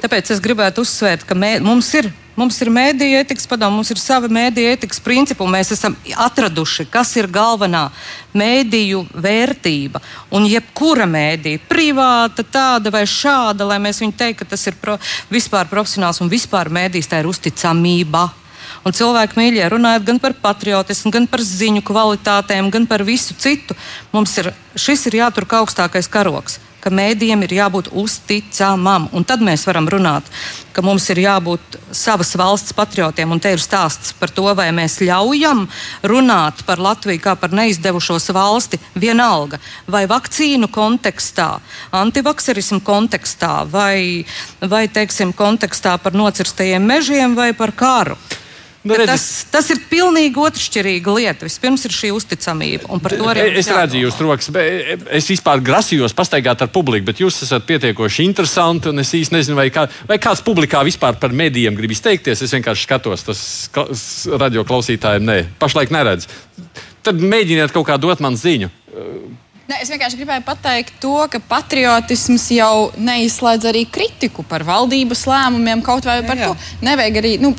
Tāpēc 0.05 0.35
es 0.35 0.41
gribētu 0.45 0.83
uzsvērt, 0.85 1.25
ka 1.25 1.35
mē, 1.35 1.61
mums 1.65 1.95
ir 1.95 2.11
Mums 2.35 2.57
ir 2.65 2.71
mēdīja 2.75 3.21
etikas 3.23 3.47
padoma, 3.47 3.77
mums 3.77 3.93
ir 3.95 4.01
sava 4.03 4.27
mēdīja 4.33 4.73
etikas 4.75 4.99
principa, 5.03 5.45
un 5.47 5.53
mēs 5.55 5.71
esam 5.77 5.95
atraduši, 6.19 6.89
kas 6.91 7.13
ir 7.15 7.29
galvenā 7.31 7.85
mēdīju 8.35 9.05
vērtība. 9.15 10.03
Un 10.35 10.49
jebkura 10.51 11.07
mēdīja, 11.07 11.63
privāta, 11.71 12.43
tāda 12.43 12.91
vai 12.95 13.05
šāda, 13.07 13.69
lai 13.71 13.79
mēs 13.87 14.03
viņu 14.03 14.19
teiktu, 14.19 14.43
ka 14.43 14.51
tas 14.57 14.67
ir 14.67 14.75
pro, 14.83 14.99
vispār 15.31 15.71
profesionāls 15.71 16.19
un 16.25 16.33
vispār 16.33 16.73
mēdījis, 16.75 17.13
tā 17.13 17.23
ir 17.23 17.31
uzticamība. 17.31 18.27
Un 18.85 18.93
cilvēki 18.93 19.39
mīļie 19.39 19.71
runājot 19.71 20.11
gan 20.11 20.19
par 20.21 20.35
patriotismu, 20.43 21.15
gan 21.15 21.31
par 21.31 21.41
ziņu 21.47 21.87
kvalitātēm, 21.87 22.67
gan 22.75 22.91
par 22.91 23.07
visu 23.07 23.39
citu. 23.39 23.79
Mums 24.13 24.35
ir, 24.43 24.51
šis 24.75 25.07
ir 25.07 25.23
jātur 25.23 25.47
augstākais 25.63 26.11
karoks 26.11 26.59
ka 26.85 26.93
mēdījiem 26.93 27.47
ir 27.47 27.57
jābūt 27.57 27.89
uzticamam. 27.97 29.09
Un 29.17 29.25
tad 29.25 29.41
mēs 29.45 29.65
varam 29.65 29.89
runāt, 29.89 30.29
ka 30.77 30.85
mums 30.85 31.07
ir 31.15 31.23
jābūt 31.23 31.79
savas 31.95 32.35
valsts 32.37 32.77
patriotiem. 32.77 33.33
Un 33.33 33.41
te 33.41 33.55
ir 33.55 33.63
stāsts 33.63 34.13
par 34.19 34.33
to, 34.35 34.45
vai 34.59 34.69
mēs 34.77 34.99
ļaujam 35.01 35.65
runāt 36.05 36.61
par 36.69 36.83
Latviju 36.85 37.23
kā 37.25 37.37
par 37.41 37.57
neizdevušos 37.57 38.29
valsti 38.37 38.81
vienalga. 39.01 39.63
Vai 39.89 40.05
vakcīnu 40.11 40.69
kontekstā, 40.75 41.55
antivakserismu 42.05 42.83
kontekstā, 42.85 43.65
vai, 43.71 44.27
vai 44.61 44.87
teiksim, 44.93 45.33
kontekstā 45.33 45.97
par 46.03 46.13
nocirstajiem 46.13 46.85
mežiem 46.85 47.39
vai 47.39 47.53
par 47.57 47.73
karu. 47.73 48.19
Nu, 48.85 48.97
tas, 49.09 49.23
tas 49.49 49.71
ir 49.73 49.79
pilnīgi 49.89 50.37
otršķirīga 50.37 51.13
lieta. 51.17 51.47
Vispirms 51.49 51.87
ir 51.89 51.95
šī 51.97 52.11
uzticamība. 52.13 52.99
Es 53.57 53.71
redzu, 53.73 54.03
jūs 54.03 54.19
rokas, 54.21 54.51
es 54.53 55.29
vispār 55.33 55.63
grasījos 55.65 56.13
pastaigāt 56.17 56.61
ar 56.61 56.69
publiku, 56.73 57.07
bet 57.09 57.23
jūs 57.23 57.41
esat 57.47 57.65
pietiekoši 57.69 58.27
interesanti. 58.29 58.93
Es 59.01 59.15
īsti 59.17 59.39
nezinu, 59.39 59.57
vai, 59.57 59.71
kā, 59.73 59.87
vai 60.09 60.19
kāds 60.21 60.45
publikā 60.45 60.83
vispār 60.85 61.17
par 61.21 61.33
medijiem 61.33 61.79
grib 61.79 61.95
izteikties. 61.97 62.45
Es 62.45 62.53
vienkārši 62.53 62.85
skatos, 62.85 63.25
tas 63.25 63.41
radio 64.37 64.67
klausītājiem 64.69 65.25
nē, 65.31 65.39
pašlaik 65.63 65.95
neredz. 65.95 66.29
Tad 67.05 67.25
mēģiniet 67.25 67.73
kaut 67.73 67.89
kā 67.89 67.97
dot 68.01 68.21
man 68.25 68.37
ziņu. 68.37 68.69
Ne, 69.65 69.79
es 69.81 69.89
vienkārši 69.89 70.19
gribēju 70.19 70.45
pateikt 70.45 70.99
to, 71.01 71.15
ka 71.33 71.41
patriotisms 71.49 72.51
jau 72.53 72.91
neizslēdz 73.01 73.71
arī 73.71 73.87
kritiku 73.89 74.45
par 74.45 74.61
valdības 74.69 75.25
lēmumiem, 75.31 75.81
kaut 75.85 76.05
vai 76.05 76.19
par 76.27 76.37
jā, 76.37 76.51
jā. 76.51 76.53
to. 76.53 76.85
Nevajag 76.85 77.17
arī. 77.23 77.33
Nu, 77.41 77.55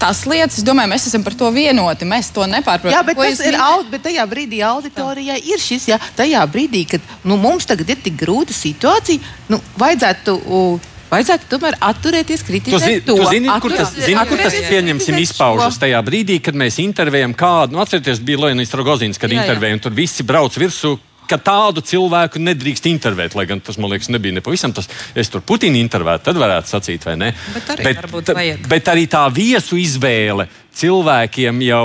tas 0.00 0.24
lietas, 0.28 0.60
es 0.60 0.66
domāju, 0.66 0.92
mēs 0.92 1.08
esam 1.10 1.24
par 1.26 1.36
to 1.38 1.50
vienoti. 1.54 2.08
Mēs 2.08 2.30
to 2.34 2.46
nepārprotam. 2.50 2.94
Jā, 2.94 3.04
bet, 3.06 3.18
tas 3.20 3.42
ir 3.46 3.58
aud, 3.62 3.88
bet 3.92 4.04
tajā 4.06 4.26
brīdī 4.30 4.62
auditorijai 4.66 5.38
ir 5.52 5.62
šis, 5.62 5.88
jā, 5.92 5.98
tajā 6.18 6.44
brīdī, 6.50 6.84
kad 6.94 7.10
nu, 7.28 7.38
mums 7.40 7.68
tagad 7.68 7.90
ir 7.94 8.00
tik 8.04 8.16
grūta 8.20 8.56
situācija, 8.56 9.34
nu, 9.52 9.60
vajadzētu. 9.80 10.38
Uh, 10.46 10.94
Vajadzētu 11.08 11.46
tomēr 11.48 11.76
atturēties 11.80 12.42
zi, 12.44 12.58
to. 13.00 13.14
Tu 13.16 13.28
zini, 13.30 13.48
kur 13.64 13.72
tas, 13.72 13.94
zini, 13.96 14.20
kur 14.28 14.42
tas 14.42 14.56
pieņemsim 14.68 15.16
izpaužas 15.22 15.78
tajā 15.80 16.02
brīdī, 16.04 16.36
kad 16.44 16.58
mēs 16.58 16.76
intervējam 16.82 17.32
kādu, 17.32 17.72
nu 17.72 17.80
atcerieties, 17.80 18.20
bija 18.20 18.42
Leonis 18.42 18.74
Rogozins, 18.76 19.16
kad 19.16 19.32
jā, 19.32 19.40
intervējam, 19.40 19.80
tur 19.86 19.96
visi 19.96 20.26
brauc 20.28 20.52
virsū, 20.60 20.98
ka 21.28 21.38
tādu 21.42 21.84
cilvēku 21.84 22.42
nedrīkst 22.42 22.88
intervēt. 22.90 23.36
Lai 23.38 23.46
gan 23.50 23.62
tas, 23.64 23.78
man 23.80 23.92
liekas, 23.92 24.10
nebija 24.12 24.38
nepavisam 24.38 24.74
tas, 24.76 24.88
es 25.18 25.32
tur 25.32 25.44
Putinu 25.46 25.80
intervētu, 25.80 26.28
tad 26.30 26.40
varētu 26.40 26.72
sacīt, 26.74 27.04
vai 27.08 27.18
ne? 27.20 27.32
Bet 27.54 27.74
arī, 27.74 27.92
bet, 27.92 28.66
bet 28.70 28.90
arī 28.94 29.06
tā 29.10 29.26
viesu 29.34 29.78
izvēle 29.80 30.48
cilvēkiem 30.78 31.62
jau 31.66 31.84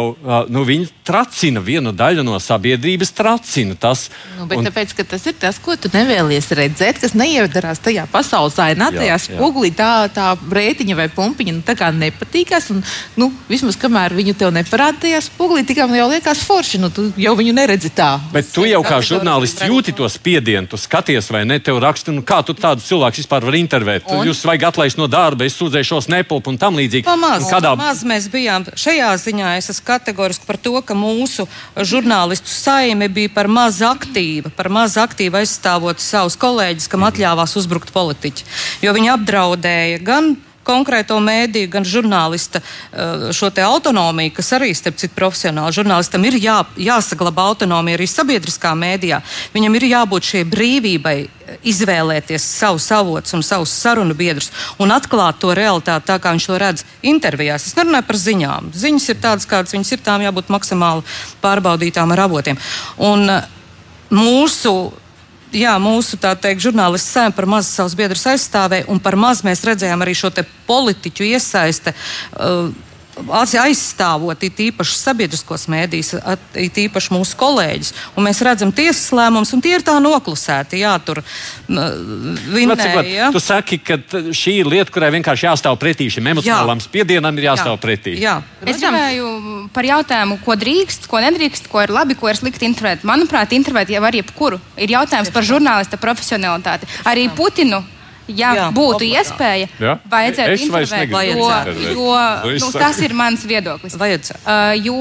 nu, 0.54 0.64
tracina 1.04 1.62
vienu 1.64 1.92
daļu 1.96 2.24
no 2.26 2.38
sabiedrības. 2.42 3.12
Tracina 3.16 3.76
tas, 3.80 4.08
nu, 4.38 4.48
un... 4.48 4.68
tāpēc, 4.68 4.94
tas 5.10 5.26
ir 5.30 5.36
tas, 5.40 5.60
ko 5.62 5.76
tu 5.80 5.92
nevēlies 5.94 6.50
redzēt, 6.56 7.02
kas 7.02 7.16
neiedarās 7.18 7.82
tajā 7.84 8.06
pasaules 8.12 8.58
ainā, 8.62 8.92
tajā 8.94 9.18
spogulī. 9.28 9.74
Tā, 9.76 10.08
tā 10.14 10.34
rētiņa 10.38 10.98
vai 11.00 11.10
pumpiņa 11.14 11.56
nu, 11.58 11.64
nepatīkās. 12.04 12.70
Un, 12.74 12.84
nu, 13.20 13.30
vismaz 13.50 13.78
kamēr 13.80 14.16
viņu 14.18 14.36
tev 14.40 14.54
neparāda 14.56 15.04
tajā 15.08 15.24
spogulī, 15.28 15.66
tikā 15.68 15.88
man 15.90 16.00
jau 16.00 16.10
liekas 16.14 16.46
forši. 16.48 16.82
Nu, 16.84 16.92
tu 16.94 17.10
jau 17.20 17.36
viņu 17.40 17.56
neredzi 17.58 17.92
tā. 17.96 18.16
Bet 18.34 18.52
tu 18.54 18.68
jau 18.70 18.84
kā 18.86 19.02
žurnālists 19.04 19.66
jūti 19.68 19.96
to 19.98 20.08
spiedienu, 20.12 20.70
tu 20.72 20.80
skaties, 20.80 21.30
vai 21.34 21.44
ne? 21.50 21.60
Tev 21.64 21.82
raksta, 21.84 22.14
nu, 22.16 22.24
kā 22.26 22.42
tu 22.46 22.56
tādu 22.58 22.84
cilvēku 22.86 23.22
vispār 23.22 23.46
vari 23.48 23.64
intervēt. 23.64 24.08
Un? 24.12 24.24
Jūs 24.28 24.44
vajag 24.48 24.70
atlaist 24.72 25.00
no 25.00 25.10
darba, 25.12 25.48
es 25.48 25.58
sūdzēšos 25.60 26.10
nepilpu 26.12 26.54
un 26.54 26.60
tam 26.62 26.80
līdzīgi. 26.80 27.06
Pamaz, 27.08 27.48
kādā... 27.52 27.74
pamaz 27.76 28.04
mēs 28.08 28.30
bijām 28.32 28.66
šajā 28.84 29.10
ziņā 29.20 29.56
es 29.60 29.70
esmu 29.74 29.88
kategoriski 29.88 30.48
par 30.48 30.60
to, 30.62 30.76
ka 30.86 30.98
mūsu 30.98 31.48
žurnālistu 31.78 32.52
saime 32.52 33.10
bija 33.12 33.32
par 33.34 33.50
maz 33.52 33.82
aktīva, 33.86 34.52
par 34.54 34.72
maz 34.74 34.98
aktīva 35.02 35.44
aizstāvot 35.44 36.04
savus 36.04 36.38
kolēģus, 36.42 36.90
kam 36.92 37.06
atļāvās 37.08 37.56
uzbrukt 37.60 37.94
politiķi. 37.96 38.48
Jo 38.86 38.96
viņi 38.96 39.14
apdraudēja 39.18 40.02
gan 40.04 40.34
konkrēto 40.66 41.18
mēdīju, 41.24 41.70
gan 41.72 41.86
žurnālista 41.88 42.62
eh, 42.62 43.30
šo 43.36 43.52
autonomiju, 43.64 44.34
kas 44.38 44.54
arī, 44.58 44.72
starp 44.76 44.98
citu, 45.02 45.14
profesionāli 45.18 45.76
žurnālistam 45.76 46.26
ir 46.28 46.40
jā, 46.42 46.60
jāsaglabā 46.80 47.46
autonomija 47.54 48.00
arī 48.00 48.08
sabiedriskā 48.10 48.74
mēdījā. 48.78 49.22
Viņam 49.54 49.78
ir 49.78 49.88
jābūt 49.92 50.30
šai 50.32 50.44
brīvībai 50.54 51.16
eh, 51.24 51.58
izvēlēties 51.74 52.48
savus 52.60 52.90
avotus 52.96 53.36
un 53.38 53.46
savus 53.46 53.74
sarunu 53.84 54.16
biedrus 54.18 54.52
un 54.82 54.96
atklāt 54.96 55.42
to 55.44 55.54
realitāti 55.58 56.10
tā, 56.10 56.20
kā 56.20 56.34
viņš 56.36 56.50
to 56.50 56.60
redz 56.62 56.88
intervijās. 57.02 57.68
Es 57.68 57.78
nerunāju 57.80 58.10
par 58.10 58.22
ziņām. 58.24 58.74
Ziņas 58.74 59.10
ir 59.12 59.22
tādas, 59.24 59.50
kādas 59.50 59.76
viņas 59.76 59.96
ir, 59.96 60.04
tām 60.06 60.26
jābūt 60.26 60.52
maksimāli 60.54 61.06
pārbaudītām 61.44 62.16
ar 62.16 62.26
avotiem. 62.28 62.60
Un 63.04 63.30
eh, 63.30 63.48
mūsu 64.14 64.76
jā, 65.54 65.74
mūsu 65.82 66.18
teikt, 66.20 66.64
žurnālisti 66.64 67.16
sēma 67.16 67.36
par 67.36 67.48
maz 67.50 67.70
savus 67.70 67.96
biedrus 67.98 68.26
aizstāvēja, 68.30 68.88
un 68.92 69.02
par 69.04 69.18
maz 69.20 69.44
mēs 69.46 69.64
redzējām 69.68 70.06
arī 70.06 70.16
šo 70.18 70.32
politiķu 70.68 71.30
iesaisti. 71.34 71.94
Uh, 72.38 72.74
aizstāvot 73.14 74.42
īpaši 74.44 74.98
sabiedriskos 74.98 75.68
mēdījus, 75.72 76.14
īpaši 76.56 77.14
mūsu 77.14 77.38
kolēģis. 77.40 77.94
Un 78.18 78.28
mēs 78.28 78.42
redzam 78.46 78.74
tiesas 78.74 79.12
lēmumus, 79.16 79.54
un 79.54 79.62
tie 79.64 79.76
ir 79.78 79.86
tā 79.86 79.96
noklusēti. 80.02 80.82
Jā, 80.82 80.96
tur 81.06 81.22
vinēja. 81.68 83.04
Ja? 83.08 83.30
Tu 83.34 83.42
saki, 83.44 83.80
ka 83.86 84.00
šī 84.34 84.60
ir 84.64 84.70
lieta, 84.70 84.92
kurai 84.94 85.12
vienkārši 85.18 85.48
jāstāv 85.48 85.78
pretī 85.82 86.10
šim 86.14 86.32
emocionālam 86.34 86.82
jā. 86.82 86.88
spiedienam, 86.88 87.38
ir 87.38 87.50
jāstāv 87.52 87.78
jā. 87.78 87.82
pretī. 87.86 88.18
Jā. 88.22 88.38
Es 88.66 88.82
domāju 88.82 89.32
par 89.76 89.88
jautājumu, 89.88 90.40
ko 90.44 90.58
drīkst, 90.60 91.10
ko 91.12 91.22
nedrīkst, 91.24 91.70
ko 91.72 91.84
ir 91.86 91.94
labi, 91.94 92.18
ko 92.20 92.32
ir 92.32 92.40
slikti 92.40 92.68
intervēt. 92.70 93.06
Manuprāt, 93.08 93.54
intervēt 93.56 93.94
jau 93.94 94.04
var 94.04 94.18
jebkuru. 94.18 94.62
Ir 94.78 94.98
jautājums 94.98 95.34
par 95.34 95.46
žurnālista 95.48 96.02
profesionalitāti. 96.02 96.90
Arī 97.10 97.30
Putinu 97.34 97.84
ja 98.28 98.54
jā, 98.58 98.68
būtu 98.76 99.04
oblā, 99.04 99.22
iespēja, 99.22 99.70
jā. 99.82 99.96
vajadzētu 100.10 100.66
intervēt, 100.68 101.16
jo, 101.30 101.48
jo 101.94 102.58
nu, 102.60 102.72
tas 102.76 103.00
ir 103.04 103.16
mans 103.18 103.46
viedoklis. 103.48 103.98
Vajadzētu. 104.00 104.44
Uh, 104.46 104.74
jo 104.80 105.00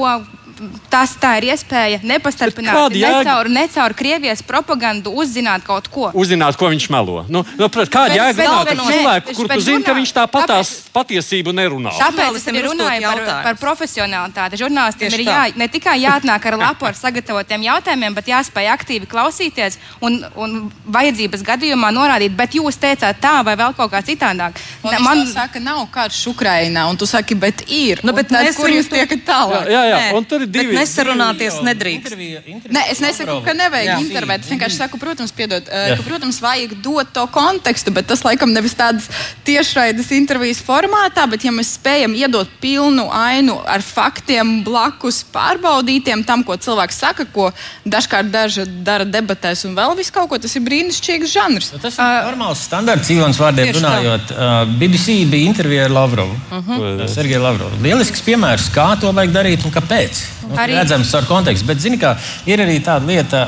tas 0.91 1.15
tā 1.21 1.35
ir 1.39 1.49
iespēja 1.53 1.99
nepastarpināti 2.03 3.01
ne 3.01 3.11
caur, 3.27 3.49
ne 3.51 3.65
caur 3.73 3.95
Krievijas 3.97 4.43
propagandu 4.45 5.13
uzzināt 5.23 5.65
kaut 5.67 5.89
ko. 5.91 6.09
Uzzināt, 6.17 6.57
ko 6.59 6.69
viņš 6.71 6.87
melo. 6.93 7.23
Nu, 7.31 7.43
nu, 7.59 7.69
kāda 7.69 8.17
jēga 8.17 8.47
runāt 8.47 8.71
ar 8.73 8.81
cilvēku, 8.87 9.35
kur 9.37 9.51
tu 9.53 9.59
zini, 9.65 9.83
ka 9.85 9.95
viņš 9.97 10.13
tā 10.15 10.25
patās 10.31 10.73
patiesību 10.93 11.53
nerunā? 11.55 11.93
Tāpēc 11.99 12.39
es 12.39 12.47
arī 12.51 12.63
runāju 12.67 13.07
par, 13.07 13.23
par 13.47 13.59
profesionālitāti. 13.61 14.59
Žurnālistiem 14.63 15.17
ir 15.17 15.25
jā, 15.27 15.41
ne 15.59 15.69
tikai 15.71 15.97
jāatnāk 16.03 16.47
ar 16.51 16.59
lapu 16.61 16.89
ar 16.89 16.97
sagatavotiem 16.97 17.67
jautājumiem, 17.67 18.17
bet 18.17 18.31
jāspēj 18.33 18.69
aktīvi 18.73 19.09
klausīties 19.09 19.79
un, 20.03 20.21
un 20.39 20.57
vajadzības 20.93 21.45
gadījumā 21.47 21.91
norādīt, 21.95 22.35
bet 22.37 22.57
jūs 22.59 22.79
teicāt 22.81 23.21
tā 23.23 23.35
vai 23.45 23.55
vēl 23.59 23.75
kaut 23.77 23.91
kā 23.93 24.03
citādāk. 24.05 24.59
Un 24.83 24.97
man 25.03 25.25
saka, 25.29 25.61
nav 25.63 25.85
karš 25.93 26.21
Ukrainā, 26.33 26.85
un 26.89 26.99
tu 26.99 27.07
saki, 27.09 27.37
bet 27.39 27.65
ir. 27.67 28.03
Nu, 28.05 28.13
bet 28.15 28.31
tad, 28.31 28.49
kur 28.57 28.71
jūs 28.71 28.89
tiekat 28.91 29.25
tālāk? 29.27 29.69
Jā, 29.71 29.83
jā, 29.89 29.99
jā. 30.07 30.11
un 30.17 30.27
tur 30.27 30.45
ir 30.45 30.51
divi. 30.53 30.73
Bet 30.73 30.79
nesarunāties 30.81 31.57
divi, 31.57 31.67
nedrīkst. 31.69 32.13
Intervija, 32.13 32.41
intervija 32.45 32.77
ne, 32.77 32.85
es 32.93 33.01
nesaku, 33.03 33.37
ka 33.45 33.55
nevajag 33.57 33.89
jā. 33.91 33.97
intervēt. 34.05 34.45
Es 34.45 34.51
vienkārši 34.53 34.79
saku, 34.79 34.99
protams, 35.01 35.33
piedod, 35.35 35.67
uh, 35.67 35.93
ka, 35.97 36.05
protams, 36.07 36.39
vajag 36.43 36.75
dot 36.85 37.13
to 37.15 37.25
kontekstu, 37.33 37.93
bet 37.95 38.09
tas 38.11 38.23
laikam 38.25 38.53
nevis 38.55 38.75
tādas 38.77 39.09
tiešraides 39.47 40.11
intervijas 40.15 40.61
formātā, 40.63 41.25
bet 41.29 41.45
ja 41.47 41.53
mēs 41.55 41.75
spējam 41.77 42.15
iedot 42.17 42.49
pilnu 42.63 43.07
ainu 43.13 43.59
ar 43.69 43.83
faktiem 43.85 44.61
blakus 44.65 45.23
pārbaudītiem 45.33 46.25
tam, 46.27 46.45
ko 46.47 46.57
cilvēks 46.57 47.01
saka, 47.03 47.27
ko 47.33 47.49
dažkārt 47.85 48.31
daži 48.33 48.67
dara 48.85 49.07
debatēs 49.07 49.65
un 49.67 49.77
vēl 49.77 49.95
visu 49.99 50.13
kaut 50.15 50.29
ko, 50.31 50.39
tas 50.41 50.55
ir 50.57 50.65
brīnišķīgs 50.65 51.33
žanrs. 51.33 51.71
Nu, 51.75 51.81
tas 51.83 51.97
ir 51.97 52.05
uh, 52.05 52.29
normāls 52.29 52.63
standarts, 52.67 53.11
Ivans 53.13 53.39
vārdiem 53.41 53.73
runājot. 53.77 54.33
Uh, 54.33 54.53
BBC 54.79 55.19
bija 55.29 55.49
intervija 55.51 55.87
ar 55.87 55.97
Lavrovu. 55.99 56.37
Uh 56.51 56.69
-huh. 56.69 57.07
Sergeju 57.07 57.41
Lavrovu. 57.43 57.81
Lielisks 57.83 58.21
piemērs, 58.21 58.69
kā 58.73 58.93
to 58.99 59.11
vajag 59.11 59.33
darīt 59.35 59.65
un 59.65 59.71
kāpēc. 59.71 60.23
Arī 60.57 60.75
redzams 60.77 61.13
ar 61.17 61.27
kontekstu. 61.29 61.67
Bet, 61.69 61.81
zini, 61.83 61.99
kā, 62.01 62.15
ir 62.49 62.63
arī 62.63 62.79
tāda 62.83 63.07
lieta, 63.07 63.43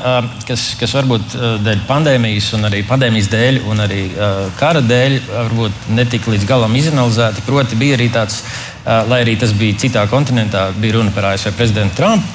kas, 0.48 0.68
kas 0.80 0.96
varbūt 0.96 1.36
dēļ 1.66 1.84
pandēmijas, 1.90 2.52
un 2.58 2.70
arī 2.70 2.84
pandēmijas 2.88 3.32
dēļ, 3.34 3.60
un 3.72 3.84
arī 3.86 4.04
kara 4.60 4.84
dēļ, 4.86 5.18
varbūt 5.32 5.92
netika 5.98 6.32
līdz 6.34 6.48
galam 6.50 6.78
izanalizēta. 6.80 7.44
Proti, 7.48 7.80
bija 7.80 8.00
arī 8.00 8.10
tāds 8.14 8.44
lai 8.86 9.24
arī 9.24 9.34
tas 9.42 9.54
bija 9.58 9.78
citā 9.82 10.06
kontinentā, 10.10 10.68
bija 10.78 11.00
runa 11.00 11.14
par 11.14 11.32
ASV 11.32 11.56
prezidentu 11.58 11.98
Trumpu. 11.98 12.28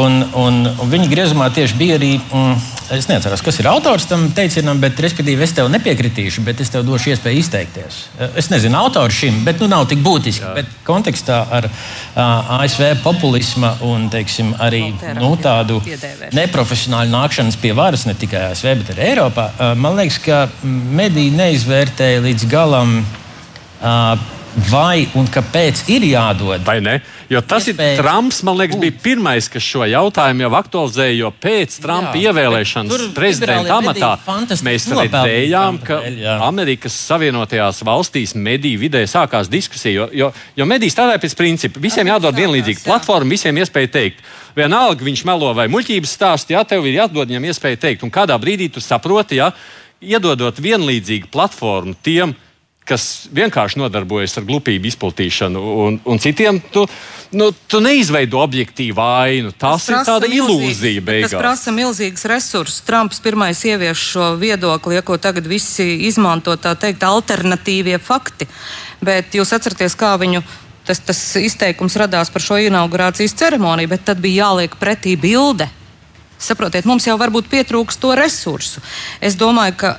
Un, 0.00 0.22
un, 0.38 0.62
un 0.80 0.92
viņa 0.92 1.08
griezumā 1.10 1.50
tieši 1.52 1.76
bija 1.76 1.98
arī, 2.00 2.14
mm, 2.20 2.54
es 2.94 3.06
neatceros, 3.08 3.42
kas 3.44 3.58
ir 3.60 3.68
autors 3.70 4.06
tam 4.10 4.26
teicienam, 4.34 4.80
bet, 4.82 4.98
respektīvi, 5.02 5.44
es 5.44 5.54
tev 5.56 5.68
nepiekritīšu, 5.72 6.42
bet 6.46 6.60
es 6.62 6.72
tev 6.72 6.84
došu 6.86 7.12
iespēju 7.12 7.42
izteikties. 7.42 8.00
Es 8.38 8.50
nezinu 8.52 8.78
autoru 8.80 9.14
šim, 9.14 9.42
bet 9.46 9.62
nu 9.62 9.68
nav 9.70 9.86
tik 9.90 10.02
būtiski. 10.04 10.44
Jā. 10.46 10.54
Bet 10.58 10.72
kontekstā 10.86 11.38
ar 11.58 11.68
uh, 11.68 12.56
ASV 12.60 13.02
populisma 13.04 13.76
un, 13.86 14.08
teiksim, 14.12 14.52
arī 14.62 14.82
nu, 15.20 15.30
tādu 15.42 15.78
neprofesionālu 16.36 17.12
nākšanas 17.14 17.60
pie 17.60 17.72
varas, 17.76 18.08
ne 18.08 18.16
tikai 18.18 18.48
ASV, 18.50 18.74
bet 18.82 18.92
arī 18.96 19.06
Eiropā, 19.12 19.46
uh, 19.52 19.72
man 19.78 19.98
liekas, 20.00 20.20
ka 20.24 20.42
mediji 20.64 21.34
neizvērtēja 21.38 22.26
līdz 22.26 22.50
galam. 22.50 23.00
Uh, 23.80 24.39
vai 24.70 25.06
un 25.18 25.28
kāpēc 25.30 25.84
ir 25.92 26.04
jādod. 26.10 26.62
Vai 26.66 26.78
ne? 26.82 26.96
Jo 27.30 27.42
tas 27.46 27.68
Iespēja. 27.70 27.94
ir 27.94 28.02
Trumps, 28.02 28.40
man 28.46 28.58
liekas, 28.58 28.78
bija 28.80 28.96
pirmais, 29.02 29.48
kas 29.50 29.62
šo 29.62 29.86
jautājumu 29.86 30.44
jau 30.44 30.50
aktualizēja. 30.58 31.16
Jo 31.20 31.30
pēc 31.30 31.76
Trumpa 31.82 32.16
jā, 32.18 32.30
ievēlēšanas 32.30 33.06
prezidenta 33.16 33.78
amatā 33.78 34.10
mēs 34.66 34.88
redzējām, 34.90 35.80
ka 35.86 36.00
jā. 36.08 36.36
Amerikas 36.48 36.98
Savienotajās 37.06 37.82
valstīs 37.86 38.34
mediju 38.34 38.82
vidē 38.82 39.04
sākās 39.10 39.50
diskusija. 39.52 39.94
Jo, 40.02 40.08
jo, 40.12 40.32
jo 40.58 40.68
mediji 40.68 40.94
strādāja 40.94 41.22
pēc 41.22 41.38
principa, 41.38 41.82
visiem 41.82 42.10
jādod 42.10 42.36
vienlīdzīga 42.36 42.84
platforma, 42.84 43.36
visiem 43.36 43.62
iespēja 43.62 43.94
teikt. 44.00 44.22
Vienalga 44.56 45.06
viņš 45.06 45.24
melo 45.28 45.52
vai 45.54 45.68
muļķības 45.70 46.14
stāstu, 46.18 46.56
ja 46.56 46.64
tev 46.66 46.88
ir 46.90 46.98
jādod 47.04 47.30
viņam 47.30 47.46
iespēja 47.52 47.78
teikt. 47.86 48.02
Un 48.02 48.10
kādā 48.10 48.34
brīdī 48.42 48.66
tu 48.74 48.82
saproti, 48.82 49.38
ja 49.38 49.52
iedodot 50.00 50.58
vienlīdzīgu 50.58 51.30
platformu 51.30 51.94
tiem, 52.02 52.34
kas 52.34 52.49
vienkārši 53.36 53.78
nodarbojas 53.80 54.38
ar 54.40 54.46
glupību 54.48 54.88
izplatīšanu, 54.90 55.62
un, 55.84 55.98
un 56.04 56.20
citiem 56.22 56.58
tu, 56.72 56.86
nu, 57.36 57.50
tu 57.70 57.80
neizveido 57.84 58.40
objektīvu 58.42 59.02
ainu. 59.04 59.52
Tas, 59.52 59.86
ir 59.90 60.00
tāda 60.06 60.30
ilūzija. 60.30 61.04
Beigās. 61.04 61.34
Tas 61.34 61.42
prasa 61.42 61.74
milzīgs 61.74 62.26
resursus. 62.30 62.80
Trumps 62.86 63.22
pirmais 63.22 63.60
ievieš 63.64 64.06
šo 64.14 64.30
viedokli, 64.40 64.98
ja, 64.98 65.04
ko 65.06 65.18
tagad 65.20 65.46
visi 65.50 65.86
izmanto, 66.08 66.56
tā 66.60 66.74
teikt, 66.78 67.06
alternatīvie 67.06 68.00
fakti. 68.02 68.48
Bet 69.04 69.36
jūs 69.36 69.54
atceraties, 69.56 69.96
kā 69.98 70.16
viņu 70.20 70.42
tas, 70.86 71.00
tas 71.06 71.20
izteikums 71.40 71.96
radās 72.00 72.32
par 72.32 72.42
šo 72.42 72.58
inaugurācijas 72.60 73.36
ceremoniju, 73.38 73.92
bet 73.92 74.08
tad 74.08 74.22
bija 74.22 74.46
jāliek 74.48 74.74
pretī 74.80 75.16
bilde. 75.20 75.68
Saprotiet, 76.40 76.86
mums 76.88 77.04
jau 77.04 77.18
varbūt 77.20 77.50
pietrūks 77.52 78.00
to 78.00 78.14
resursu. 78.16 78.80
Es 79.20 79.36
domāju, 79.36 79.76
ka 79.76 79.90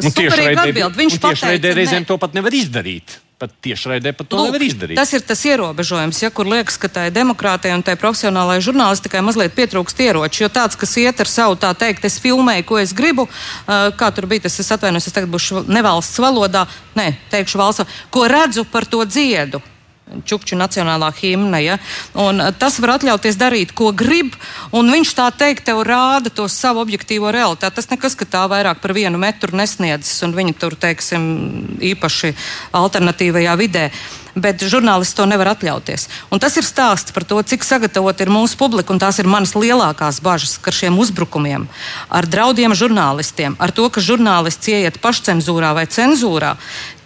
Tieši 0.00 0.40
raidē, 0.40 0.88
viņš 0.96 1.20
pateica, 1.22 1.74
reizēm 1.76 2.06
to 2.08 2.18
pat 2.18 2.34
nevar 2.34 2.54
izdarīt. 2.54 3.20
pat 3.38 3.50
tiešraidē 3.60 4.12
pat 4.14 4.28
to 4.30 4.38
Lūk, 4.38 4.46
nevar 4.48 4.62
izdarīt. 4.62 4.96
Tas 4.96 5.10
ir 5.12 5.20
tas 5.26 5.40
ierobežojums, 5.44 6.20
ja 6.22 6.30
kur 6.30 6.46
liekas, 6.48 6.78
ka 6.80 6.88
tai 6.88 7.08
demokrātijai 7.12 7.74
un 7.76 7.82
tai 7.84 7.96
profesionālajai 8.00 8.62
žurnālistikai 8.62 9.20
mazliet 9.26 9.56
pietrūkst 9.58 10.00
ieroči. 10.06 10.44
Jo 10.44 10.48
tāds, 10.54 10.78
kas 10.78 10.94
iet 11.02 11.20
ar 11.20 11.28
savu 11.28 11.58
tā 11.60 11.74
teikt, 11.76 12.06
es 12.06 12.20
filmēju, 12.22 12.64
ko 12.64 12.78
es 12.80 12.94
gribu, 12.96 13.26
uh, 13.26 13.90
kā 13.98 14.10
tur 14.14 14.30
bija, 14.30 14.46
tas 14.46 14.60
es 14.62 14.70
atvainojos, 14.72 15.10
es 15.10 15.18
tagad 15.18 15.34
būšu 15.34 15.66
nevalsts 15.66 16.22
valodā, 16.22 16.64
nē, 16.96 17.10
teikšu 17.34 17.60
valsts, 17.60 18.00
ko 18.14 18.26
redzu 18.30 18.64
par 18.70 18.86
to 18.86 19.02
dziedu. 19.04 19.60
Čukču 20.04 20.52
nacionālā 20.60 21.08
himna. 21.16 21.58
Ja? 21.64 21.78
Un 22.12 22.42
eh, 22.44 22.50
tas 22.60 22.76
var 22.82 22.98
atļauties 22.98 23.38
darīt, 23.40 23.72
ko 23.76 23.88
grib, 23.96 24.36
un 24.76 24.90
viņš 24.92 25.14
tā 25.16 25.30
teikt, 25.32 25.64
tev 25.64 25.80
rāda 25.88 26.28
to 26.28 26.44
savu 26.52 26.82
objektīvo 26.84 27.32
realitāti. 27.32 27.78
Tas 27.80 27.88
nekas, 27.88 28.16
ka 28.18 28.28
tā 28.28 28.44
vairāk 28.52 28.82
par 28.84 28.92
vienu 28.96 29.20
metru 29.20 29.56
nesniedzas, 29.56 30.20
un 30.26 30.36
viņi 30.36 30.58
tur, 30.60 30.76
teiksim, 30.76 31.24
īpaši 31.94 32.34
alternatīvajā 32.76 33.56
vidē. 33.60 33.88
Bet 34.34 34.64
žurnālisti 34.66 35.14
to 35.14 35.24
nevar 35.30 35.52
atļauties. 35.52 36.08
Un 36.34 36.42
tas 36.42 36.56
ir 36.58 36.66
stāsts 36.66 37.14
par 37.14 37.22
to, 37.24 37.38
cik 37.38 37.62
sagatavot 37.64 38.18
ir 38.18 38.32
mūsu 38.34 38.58
publika, 38.58 38.96
tās 38.98 39.20
ir 39.22 39.30
manas 39.30 39.54
lielākās 39.54 40.18
bažas 40.24 40.58
ar 40.58 40.74
šiem 40.74 40.98
uzbrukumiem, 40.98 41.68
ar 42.10 42.26
draudiem 42.26 42.74
žurnālistiem, 42.74 43.54
ar 43.62 43.70
to, 43.70 43.86
ka 43.94 44.02
žurnālists 44.02 44.68
ieiet 44.74 44.98
pašcensūrā 44.98 45.70
vai 45.78 45.86
cenzūrā, 45.86 46.56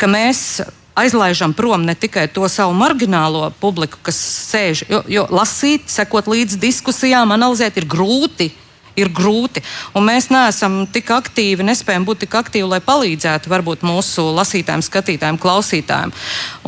ka 0.00 0.08
mēs 0.08 0.64
aizlaižam 0.98 1.54
prom 1.56 1.84
ne 1.86 1.94
tikai 1.94 2.26
to 2.32 2.48
savu 2.50 2.74
marginālo 2.76 3.48
publiku, 3.60 4.00
kas 4.02 4.18
sēž, 4.50 4.84
jo, 4.90 5.02
jo 5.08 5.26
lasīt, 5.30 5.88
sekot 5.90 6.30
līdzi 6.30 6.60
diskusijām, 6.62 7.34
analizēt 7.34 7.78
ir 7.80 7.88
grūti 7.88 8.50
ir 8.98 9.10
grūti. 9.14 9.62
Un 9.96 10.06
mēs 10.08 10.28
neesam 10.32 10.80
tik 10.92 11.10
aktīvi, 11.14 11.66
nespējam 11.66 12.06
būt 12.08 12.24
tik 12.24 12.36
aktīvi, 12.40 12.66
lai 12.68 12.80
palīdzētu 12.84 13.52
varbūt 13.52 13.84
mūsu 13.86 14.26
lasītājiem, 14.36 14.84
skatītājiem, 14.84 15.40
klausītājiem. 15.42 16.14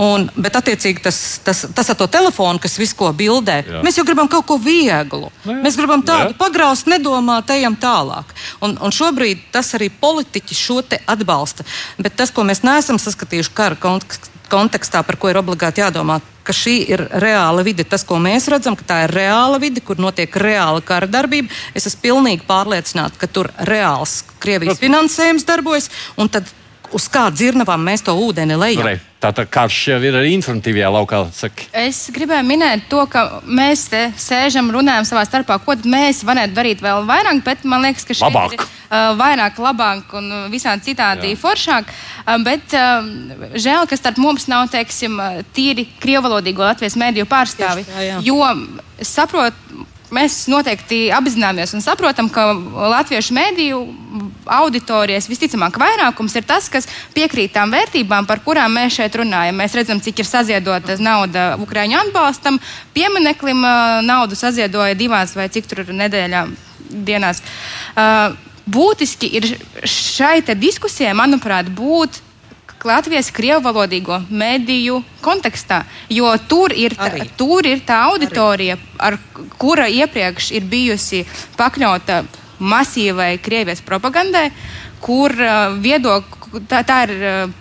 Un, 0.00 0.28
bet, 0.36 0.58
attiecīgi, 0.60 1.04
tas, 1.04 1.20
tas, 1.44 1.64
tas 1.76 1.92
ar 1.92 1.98
to 2.00 2.08
telefonu, 2.10 2.62
kas 2.62 2.78
visu 2.80 2.96
ko 2.98 3.12
bildē, 3.16 3.60
Jā. 3.66 3.84
mēs 3.86 4.00
jau 4.00 4.06
gribam 4.08 4.30
kaut 4.30 4.46
ko 4.48 4.58
vieglu. 4.62 5.30
Jā. 5.44 5.58
Mēs 5.64 5.78
gribam 5.80 6.04
tādu 6.06 6.34
pagraust, 6.40 6.88
nedomāt, 6.90 7.50
ejam 7.54 7.76
tālāk. 7.80 8.34
Un, 8.64 8.76
un 8.80 8.94
šobrīd 8.94 9.50
tas 9.54 9.74
arī 9.78 9.90
politiķi 10.00 10.56
šo 10.56 10.80
te 10.86 11.00
atbalsta. 11.10 11.66
Bet 12.00 12.18
tas, 12.18 12.32
ko 12.34 12.46
mēs 12.46 12.64
neesam 12.66 13.00
saskatījuši 13.02 13.56
kara 13.56 13.78
kontekstā, 13.80 14.39
par 14.50 15.16
ko 15.16 15.30
ir 15.30 15.38
obligāti 15.40 15.82
jādomā, 15.82 16.20
ka 16.42 16.54
šī 16.56 16.76
ir 16.90 17.04
reāla 17.22 17.62
vide. 17.66 17.84
Tas, 17.84 18.04
ko 18.06 18.18
mēs 18.22 18.48
redzam, 18.50 18.76
ka 18.76 18.86
tā 18.86 18.98
ir 19.06 19.14
reāla 19.14 19.60
vide, 19.62 19.80
kur 19.80 20.00
notiek 20.02 20.34
reāla 20.36 20.82
kara 20.82 21.06
darbība. 21.06 21.52
Es 21.74 21.86
esmu 21.86 22.02
pilnīgi 22.02 22.46
pārliecināta, 22.48 23.20
ka 23.20 23.30
tur 23.30 23.52
reāls 23.68 24.24
Krievijas 24.40 24.80
finansējums 24.80 25.44
darbojas, 25.46 25.90
un 26.16 26.30
tad 26.32 26.48
uz 26.96 27.06
kā 27.12 27.28
dzirnavām 27.32 27.82
mēs 27.84 28.04
to 28.06 28.14
ūdeni 28.18 28.56
lejam. 28.58 28.86
Re, 28.86 28.98
tā 29.22 29.30
tā 29.36 29.44
karš 29.48 29.78
jau 29.92 29.98
ir 30.04 30.16
arī 30.18 30.32
informatīvajā 30.36 30.90
laukā. 30.94 31.20
Saka. 31.36 31.66
Es 31.82 32.02
gribēju 32.14 32.46
minēt 32.46 32.86
to, 32.90 33.02
ka 33.10 33.42
mēs 33.46 33.86
te 33.92 34.02
sēžam, 34.20 34.70
runājam 34.74 35.06
savā 35.08 35.24
starpā, 35.28 35.60
ko 35.64 35.76
mēs 35.90 36.24
varētu 36.26 36.56
darīt 36.56 36.84
vēl 36.84 37.06
vairāk, 37.08 37.42
bet 37.46 37.66
man 37.68 37.84
liekas, 37.86 38.06
ka 38.08 38.16
šeit 38.16 38.28
labāk. 38.28 38.56
ir 38.56 38.64
uh, 38.64 39.12
vairāk, 39.20 39.60
labāk 39.62 40.16
un 40.18 40.32
visādi 40.52 40.90
citādi 40.90 41.34
Jā. 41.34 41.40
foršāk. 41.44 41.94
Uh, 42.24 42.36
bet 42.46 42.76
uh, 42.78 43.06
žēl, 43.54 43.86
ka 43.90 43.98
starp 44.00 44.20
mums 44.22 44.48
nav, 44.50 44.68
teiksim, 44.72 45.20
tīri 45.56 45.86
krievalodīgo 46.02 46.66
Latvijas 46.66 46.98
mēdīju 47.00 47.30
pārstāvi. 47.30 47.86
Tā, 47.88 48.04
jā. 48.06 48.20
jo 48.26 48.42
es 49.00 49.14
saprotu, 49.14 49.86
mēs 50.14 50.44
noteikti 50.50 51.08
apzināmies 51.14 51.74
un 51.76 51.84
saprotam, 51.84 52.28
ka 52.32 52.50
latviešu 52.96 53.34
mēdīju 53.36 53.80
auditorijas 54.50 55.28
visticamāk 55.30 55.78
vairākums 55.80 56.34
ir 56.38 56.46
tas, 56.48 56.68
kas 56.72 56.88
piekrīt 57.14 57.54
tām 57.54 57.72
vērtībām, 57.74 58.26
par 58.28 58.42
kurām 58.44 58.74
mēs 58.78 58.98
šeit 58.98 59.16
runājam. 59.20 59.58
Mēs 59.60 59.76
redzam, 59.78 60.02
cik 60.02 60.22
ir 60.22 60.28
saziedota 60.28 60.98
nauda 61.00 61.54
Ukrāņu 61.62 62.00
atbalstam, 62.04 62.60
piemineklim 62.96 63.62
naudu 64.06 64.38
saziedoja 64.38 64.98
divās 64.98 65.36
vai 65.38 65.48
cik 65.52 65.70
tur 65.70 65.84
nedēļā 65.94 66.46
dienās. 66.90 67.42
Būtiski 68.70 69.30
ir 69.38 69.46
šai 69.88 70.40
diskusijai, 70.54 71.14
manuprāt, 71.16 71.70
būt 71.74 72.20
Latvijas 72.84 73.28
krievu 73.30 73.60
valodīgo 73.60 74.22
mediju 74.30 75.02
kontekstā. 75.20 75.82
Jo 76.08 76.32
tur 76.48 76.72
ir, 76.72 76.94
tā, 76.96 77.10
Arī. 77.12 77.26
tur 77.36 77.66
ir 77.68 77.82
tā 77.84 77.98
auditorija, 78.08 78.76
Arī. 78.76 78.94
ar 78.98 79.18
kura 79.60 79.88
iepriekš 79.88 80.50
ir 80.56 80.64
bijusi 80.64 81.26
pakļauta 81.58 82.22
masīvai 82.60 83.34
Krievijas 83.42 83.82
propagandai, 83.84 84.50
kur 85.02 85.34
uh, 85.34 85.74
viedokļi 85.80 86.64
tā, 86.70 86.84
tā 86.86 87.02
ir 87.08 87.16
uh, 87.18 87.58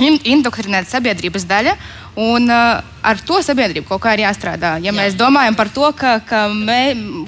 indoktrinēta 0.00 0.90
sabiedrības 0.90 1.46
daļa. 1.48 1.74
Un 2.20 2.50
uh, 2.50 2.80
ar 3.06 3.20
to 3.24 3.38
sabiedrību 3.44 3.86
kaut 3.88 4.02
kā 4.02 4.16
ir 4.16 4.24
jāstrādā. 4.24 4.74
Ja 4.82 4.90
Jā. 4.90 4.96
mēs 4.96 5.14
domājam 5.18 5.56
par 5.56 5.70
to, 5.72 5.86
ka, 5.96 6.18
ka, 6.26 6.48
mē, 6.50 6.80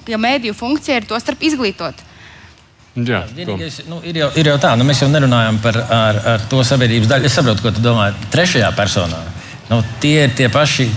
ka 0.06 0.18
mēdīju 0.20 0.56
funkcija 0.58 0.98
ir 1.00 1.06
to 1.08 1.20
starp 1.22 1.44
izglītot. 1.46 2.08
Jā, 2.92 3.22
Vienīgais, 3.32 3.78
nu, 3.88 4.02
ir, 4.04 4.18
jau, 4.20 4.28
ir 4.36 4.50
jau 4.50 4.58
tā, 4.60 4.74
nu, 4.76 4.84
mēs 4.84 4.98
jau 5.00 5.08
nerunājam 5.08 5.56
par 5.64 5.78
ar, 5.80 6.18
ar 6.34 6.42
to 6.50 6.60
sabiedrības 6.66 7.08
daļu. 7.08 7.24
Es 7.24 7.38
saprotu, 7.38 7.64
ko 7.64 7.72
tu 7.72 7.80
domā 7.84 8.10
trešajā 8.34 8.68
personā. 8.76 9.22
Nu, 9.70 9.78
tie 10.02 10.26
ir 10.26 10.34
tie 10.36 10.50
paši 10.52 10.90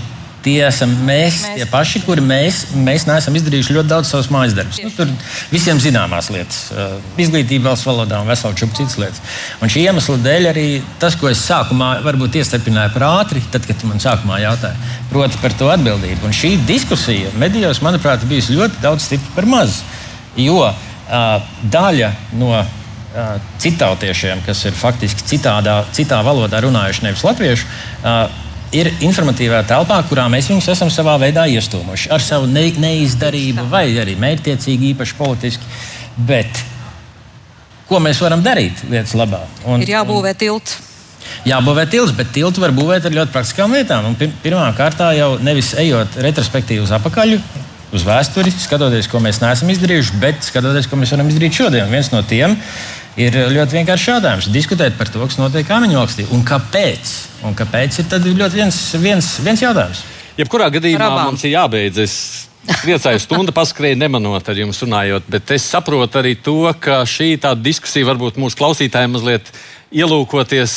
tie 0.46 0.60
esam 0.68 0.92
mēs, 1.06 1.40
mēs. 1.42 1.58
tie 1.58 1.66
paši, 1.70 2.02
kuri 2.06 2.22
mēs, 2.24 2.60
mēs 2.86 3.06
neesam 3.08 3.34
izdarījuši 3.38 3.74
ļoti 3.76 3.90
daudz 3.90 4.10
savus 4.12 4.28
mājas 4.32 4.54
darbus. 4.56 4.78
Nu, 4.84 4.92
tur 4.94 5.10
visiem 5.50 5.80
zināmās 5.82 6.30
lietas, 6.32 6.60
uh, 6.70 6.94
izglītība 7.20 7.72
valsts 7.72 7.88
valodā 7.88 8.20
un 8.22 8.30
veselu 8.30 8.58
čupu 8.60 8.78
citas 8.78 8.98
lietas. 9.02 9.22
Un 9.64 9.72
šī 9.72 9.82
iemesla 9.88 10.18
dēļ 10.22 10.48
arī 10.52 10.66
tas, 11.02 11.18
ko 11.18 11.30
es 11.32 11.42
sākumā 11.48 11.96
varbūt 12.06 12.38
iestarpināju 12.40 12.94
par 12.94 13.06
ātri, 13.08 13.42
tad, 13.52 13.66
kad 13.66 13.82
man 13.88 14.02
sākumā 14.02 14.38
jautāja, 14.44 14.78
proti 15.10 15.42
par 15.42 15.58
to 15.58 15.70
atbildību. 15.74 16.28
Un 16.28 16.36
šī 16.36 16.54
diskusija 16.68 17.34
medijos, 17.40 17.82
manuprāt, 17.84 18.24
bijusi 18.30 18.56
ļoti 18.56 18.82
daudz 18.86 19.10
stipra 19.10 19.40
par 19.40 19.50
maz. 19.50 19.82
Jo 20.38 20.62
uh, 20.62 21.52
daļa 21.74 22.14
no 22.38 22.54
uh, 22.54 23.36
citautiešiem, 23.62 24.46
kas 24.46 24.62
ir 24.68 24.78
faktiski 24.78 25.26
citādā, 25.34 25.80
citā 25.96 26.22
valodā 26.26 26.62
runājuši, 26.62 27.08
nevis 27.08 27.26
latviešu, 27.26 27.66
uh, 28.04 28.44
ir 28.74 28.90
informatīvā 29.04 29.62
telpā, 29.68 29.98
kurā 30.08 30.26
mēs 30.32 30.48
viņus 30.50 30.70
esam 30.74 30.90
savā 30.92 31.16
veidā 31.22 31.46
iestūmuši 31.50 32.10
ar 32.14 32.22
savu 32.22 32.48
ne, 32.50 32.68
neizdarību, 32.82 33.66
vai 33.70 33.86
arī 34.00 34.16
mērķiecīgi, 34.20 34.92
īpaši 34.94 35.16
politiski. 35.18 35.70
Bet 36.16 36.62
ko 37.86 38.00
mēs 38.02 38.20
varam 38.22 38.42
darīt 38.44 38.82
lietas 38.90 39.14
labā? 39.18 39.44
Un, 39.66 39.84
ir 39.84 39.94
jābūvē 39.94 40.34
tilts. 40.38 40.80
Jābūvē 41.46 41.86
tilts, 41.90 42.14
bet 42.16 42.30
tiltu 42.34 42.62
var 42.62 42.74
būvēt 42.74 43.06
ar 43.06 43.14
ļoti 43.14 43.34
praktiskām 43.34 43.74
lietām. 43.74 44.10
Un 44.10 44.34
pirmā 44.42 44.66
kārtā 44.78 45.12
jau 45.18 45.34
nevis 45.42 45.72
ejot 45.78 46.18
retrospektīvi 46.22 46.84
uz 46.84 46.92
apakaļ, 46.94 47.36
uz 47.94 48.04
vēsturi, 48.06 48.52
skatoties, 48.54 49.08
ko 49.10 49.20
mēs 49.22 49.42
neesam 49.42 49.70
izdarījuši, 49.74 50.20
bet 50.22 50.46
skatoties, 50.46 50.88
ko 50.90 50.98
mēs 50.98 51.14
varam 51.14 51.30
izdarīt 51.30 51.58
šodien. 51.58 51.90
Viens 51.90 52.12
no 52.14 52.22
tiem 52.26 52.56
ir 52.56 53.05
ļoti 53.16 53.78
vienkāršs 53.78 54.08
jautājums. 54.10 54.48
Diskutēt 54.52 54.98
par 54.98 55.08
to, 55.08 55.24
kas 55.24 55.38
notiek 55.40 55.70
Āmeņu 55.72 55.96
valstī 55.96 56.26
un 56.36 56.44
kāpēc. 56.44 57.14
Un 57.48 57.56
kāpēc 57.56 58.00
ir 58.02 58.26
ļoti 58.36 58.60
viens, 58.60 58.80
viens, 59.00 59.30
viens 59.44 59.62
jautājums. 59.62 60.02
Jebkurā 60.36 60.68
gadījumā 60.74 61.06
Rabām. 61.06 61.30
mums 61.32 61.44
ir 61.48 61.54
jābeidz. 61.54 62.02
Es 62.02 62.16
priecājos, 62.82 63.24
stunda 63.24 63.54
paskrēja 63.56 63.96
nemanot 63.96 64.48
ar 64.48 64.58
jums 64.58 64.82
runājot, 64.82 65.30
bet 65.32 65.50
es 65.54 65.64
saprotu 65.70 66.20
arī 66.20 66.34
to, 66.36 66.58
ka 66.80 67.04
šī 67.08 67.36
diskusija 67.62 68.08
varbūt 68.08 68.40
mūsu 68.42 68.58
klausītājiem 68.58 69.16
mazliet 69.16 69.52
ielūkoties 69.96 70.74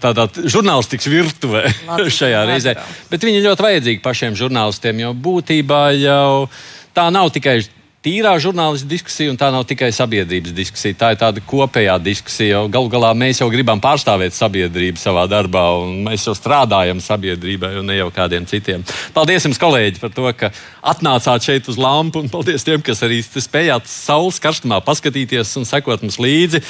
tādā 0.00 0.26
žurnālistikas 0.40 1.10
virtuvē 1.12 1.66
Labi, 1.86 2.10
šajā 2.18 2.44
reizē. 2.48 2.74
Bet 3.12 3.26
viņi 3.26 3.42
ir 3.42 3.46
ļoti 3.50 3.66
vajadzīgi 3.66 4.02
pašiem 4.02 4.38
žurnālistiem, 4.38 5.04
jo 5.04 5.12
būtībā 5.14 5.82
jau 6.00 6.48
tā 6.96 7.10
nav 7.12 7.30
tikai 7.34 7.60
tīrā 8.04 8.32
žurnālistiskā 8.40 8.88
diskusija, 8.90 9.32
un 9.32 9.38
tā 9.40 9.50
nav 9.52 9.66
tikai 9.68 9.90
sabiedrības 9.92 10.54
diskusija. 10.56 10.96
Tā 10.96 11.10
ir 11.12 11.20
tāda 11.20 11.42
kopējā 11.44 11.98
diskusija. 12.02 12.62
Galu 12.72 12.88
galā 12.92 13.10
mēs 13.16 13.42
jau 13.42 13.50
gribam 13.52 13.80
pārstāvēt 13.82 14.36
sabiedrību 14.36 15.00
savā 15.00 15.26
darbā, 15.30 15.66
un 15.82 16.00
mēs 16.06 16.24
jau 16.28 16.34
strādājam 16.36 17.02
sabiedrībai, 17.04 17.74
un 17.80 17.90
ne 17.90 17.98
jau 18.00 18.08
kādiem 18.14 18.48
citiem. 18.48 18.86
Paldies 19.16 19.44
jums, 19.46 19.60
kolēģi, 19.60 20.00
par 20.00 20.14
to, 20.16 20.26
ka 20.36 20.52
atnācāt 20.94 21.44
šeit 21.44 21.68
uz 21.68 21.78
lampu, 21.80 22.24
un 22.24 22.32
paldies 22.32 22.64
tiem, 22.64 22.80
kas 22.84 23.04
arī 23.06 23.20
spējāt 23.24 23.90
saules 23.90 24.40
karstumā 24.40 24.80
paskatīties 24.86 25.52
un 25.60 25.68
sekot 25.68 26.06
mums 26.06 26.20
līdzi. 26.20 26.64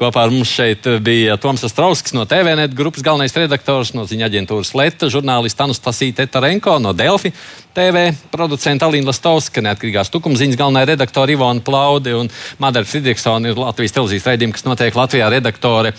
Kopā 0.00 0.24
ar 0.24 0.32
mums 0.32 0.50
šeit 0.50 0.86
bija 1.04 1.36
Toms 1.40 1.64
Strauskis 1.68 2.14
no 2.16 2.24
TVNet 2.28 2.72
grupas 2.76 3.04
galvenais 3.04 3.34
redaktors, 3.36 3.92
no 3.96 4.06
ziņa 4.08 4.28
aģentūras 4.30 4.72
Leta, 4.78 5.10
žurnāliste 5.12 5.64
Anastasija 5.64 6.16
Tetarenko 6.22 6.78
no 6.82 6.94
Delfi 6.96 7.32
TV, 7.76 8.08
producenta 8.32 8.88
Alīna 8.88 9.12
Lastovska, 9.12 9.64
neatkarīgās 9.64 10.12
tukumziņas 10.12 10.58
galvenā 10.60 10.86
redaktore 10.88 11.36
Ivona 11.36 11.64
Plaude 11.64 12.16
un 12.18 12.30
Madara 12.62 12.88
Friedrichsona 12.88 13.52
ir 13.52 13.60
Latvijas 13.60 13.96
televīzijas 13.96 14.30
raidījuma, 14.32 14.56
kas 14.56 14.68
notiek 14.68 14.96
Latvijā 14.96 15.28
redaktore. 15.32 15.92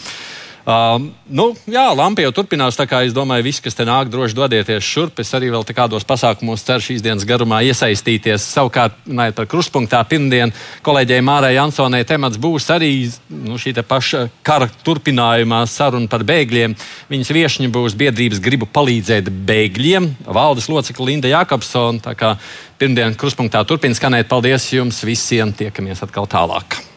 Uh, 0.63 1.09
nu, 1.27 1.49
jā, 1.67 1.83
lampa 1.91 2.23
jau 2.23 2.31
turpinās. 2.31 2.77
Tā 2.79 2.85
kā 2.87 3.01
es 3.03 3.11
domāju, 3.15 3.43
visi, 3.49 3.59
kas 3.65 3.75
te 3.75 3.83
nāk, 3.83 4.07
droši 4.11 4.37
dodieties 4.37 4.85
šurp. 4.87 5.19
Es 5.19 5.33
arī 5.35 5.49
vēl 5.51 5.65
kādos 5.75 6.05
pasākumos 6.07 6.63
ceru 6.63 6.85
šīs 6.85 7.03
dienas 7.03 7.25
garumā 7.27 7.59
iesaistīties. 7.67 8.45
Savukārt, 8.55 8.95
runājot 9.09 9.41
par 9.41 9.49
kruspunktā, 9.51 9.99
pirmdien 10.07 10.53
kolēģei 10.85 11.19
Mārai 11.25 11.57
Jansonai 11.57 12.05
temats 12.07 12.39
būs 12.39 12.69
arī 12.71 12.93
nu, 13.27 13.59
šī 13.59 13.75
paša 13.83 14.23
kara 14.45 14.69
turpinājumā 14.87 15.65
saruna 15.67 16.07
par 16.07 16.23
bēgļiem. 16.31 16.77
Viņas 17.11 17.33
viesņi 17.35 17.67
būs 17.73 17.99
biedrības 17.99 18.39
gribu 18.43 18.69
palīdzēt 18.71 19.27
bēgļiem. 19.27 20.09
Valdes 20.31 20.71
locekla 20.71 21.11
Linda 21.11 21.33
Jakobsona. 21.33 22.15
Pirmdien 22.79 23.19
kruspunktā 23.19 23.65
turpina 23.67 23.99
skanēt. 23.99 24.31
Paldies 24.31 24.71
jums 24.71 25.03
visiem! 25.03 25.51
Tiekamies 25.51 26.07
atkal 26.07 26.31
tālāk! 26.31 26.92